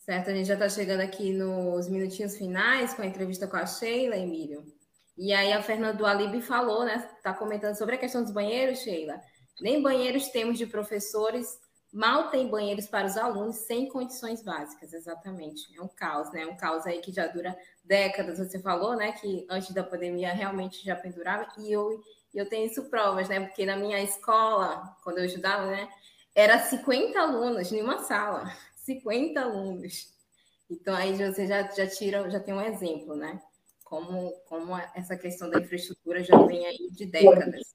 Certo, 0.00 0.28
a 0.28 0.34
gente 0.34 0.46
já 0.46 0.52
está 0.52 0.68
chegando 0.68 1.00
aqui 1.00 1.32
nos 1.32 1.88
minutinhos 1.88 2.36
finais 2.36 2.92
com 2.92 3.00
a 3.00 3.06
entrevista 3.06 3.46
com 3.46 3.56
a 3.56 3.64
Sheila, 3.64 4.18
Emílio. 4.18 4.66
E 5.16 5.32
aí 5.32 5.50
a 5.50 5.62
Fernanda 5.62 6.06
Alibi 6.06 6.42
falou, 6.42 6.84
né? 6.84 7.08
Está 7.16 7.32
comentando 7.32 7.74
sobre 7.74 7.94
a 7.94 7.98
questão 7.98 8.22
dos 8.22 8.32
banheiros, 8.32 8.80
Sheila. 8.80 9.18
Nem 9.62 9.80
banheiros 9.80 10.28
temos 10.28 10.58
de 10.58 10.66
professores, 10.66 11.58
mal 11.90 12.28
tem 12.28 12.46
banheiros 12.46 12.86
para 12.86 13.06
os 13.06 13.16
alunos 13.16 13.56
sem 13.56 13.88
condições 13.88 14.42
básicas, 14.42 14.92
exatamente. 14.92 15.74
É 15.74 15.80
um 15.80 15.88
caos, 15.88 16.30
né? 16.32 16.44
Um 16.44 16.56
caos 16.56 16.84
aí 16.86 17.00
que 17.00 17.12
já 17.12 17.26
dura 17.26 17.56
décadas. 17.82 18.38
Você 18.38 18.60
falou, 18.60 18.94
né? 18.94 19.12
Que 19.12 19.46
antes 19.48 19.72
da 19.72 19.82
pandemia 19.82 20.34
realmente 20.34 20.84
já 20.84 20.96
pendurava, 20.96 21.46
e 21.58 21.72
eu, 21.72 21.98
eu 22.34 22.48
tenho 22.48 22.66
isso 22.66 22.84
provas, 22.90 23.28
né? 23.28 23.40
Porque 23.40 23.66
na 23.66 23.76
minha 23.76 24.00
escola, 24.02 24.96
quando 25.02 25.18
eu 25.18 25.24
ajudava, 25.24 25.66
né? 25.66 25.88
Era 26.34 26.58
50 26.58 27.18
alunos 27.18 27.72
em 27.72 27.82
uma 27.82 27.98
sala. 27.98 28.52
50 28.76 29.40
alunos. 29.40 30.12
Então 30.70 30.94
aí 30.94 31.14
você 31.16 31.46
já, 31.46 31.62
já 31.70 31.86
tira, 31.86 32.30
já 32.30 32.38
tem 32.40 32.54
um 32.54 32.60
exemplo, 32.60 33.16
né? 33.16 33.40
como, 33.90 34.32
como 34.48 34.78
essa 34.94 35.16
questão 35.16 35.50
da 35.50 35.58
infraestrutura 35.58 36.22
já 36.22 36.40
vem 36.46 36.64
aí 36.64 36.88
de 36.92 37.04
décadas. 37.06 37.74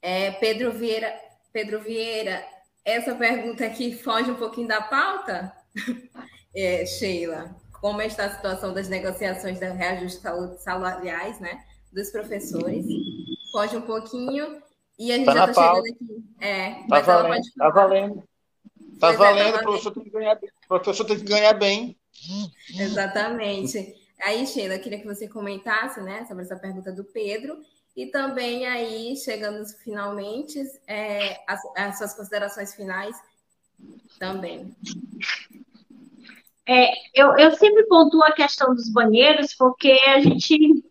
É, 0.00 0.30
Pedro 0.30 0.70
Vieira, 0.70 1.12
Pedro 1.52 1.82
Vieira, 1.82 2.46
essa 2.84 3.12
pergunta 3.16 3.66
aqui 3.66 3.98
foge 3.98 4.30
um 4.30 4.36
pouquinho 4.36 4.68
da 4.68 4.80
pauta, 4.80 5.52
é, 6.54 6.86
Sheila. 6.86 7.56
Como 7.80 8.00
está 8.00 8.26
a 8.26 8.34
situação 8.34 8.72
das 8.72 8.88
negociações 8.88 9.58
da 9.58 9.72
reajuste 9.72 10.22
salariais, 10.58 11.40
né, 11.40 11.64
dos 11.92 12.10
professores? 12.10 12.86
Foge 13.56 13.74
um 13.74 13.80
pouquinho 13.80 14.62
e 14.98 15.10
a 15.10 15.16
gente 15.16 15.24
tá 15.24 15.32
já 15.32 15.46
está 15.46 15.68
chegando 15.68 15.86
aqui. 15.86 16.24
É, 16.38 16.74
tá 16.86 17.00
valendo, 17.00 17.42
tá 17.56 17.70
valendo. 17.70 18.24
Tá 19.00 19.12
valendo, 19.12 19.48
é, 19.48 19.52
tá 19.52 19.56
valendo. 19.56 19.56
O 19.56 19.62
professor 19.62 19.94
tem 19.94 20.04
que 20.04 20.10
ganhar, 20.10 20.38
professor 20.68 21.04
tem 21.06 21.16
que 21.16 21.24
ganhar 21.24 21.54
bem. 21.54 21.96
Exatamente. 22.78 23.94
Aí, 24.22 24.46
Sheila, 24.46 24.78
queria 24.78 25.00
que 25.00 25.06
você 25.06 25.26
comentasse 25.26 26.02
né, 26.02 26.26
sobre 26.26 26.42
essa 26.42 26.56
pergunta 26.56 26.92
do 26.92 27.02
Pedro 27.02 27.58
e 27.96 28.04
também 28.04 28.66
aí, 28.66 29.16
chegando 29.16 29.66
finalmente, 29.82 30.62
é, 30.86 31.42
as, 31.46 31.62
as, 31.78 31.96
suas 31.96 32.12
considerações 32.12 32.74
finais 32.74 33.16
também. 34.18 34.76
É, 36.68 36.90
eu, 37.14 37.34
eu 37.38 37.56
sempre 37.56 37.86
pontuo 37.86 38.22
a 38.22 38.32
questão 38.32 38.74
dos 38.74 38.90
banheiros, 38.90 39.54
porque 39.54 39.92
a 40.08 40.20
gente 40.20 40.84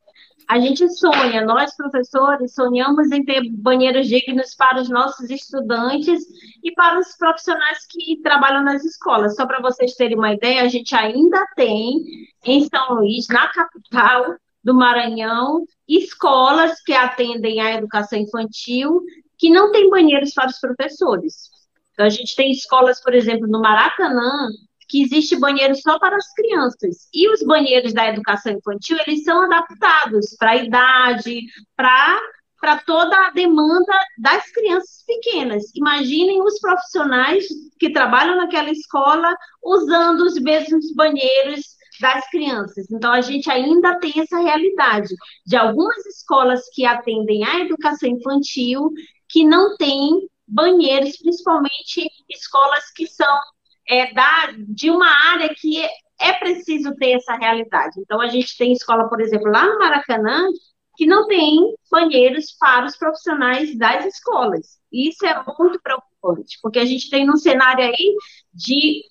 a 0.47 0.59
gente 0.59 0.87
sonha, 0.89 1.43
nós 1.45 1.75
professores 1.75 2.53
sonhamos 2.53 3.11
em 3.11 3.23
ter 3.23 3.41
banheiros 3.49 4.07
dignos 4.07 4.53
para 4.55 4.81
os 4.81 4.89
nossos 4.89 5.29
estudantes 5.29 6.23
e 6.63 6.71
para 6.73 6.99
os 6.99 7.15
profissionais 7.17 7.79
que 7.89 8.21
trabalham 8.21 8.63
nas 8.63 8.83
escolas. 8.83 9.35
Só 9.35 9.45
para 9.45 9.61
vocês 9.61 9.95
terem 9.95 10.17
uma 10.17 10.33
ideia, 10.33 10.61
a 10.61 10.67
gente 10.67 10.93
ainda 10.95 11.43
tem 11.55 12.03
em 12.43 12.67
São 12.67 12.95
Luís, 12.95 13.27
na 13.27 13.47
capital 13.47 14.35
do 14.63 14.73
Maranhão, 14.73 15.63
escolas 15.87 16.81
que 16.81 16.93
atendem 16.93 17.61
à 17.61 17.75
educação 17.75 18.19
infantil 18.19 19.01
que 19.37 19.49
não 19.49 19.71
têm 19.71 19.89
banheiros 19.89 20.33
para 20.33 20.49
os 20.49 20.59
professores. 20.59 21.49
Então, 21.93 22.05
a 22.05 22.09
gente 22.09 22.35
tem 22.35 22.51
escolas, 22.51 23.01
por 23.01 23.13
exemplo, 23.13 23.47
no 23.47 23.61
Maracanã, 23.61 24.49
que 24.87 25.03
existe 25.03 25.35
banheiro 25.39 25.75
só 25.75 25.99
para 25.99 26.15
as 26.15 26.33
crianças. 26.33 27.07
E 27.13 27.29
os 27.31 27.41
banheiros 27.43 27.93
da 27.93 28.07
educação 28.07 28.53
infantil, 28.53 28.97
eles 29.05 29.23
são 29.23 29.43
adaptados 29.43 30.35
para 30.37 30.51
a 30.51 30.55
idade, 30.55 31.41
para 31.75 32.19
para 32.65 32.79
toda 32.79 33.15
a 33.27 33.29
demanda 33.29 33.93
das 34.17 34.49
crianças 34.51 35.03
pequenas. 35.05 35.65
Imaginem 35.75 36.41
os 36.41 36.59
profissionais 36.59 37.45
que 37.77 37.91
trabalham 37.91 38.37
naquela 38.37 38.71
escola 38.71 39.35
usando 39.63 40.21
os 40.21 40.33
mesmos 40.39 40.91
banheiros 40.95 41.75
das 42.01 42.27
crianças. 42.29 42.89
Então, 42.91 43.11
a 43.11 43.21
gente 43.21 43.51
ainda 43.51 43.99
tem 43.99 44.13
essa 44.19 44.39
realidade 44.39 45.13
de 45.45 45.55
algumas 45.55 46.05
escolas 46.07 46.61
que 46.73 46.85
atendem 46.85 47.45
à 47.45 47.59
educação 47.59 48.09
infantil 48.09 48.91
que 49.29 49.45
não 49.45 49.77
têm 49.77 50.27
banheiros, 50.47 51.17
principalmente 51.17 52.09
escolas 52.29 52.91
que 52.95 53.07
são 53.07 53.39
é, 53.87 54.13
da, 54.13 54.53
de 54.67 54.89
uma 54.89 55.09
área 55.31 55.49
que 55.55 55.81
é, 56.19 56.33
preciso 56.33 56.95
ter 56.95 57.11
essa 57.13 57.35
realidade. 57.35 57.99
Então, 57.99 58.21
a 58.21 58.27
gente 58.27 58.57
tem 58.57 58.71
escola, 58.73 59.09
por 59.09 59.21
exemplo, 59.21 59.51
lá 59.51 59.65
no 59.67 59.79
Maracanã, 59.79 60.47
que 60.95 61.05
não 61.05 61.27
tem 61.27 61.75
banheiros 61.91 62.55
para 62.59 62.85
os 62.85 62.97
profissionais 62.97 63.77
das 63.77 64.05
escolas. 64.05 64.79
Isso 64.91 65.25
é 65.25 65.43
muito 65.59 65.79
preocupante, 65.81 66.57
porque 66.61 66.79
a 66.79 66.85
gente 66.85 67.09
tem 67.09 67.29
um 67.29 67.35
cenário 67.35 67.83
aí 67.83 68.15
de 68.53 69.03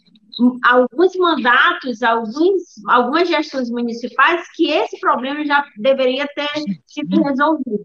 alguns 0.65 1.15
mandatos, 1.17 2.03
alguns, 2.03 2.63
algumas 2.89 3.29
gestões 3.29 3.71
municipais 3.71 4.47
que 4.55 4.69
esse 4.69 4.99
problema 4.99 5.45
já 5.45 5.65
deveria 5.77 6.27
ter 6.35 6.49
sido 6.87 7.23
resolvido. 7.23 7.85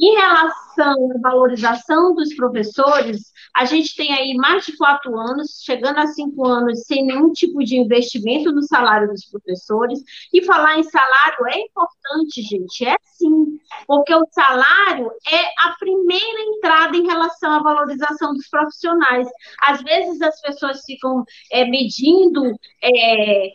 Em 0.00 0.14
relação 0.14 1.10
à 1.16 1.18
valorização 1.20 2.14
dos 2.14 2.32
professores, 2.34 3.32
a 3.54 3.64
gente 3.64 3.96
tem 3.96 4.12
aí 4.12 4.32
mais 4.34 4.64
de 4.64 4.76
quatro 4.76 5.18
anos, 5.18 5.60
chegando 5.64 5.98
a 5.98 6.06
cinco 6.06 6.46
anos, 6.46 6.84
sem 6.84 7.04
nenhum 7.04 7.32
tipo 7.32 7.64
de 7.64 7.76
investimento 7.76 8.52
no 8.52 8.62
salário 8.62 9.08
dos 9.08 9.24
professores. 9.24 10.00
E 10.32 10.44
falar 10.44 10.78
em 10.78 10.84
salário 10.84 11.46
é 11.48 11.60
importante, 11.62 12.42
gente, 12.42 12.86
é 12.86 12.94
sim, 13.02 13.58
porque 13.88 14.14
o 14.14 14.24
salário 14.30 15.10
é 15.28 15.44
a 15.58 15.74
primeira 15.80 16.42
entrada 16.42 16.96
em 16.96 17.06
relação 17.06 17.50
à 17.50 17.62
valorização 17.62 18.32
dos 18.34 18.48
profissionais. 18.48 19.28
Às 19.60 19.82
vezes 19.82 20.22
as 20.22 20.40
pessoas 20.40 20.82
ficam 20.86 21.24
é, 21.50 21.64
medindo. 21.64 22.54
É, 22.82 23.50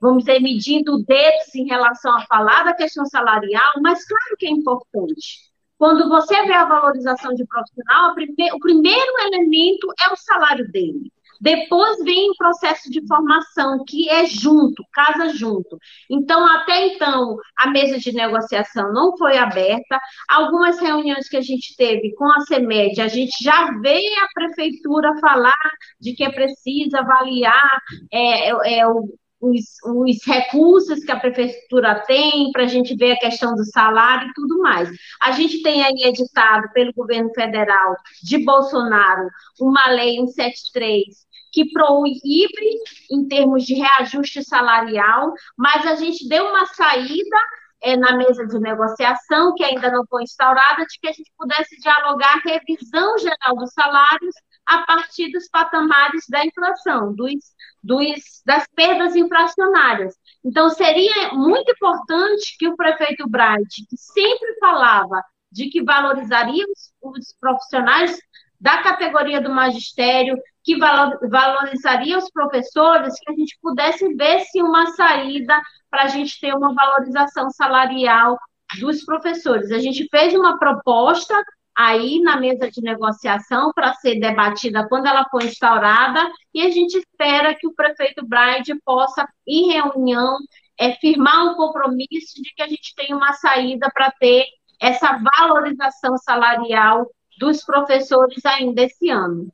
vamos 0.00 0.24
dizer, 0.24 0.40
medindo 0.40 0.98
dedos 1.04 1.54
em 1.54 1.64
relação 1.66 2.12
a 2.16 2.26
falar 2.26 2.64
da 2.64 2.74
questão 2.74 3.06
salarial, 3.06 3.72
mas 3.80 4.04
claro 4.04 4.36
que 4.36 4.46
é 4.46 4.50
importante. 4.50 5.51
Quando 5.82 6.08
você 6.08 6.40
vê 6.46 6.52
a 6.52 6.64
valorização 6.64 7.34
de 7.34 7.44
profissional, 7.44 8.12
o 8.12 8.60
primeiro 8.60 9.12
elemento 9.18 9.88
é 10.06 10.12
o 10.12 10.16
salário 10.16 10.70
dele. 10.70 11.10
Depois 11.40 12.04
vem 12.04 12.30
o 12.30 12.36
processo 12.36 12.88
de 12.88 13.04
formação, 13.04 13.84
que 13.84 14.08
é 14.08 14.24
junto, 14.24 14.84
casa 14.92 15.30
junto. 15.30 15.76
Então, 16.08 16.46
até 16.46 16.86
então, 16.86 17.36
a 17.58 17.68
mesa 17.68 17.98
de 17.98 18.12
negociação 18.12 18.92
não 18.92 19.16
foi 19.16 19.36
aberta. 19.36 19.98
Algumas 20.30 20.78
reuniões 20.78 21.28
que 21.28 21.36
a 21.36 21.40
gente 21.40 21.74
teve 21.76 22.14
com 22.14 22.30
a 22.30 22.42
CEMED, 22.42 23.00
a 23.00 23.08
gente 23.08 23.42
já 23.42 23.72
vê 23.80 23.98
a 24.20 24.28
prefeitura 24.32 25.18
falar 25.20 25.70
de 26.00 26.12
que 26.14 26.22
é 26.22 26.30
preciso 26.30 26.96
avaliar 26.96 27.80
é, 28.12 28.50
é, 28.50 28.78
é 28.78 28.86
o, 28.86 29.08
os, 29.42 29.64
os 29.84 30.24
recursos 30.24 31.04
que 31.04 31.10
a 31.10 31.18
prefeitura 31.18 32.02
tem 32.06 32.50
para 32.52 32.62
a 32.62 32.68
gente 32.68 32.94
ver 32.94 33.12
a 33.12 33.18
questão 33.18 33.54
do 33.56 33.64
salário 33.64 34.28
e 34.28 34.32
tudo 34.32 34.60
mais. 34.60 34.88
A 35.20 35.32
gente 35.32 35.62
tem 35.62 35.82
aí 35.82 36.04
editado 36.04 36.70
pelo 36.72 36.92
governo 36.92 37.30
federal 37.34 37.96
de 38.22 38.38
Bolsonaro 38.38 39.28
uma 39.60 39.88
lei 39.88 40.16
173 40.16 41.32
que 41.52 41.70
proíbe 41.70 42.78
em 43.10 43.28
termos 43.28 43.64
de 43.64 43.74
reajuste 43.74 44.42
salarial, 44.42 45.34
mas 45.56 45.86
a 45.86 45.96
gente 45.96 46.26
deu 46.26 46.46
uma 46.46 46.64
saída 46.64 47.36
é, 47.82 47.94
na 47.94 48.16
mesa 48.16 48.46
de 48.46 48.58
negociação, 48.58 49.54
que 49.54 49.62
ainda 49.62 49.90
não 49.90 50.06
foi 50.08 50.22
instaurada, 50.22 50.86
de 50.86 50.98
que 50.98 51.08
a 51.08 51.12
gente 51.12 51.30
pudesse 51.36 51.76
dialogar 51.80 52.36
a 52.36 52.48
revisão 52.48 53.18
geral 53.18 53.56
dos 53.56 53.72
salários 53.74 54.34
a 54.66 54.84
partir 54.86 55.30
dos 55.30 55.48
patamares 55.48 56.24
da 56.28 56.44
inflação, 56.44 57.14
dos, 57.14 57.34
dos, 57.82 58.42
das 58.46 58.66
perdas 58.74 59.16
inflacionárias. 59.16 60.14
Então, 60.44 60.70
seria 60.70 61.32
muito 61.32 61.70
importante 61.72 62.56
que 62.58 62.68
o 62.68 62.76
prefeito 62.76 63.28
Bright, 63.28 63.86
que 63.88 63.96
sempre 63.96 64.58
falava 64.58 65.22
de 65.50 65.68
que 65.68 65.82
valorizaria 65.82 66.64
os, 66.66 66.92
os 67.02 67.34
profissionais 67.38 68.18
da 68.60 68.82
categoria 68.82 69.40
do 69.40 69.50
magistério, 69.50 70.36
que 70.62 70.76
valorizaria 70.78 72.16
os 72.16 72.30
professores, 72.30 73.18
que 73.18 73.32
a 73.32 73.34
gente 73.34 73.58
pudesse 73.60 74.14
ver 74.14 74.40
se 74.40 74.62
uma 74.62 74.86
saída 74.92 75.60
para 75.90 76.04
a 76.04 76.08
gente 76.08 76.38
ter 76.40 76.54
uma 76.54 76.72
valorização 76.72 77.50
salarial 77.50 78.38
dos 78.78 79.04
professores. 79.04 79.72
A 79.72 79.78
gente 79.78 80.06
fez 80.08 80.32
uma 80.34 80.58
proposta 80.58 81.34
aí 81.76 82.20
na 82.20 82.38
mesa 82.38 82.70
de 82.70 82.80
negociação 82.82 83.72
para 83.72 83.94
ser 83.94 84.20
debatida 84.20 84.86
quando 84.88 85.06
ela 85.06 85.24
for 85.30 85.42
instaurada, 85.42 86.30
e 86.52 86.62
a 86.62 86.70
gente 86.70 86.98
espera 86.98 87.54
que 87.54 87.66
o 87.66 87.74
prefeito 87.74 88.26
Brian 88.26 88.62
possa, 88.84 89.26
em 89.46 89.72
reunião, 89.72 90.36
é, 90.78 90.92
firmar 90.96 91.44
um 91.46 91.54
compromisso 91.54 92.42
de 92.42 92.52
que 92.54 92.62
a 92.62 92.68
gente 92.68 92.94
tenha 92.94 93.16
uma 93.16 93.32
saída 93.34 93.90
para 93.92 94.10
ter 94.12 94.44
essa 94.80 95.20
valorização 95.38 96.16
salarial 96.18 97.08
dos 97.38 97.64
professores 97.64 98.44
ainda 98.44 98.82
esse 98.82 99.08
ano. 99.08 99.52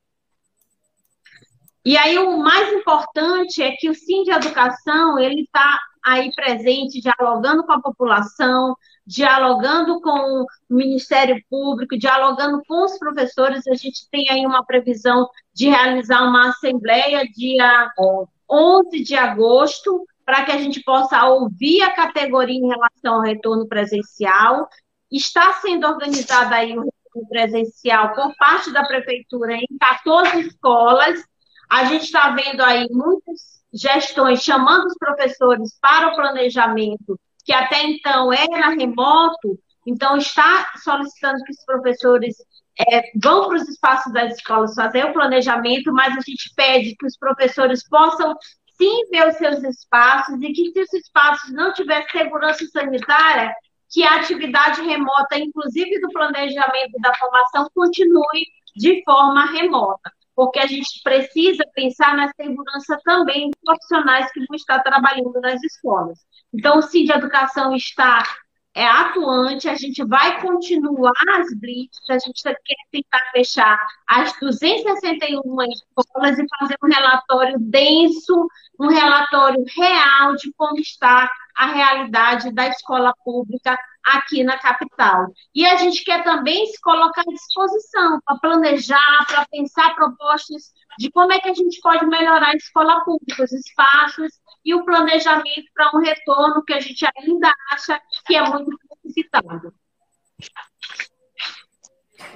E 1.85 1.97
aí 1.97 2.19
o 2.19 2.39
mais 2.39 2.73
importante 2.73 3.62
é 3.62 3.73
que 3.73 3.89
o 3.89 3.95
Sim 3.95 4.23
de 4.23 4.31
Educação 4.31 5.19
ele 5.19 5.43
está 5.43 5.81
aí 6.05 6.31
presente, 6.35 7.01
dialogando 7.01 7.64
com 7.64 7.73
a 7.73 7.81
população, 7.81 8.75
dialogando 9.09 10.02
com 10.02 10.42
o 10.42 10.46
Ministério 10.68 11.42
Público, 11.48 11.96
dialogando 11.96 12.61
com 12.68 12.84
os 12.84 12.98
professores. 12.98 13.66
A 13.66 13.74
gente 13.74 14.06
tem 14.11 14.28
aí 14.28 14.44
uma 14.44 14.62
previsão 14.66 15.26
de 15.54 15.70
realizar 15.70 16.22
uma 16.24 16.50
assembleia 16.50 17.24
dia 17.24 17.90
11 18.50 19.02
de 19.02 19.14
agosto, 19.14 20.06
para 20.26 20.44
que 20.44 20.52
a 20.52 20.59
gente 20.59 20.82
possa 20.82 21.24
ouvir 21.24 21.80
a 21.80 21.94
categoria 21.94 22.54
em 22.54 22.68
relação 22.68 23.14
ao 23.14 23.22
retorno 23.22 23.66
presencial. 23.66 24.68
Está 25.11 25.54
sendo 25.54 25.86
organizada 25.86 26.56
aí 26.56 26.76
o 26.76 26.82
retorno 26.82 27.28
presencial 27.30 28.14
por 28.14 28.36
parte 28.36 28.70
da 28.70 28.86
prefeitura 28.86 29.54
em 29.54 29.66
14 29.80 30.38
escolas. 30.40 31.18
A 31.70 31.84
gente 31.84 32.04
está 32.04 32.28
vendo 32.32 32.61
aí 32.62 32.86
muitas 32.90 33.62
gestões 33.72 34.42
chamando 34.42 34.84
os 34.84 34.98
professores 34.98 35.78
para 35.80 36.09
o 36.09 36.14
planejamento 36.14 37.18
que 37.49 37.55
até 37.55 37.82
então 37.82 38.30
era 38.30 38.68
remoto, 38.68 39.59
então 39.86 40.18
está 40.18 40.70
solicitando 40.84 41.42
que 41.44 41.53
os 41.53 41.64
professores 41.64 42.36
é, 42.78 43.11
vão 43.22 43.49
para 43.49 43.57
os 43.57 43.66
espaços 43.66 44.12
das 44.12 44.34
escolas 44.34 44.74
fazer 44.74 45.07
o 45.07 45.14
planejamento, 45.14 45.90
mas 45.94 46.12
a 46.12 46.20
gente 46.20 46.53
pede 46.55 46.94
que 46.94 47.07
os 47.07 47.16
professores 47.16 47.88
possam 47.88 48.36
sim 48.76 49.09
ver 49.11 49.28
os 49.28 49.36
seus 49.36 49.62
espaços 49.64 50.34
e 50.42 50.53
que 50.53 50.72
se 50.72 50.80
os 50.82 50.92
espaços 50.92 51.51
não 51.55 51.72
tiver 51.72 52.07
segurança 52.11 52.66
sanitária, 52.66 53.51
que 53.90 54.05
a 54.05 54.16
atividade 54.16 54.82
remota, 54.82 55.38
inclusive 55.38 56.03
do 56.03 56.11
planejamento 56.11 57.01
da 57.01 57.14
formação, 57.14 57.66
continue 57.74 58.44
de 58.76 59.03
forma 59.05 59.46
remota 59.53 60.12
porque 60.39 60.61
a 60.61 60.68
gente 60.68 61.03
precisa 61.03 61.64
pensar 61.74 62.16
na 62.16 62.32
segurança 62.32 62.97
também 63.03 63.51
dos 63.51 63.59
profissionais 63.64 64.30
que 64.30 64.39
vão 64.47 64.55
estar 64.55 64.78
trabalhando 64.84 65.32
nas 65.41 65.61
escolas. 65.64 66.16
Então, 66.55 66.78
o 66.78 66.82
CID 66.82 67.11
Educação 67.11 67.74
está 67.74 68.22
é 68.72 68.86
atuante, 68.86 69.68
a 69.68 69.74
gente 69.74 70.05
vai 70.05 70.41
continuar 70.41 71.12
as 71.30 71.49
blitz, 71.59 71.99
a 72.09 72.20
gente 72.20 72.41
quer 72.45 72.76
tentar 72.93 73.18
fechar 73.32 73.84
as 74.07 74.32
261 74.39 75.43
escolas 75.99 76.39
e 76.39 76.47
fazer 76.61 76.76
um 76.84 76.86
relatório 76.86 77.59
denso, 77.59 78.47
um 78.78 78.86
relatório 78.86 79.64
real 79.76 80.36
de 80.36 80.53
como 80.57 80.78
está 80.78 81.28
a 81.57 81.66
realidade 81.66 82.53
da 82.53 82.68
escola 82.68 83.12
pública 83.24 83.76
aqui 84.16 84.42
na 84.42 84.59
capital. 84.59 85.26
E 85.54 85.66
a 85.66 85.76
gente 85.76 86.04
quer 86.04 86.22
também 86.24 86.66
se 86.66 86.80
colocar 86.80 87.22
à 87.22 87.32
disposição 87.32 88.20
para 88.24 88.38
planejar, 88.38 89.26
para 89.26 89.46
pensar 89.46 89.94
propostas 89.94 90.72
de 90.98 91.11
como 91.11 91.32
é 91.32 91.40
que 91.40 91.48
a 91.48 91.54
gente 91.54 91.80
pode 91.80 92.06
melhorar 92.06 92.50
a 92.50 92.56
escola 92.56 93.04
pública, 93.04 93.44
os 93.44 93.52
espaços 93.52 94.32
e 94.64 94.74
o 94.74 94.84
planejamento 94.84 95.70
para 95.74 95.90
um 95.94 96.00
retorno 96.00 96.64
que 96.64 96.72
a 96.72 96.80
gente 96.80 97.06
ainda 97.16 97.52
acha 97.70 98.00
que 98.26 98.34
é 98.34 98.42
muito 98.48 98.70
necessitado. 99.04 99.74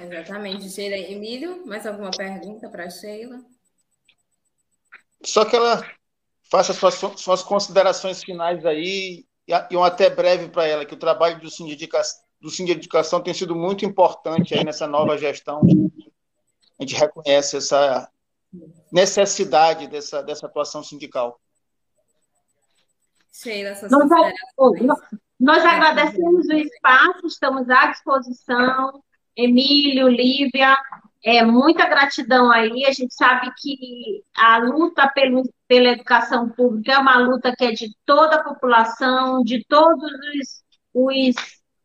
Exatamente, 0.01 0.69
Sheila. 0.69 0.97
Emílio, 0.97 1.65
mais 1.65 1.85
alguma 1.85 2.11
pergunta 2.11 2.69
para 2.69 2.85
a 2.85 2.89
Sheila? 2.89 3.39
Só 5.23 5.45
que 5.45 5.55
ela 5.55 5.85
faça 6.49 6.73
suas, 6.73 6.95
suas 7.19 7.43
considerações 7.43 8.23
finais 8.23 8.65
aí 8.65 9.25
e 9.47 9.77
um 9.77 9.83
até 9.83 10.09
breve 10.09 10.49
para 10.49 10.65
ela, 10.65 10.85
que 10.85 10.93
o 10.93 10.99
trabalho 10.99 11.39
do 11.39 11.49
Sindicato 11.49 12.23
do 12.43 12.49
de 12.49 12.71
Educação 12.73 13.21
tem 13.21 13.33
sido 13.33 13.55
muito 13.55 13.85
importante 13.85 14.53
aí 14.53 14.65
nessa 14.65 14.85
nova 14.85 15.17
gestão. 15.17 15.61
A 16.77 16.83
gente 16.83 16.95
reconhece 16.95 17.55
essa 17.55 18.09
necessidade 18.91 19.87
dessa, 19.87 20.21
dessa 20.21 20.45
atuação 20.45 20.83
sindical. 20.83 21.39
Nós, 23.89 24.99
nós 25.39 25.65
agradecemos 25.65 26.47
o 26.47 26.53
espaço, 26.53 27.25
estamos 27.27 27.69
à 27.69 27.87
disposição. 27.87 29.01
Emílio, 29.35 30.09
Lívia, 30.09 30.77
é, 31.23 31.43
muita 31.43 31.87
gratidão 31.87 32.51
aí. 32.51 32.85
A 32.85 32.91
gente 32.91 33.13
sabe 33.13 33.51
que 33.57 34.23
a 34.35 34.57
luta 34.57 35.09
pelo, 35.09 35.43
pela 35.67 35.89
educação 35.89 36.49
pública 36.49 36.93
é 36.93 36.97
uma 36.97 37.17
luta 37.17 37.53
que 37.57 37.63
é 37.65 37.71
de 37.71 37.89
toda 38.05 38.35
a 38.35 38.43
população, 38.43 39.43
de 39.43 39.65
todos 39.67 40.03
os, 40.03 40.63
os, 40.93 41.35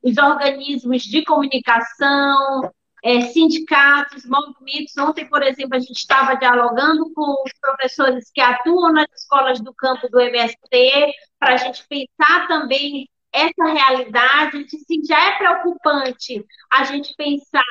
os 0.02 0.18
organismos 0.18 1.02
de 1.02 1.24
comunicação, 1.24 2.70
é, 3.04 3.20
sindicatos, 3.22 4.24
movimentos. 4.26 4.96
Ontem, 4.98 5.28
por 5.28 5.42
exemplo, 5.42 5.76
a 5.76 5.80
gente 5.80 5.98
estava 5.98 6.34
dialogando 6.34 7.12
com 7.14 7.42
os 7.44 7.52
professores 7.60 8.30
que 8.32 8.40
atuam 8.40 8.92
nas 8.92 9.06
escolas 9.16 9.60
do 9.60 9.72
campo 9.74 10.08
do 10.08 10.20
MST, 10.20 11.12
para 11.38 11.54
a 11.54 11.56
gente 11.56 11.86
pensar 11.88 12.48
também 12.48 13.08
essa 13.38 13.72
realidade 13.72 14.64
de 14.64 14.78
se 14.78 15.02
já 15.06 15.18
é 15.28 15.38
preocupante 15.38 16.44
a 16.70 16.84
gente 16.84 17.14
pensar 17.16 17.62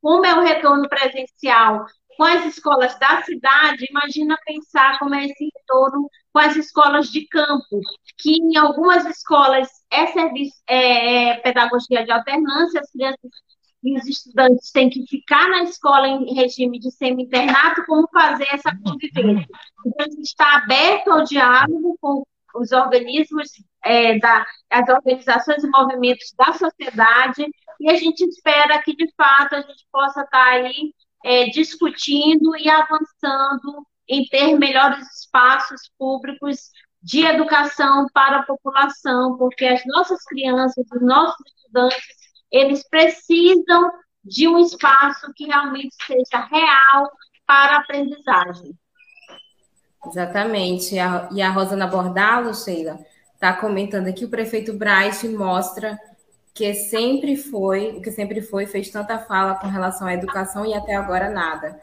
como 0.00 0.24
é 0.24 0.34
o 0.34 0.42
retorno 0.42 0.88
presencial 0.88 1.86
com 2.16 2.24
as 2.24 2.44
escolas 2.44 2.98
da 2.98 3.22
cidade, 3.22 3.86
imagina 3.90 4.36
pensar 4.44 4.98
como 4.98 5.14
é 5.14 5.24
esse 5.24 5.48
retorno 5.56 6.08
com 6.32 6.38
as 6.38 6.56
escolas 6.56 7.08
de 7.08 7.26
campo, 7.26 7.80
que 8.18 8.32
em 8.32 8.56
algumas 8.56 9.04
escolas 9.06 9.68
é, 9.90 10.06
serviço, 10.08 10.56
é, 10.66 11.30
é 11.30 11.36
pedagogia 11.38 12.04
de 12.04 12.12
alternância, 12.12 12.80
as 12.80 12.90
crianças 12.90 13.30
e 13.82 13.98
os 13.98 14.06
estudantes 14.06 14.70
têm 14.70 14.88
que 14.88 15.04
ficar 15.06 15.48
na 15.48 15.64
escola 15.64 16.06
em 16.06 16.34
regime 16.34 16.78
de 16.78 16.90
semi-internato, 16.92 17.84
como 17.86 18.08
fazer 18.12 18.46
essa 18.52 18.70
convivência. 18.76 19.48
Então, 19.84 20.06
a 20.06 20.10
gente 20.10 20.22
está 20.22 20.56
aberto 20.56 21.08
ao 21.08 21.24
diálogo 21.24 21.98
com 22.00 22.22
os 22.54 22.70
organismos, 22.70 23.50
é, 23.84 24.18
da, 24.18 24.46
as 24.70 24.88
organizações 24.88 25.64
e 25.64 25.68
movimentos 25.68 26.32
da 26.36 26.52
sociedade, 26.52 27.46
e 27.80 27.90
a 27.90 27.96
gente 27.96 28.22
espera 28.24 28.80
que, 28.82 28.94
de 28.94 29.12
fato, 29.16 29.56
a 29.56 29.60
gente 29.60 29.86
possa 29.90 30.22
estar 30.22 30.48
aí 30.48 30.94
é, 31.24 31.46
discutindo 31.46 32.56
e 32.56 32.68
avançando 32.68 33.86
em 34.08 34.24
ter 34.26 34.58
melhores 34.58 35.06
espaços 35.20 35.90
públicos 35.98 36.70
de 37.02 37.24
educação 37.24 38.06
para 38.12 38.38
a 38.38 38.42
população, 38.44 39.36
porque 39.36 39.64
as 39.64 39.82
nossas 39.86 40.22
crianças, 40.24 40.84
os 40.92 41.02
nossos 41.02 41.44
estudantes, 41.56 42.04
eles 42.50 42.88
precisam 42.88 43.90
de 44.24 44.46
um 44.46 44.58
espaço 44.58 45.32
que 45.34 45.46
realmente 45.46 45.94
seja 46.06 46.46
real 46.46 47.10
para 47.46 47.76
a 47.76 47.78
aprendizagem. 47.80 48.72
Exatamente. 50.06 50.94
E 50.94 51.42
a 51.42 51.50
Rosana 51.50 51.86
Bordalo, 51.86 52.54
Sheila, 52.54 52.98
está 53.42 53.52
comentando 53.52 54.06
aqui, 54.06 54.24
o 54.24 54.28
prefeito 54.28 54.72
Braz 54.72 55.24
mostra 55.24 55.98
que 56.54 56.72
sempre 56.74 57.36
foi, 57.36 57.96
o 57.96 58.00
que 58.00 58.12
sempre 58.12 58.40
foi, 58.40 58.66
fez 58.66 58.88
tanta 58.88 59.18
fala 59.18 59.56
com 59.56 59.66
relação 59.66 60.06
à 60.06 60.14
educação 60.14 60.64
e 60.64 60.72
até 60.72 60.94
agora 60.94 61.28
nada. 61.28 61.80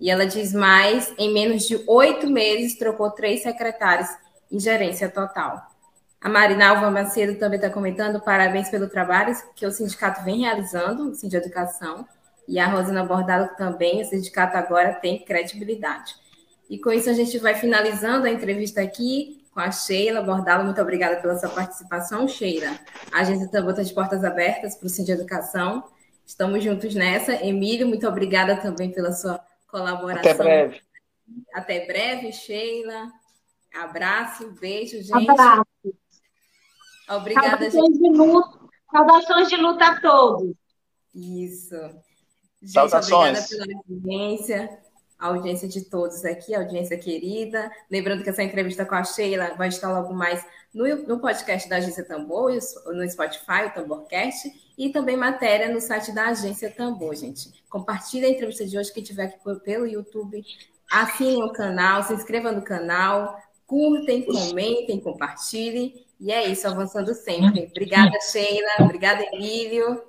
E 0.00 0.10
ela 0.10 0.24
diz 0.24 0.54
mais, 0.54 1.12
em 1.18 1.30
menos 1.34 1.68
de 1.68 1.78
oito 1.86 2.26
meses, 2.30 2.78
trocou 2.78 3.10
três 3.10 3.42
secretários 3.42 4.08
em 4.50 4.58
gerência 4.58 5.06
total. 5.06 5.60
A 6.18 6.30
Marinalva 6.30 6.90
Macedo 6.90 7.38
também 7.38 7.58
está 7.58 7.68
comentando 7.68 8.18
parabéns 8.18 8.70
pelo 8.70 8.88
trabalho 8.88 9.36
que 9.54 9.66
o 9.66 9.70
sindicato 9.70 10.24
vem 10.24 10.40
realizando, 10.40 11.10
o 11.10 11.14
Sindicato 11.14 11.28
de 11.28 11.36
Educação, 11.36 12.08
e 12.48 12.58
a 12.58 12.66
Rosana 12.66 13.04
Bordalo 13.04 13.50
também, 13.58 14.00
o 14.00 14.04
sindicato 14.06 14.56
agora 14.56 14.94
tem 14.94 15.22
credibilidade. 15.22 16.14
E 16.70 16.78
com 16.78 16.90
isso 16.90 17.10
a 17.10 17.12
gente 17.12 17.36
vai 17.38 17.54
finalizando 17.54 18.26
a 18.26 18.30
entrevista 18.30 18.80
aqui 18.80 19.41
com 19.52 19.60
a 19.60 19.70
Sheila 19.70 20.22
Bordalo. 20.22 20.64
Muito 20.64 20.80
obrigada 20.80 21.20
pela 21.20 21.38
sua 21.38 21.50
participação, 21.50 22.26
Sheila. 22.26 22.78
A 23.12 23.20
agência 23.20 23.48
também 23.48 23.70
está 23.70 23.82
de 23.82 23.94
portas 23.94 24.24
abertas 24.24 24.74
para 24.74 24.86
o 24.86 24.88
Sindicato 24.88 25.18
de 25.18 25.22
Educação. 25.22 25.84
Estamos 26.26 26.64
juntos 26.64 26.94
nessa. 26.94 27.34
Emílio, 27.44 27.86
muito 27.86 28.06
obrigada 28.08 28.56
também 28.56 28.90
pela 28.90 29.12
sua 29.12 29.40
colaboração. 29.68 30.32
Até 30.32 30.34
breve. 30.34 30.80
Até 31.52 31.86
breve, 31.86 32.32
Sheila. 32.32 33.12
Abraço, 33.74 34.50
beijo, 34.60 35.02
gente. 35.02 35.30
Abraço. 35.30 35.64
Obrigada, 37.08 37.70
Saudações 37.70 37.96
gente. 37.96 38.12
De 38.12 38.16
luta, 38.16 38.58
saudações 38.90 39.48
de 39.48 39.56
luta 39.56 39.84
a 39.86 40.00
todos. 40.00 40.54
Isso. 41.14 41.76
Gente, 42.60 42.72
Saudações. 42.72 43.52
obrigada 43.52 43.66
pela 43.66 43.82
audiência, 43.88 44.81
a 45.22 45.28
audiência 45.28 45.68
de 45.68 45.82
todos 45.82 46.24
aqui, 46.24 46.52
audiência 46.52 46.98
querida. 46.98 47.70
Lembrando 47.88 48.24
que 48.24 48.30
essa 48.30 48.42
entrevista 48.42 48.84
com 48.84 48.96
a 48.96 49.04
Sheila 49.04 49.54
vai 49.56 49.68
estar 49.68 49.92
logo 49.92 50.12
mais 50.12 50.44
no, 50.74 50.84
no 51.06 51.20
podcast 51.20 51.68
da 51.68 51.76
Agência 51.76 52.04
Tambor, 52.04 52.50
no 52.86 53.08
Spotify, 53.08 53.66
o 53.66 53.70
Tamborcast, 53.70 54.52
e 54.76 54.90
também 54.90 55.16
matéria 55.16 55.72
no 55.72 55.80
site 55.80 56.10
da 56.10 56.26
Agência 56.26 56.72
Tambor, 56.72 57.14
gente. 57.14 57.52
Compartilhe 57.70 58.26
a 58.26 58.30
entrevista 58.30 58.66
de 58.66 58.76
hoje, 58.76 58.92
quem 58.92 59.04
estiver 59.04 59.26
aqui 59.26 59.38
pelo 59.60 59.86
YouTube, 59.86 60.44
assinem 60.90 61.44
o 61.44 61.52
canal, 61.52 62.02
se 62.02 62.12
inscreva 62.14 62.50
no 62.50 62.62
canal, 62.62 63.40
curtem, 63.64 64.24
comentem, 64.24 64.98
compartilhem. 64.98 66.04
E 66.18 66.32
é 66.32 66.48
isso, 66.48 66.66
avançando 66.66 67.14
sempre. 67.14 67.68
Obrigada, 67.70 68.18
Sheila. 68.32 68.70
Obrigada, 68.80 69.22
Emílio. 69.32 70.02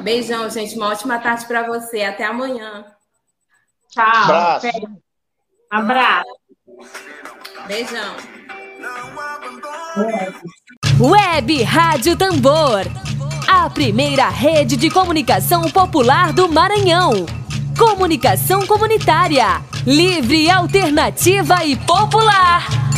Beijão, 0.00 0.48
gente. 0.48 0.74
Uma 0.74 0.88
ótima 0.88 1.18
tarde 1.18 1.44
para 1.46 1.66
você. 1.66 2.02
Até 2.02 2.24
amanhã. 2.24 2.96
Tchau. 3.90 4.04
Abraço. 4.04 4.66
Abraço. 5.70 6.30
Beijão. 7.66 8.16
Web 11.00 11.62
Rádio 11.64 12.16
Tambor. 12.16 12.86
A 13.48 13.68
primeira 13.68 14.28
rede 14.28 14.76
de 14.76 14.88
comunicação 14.90 15.62
popular 15.70 16.32
do 16.32 16.48
Maranhão. 16.48 17.26
Comunicação 17.76 18.66
comunitária. 18.66 19.60
Livre, 19.86 20.50
alternativa 20.50 21.64
e 21.64 21.74
popular. 21.76 22.89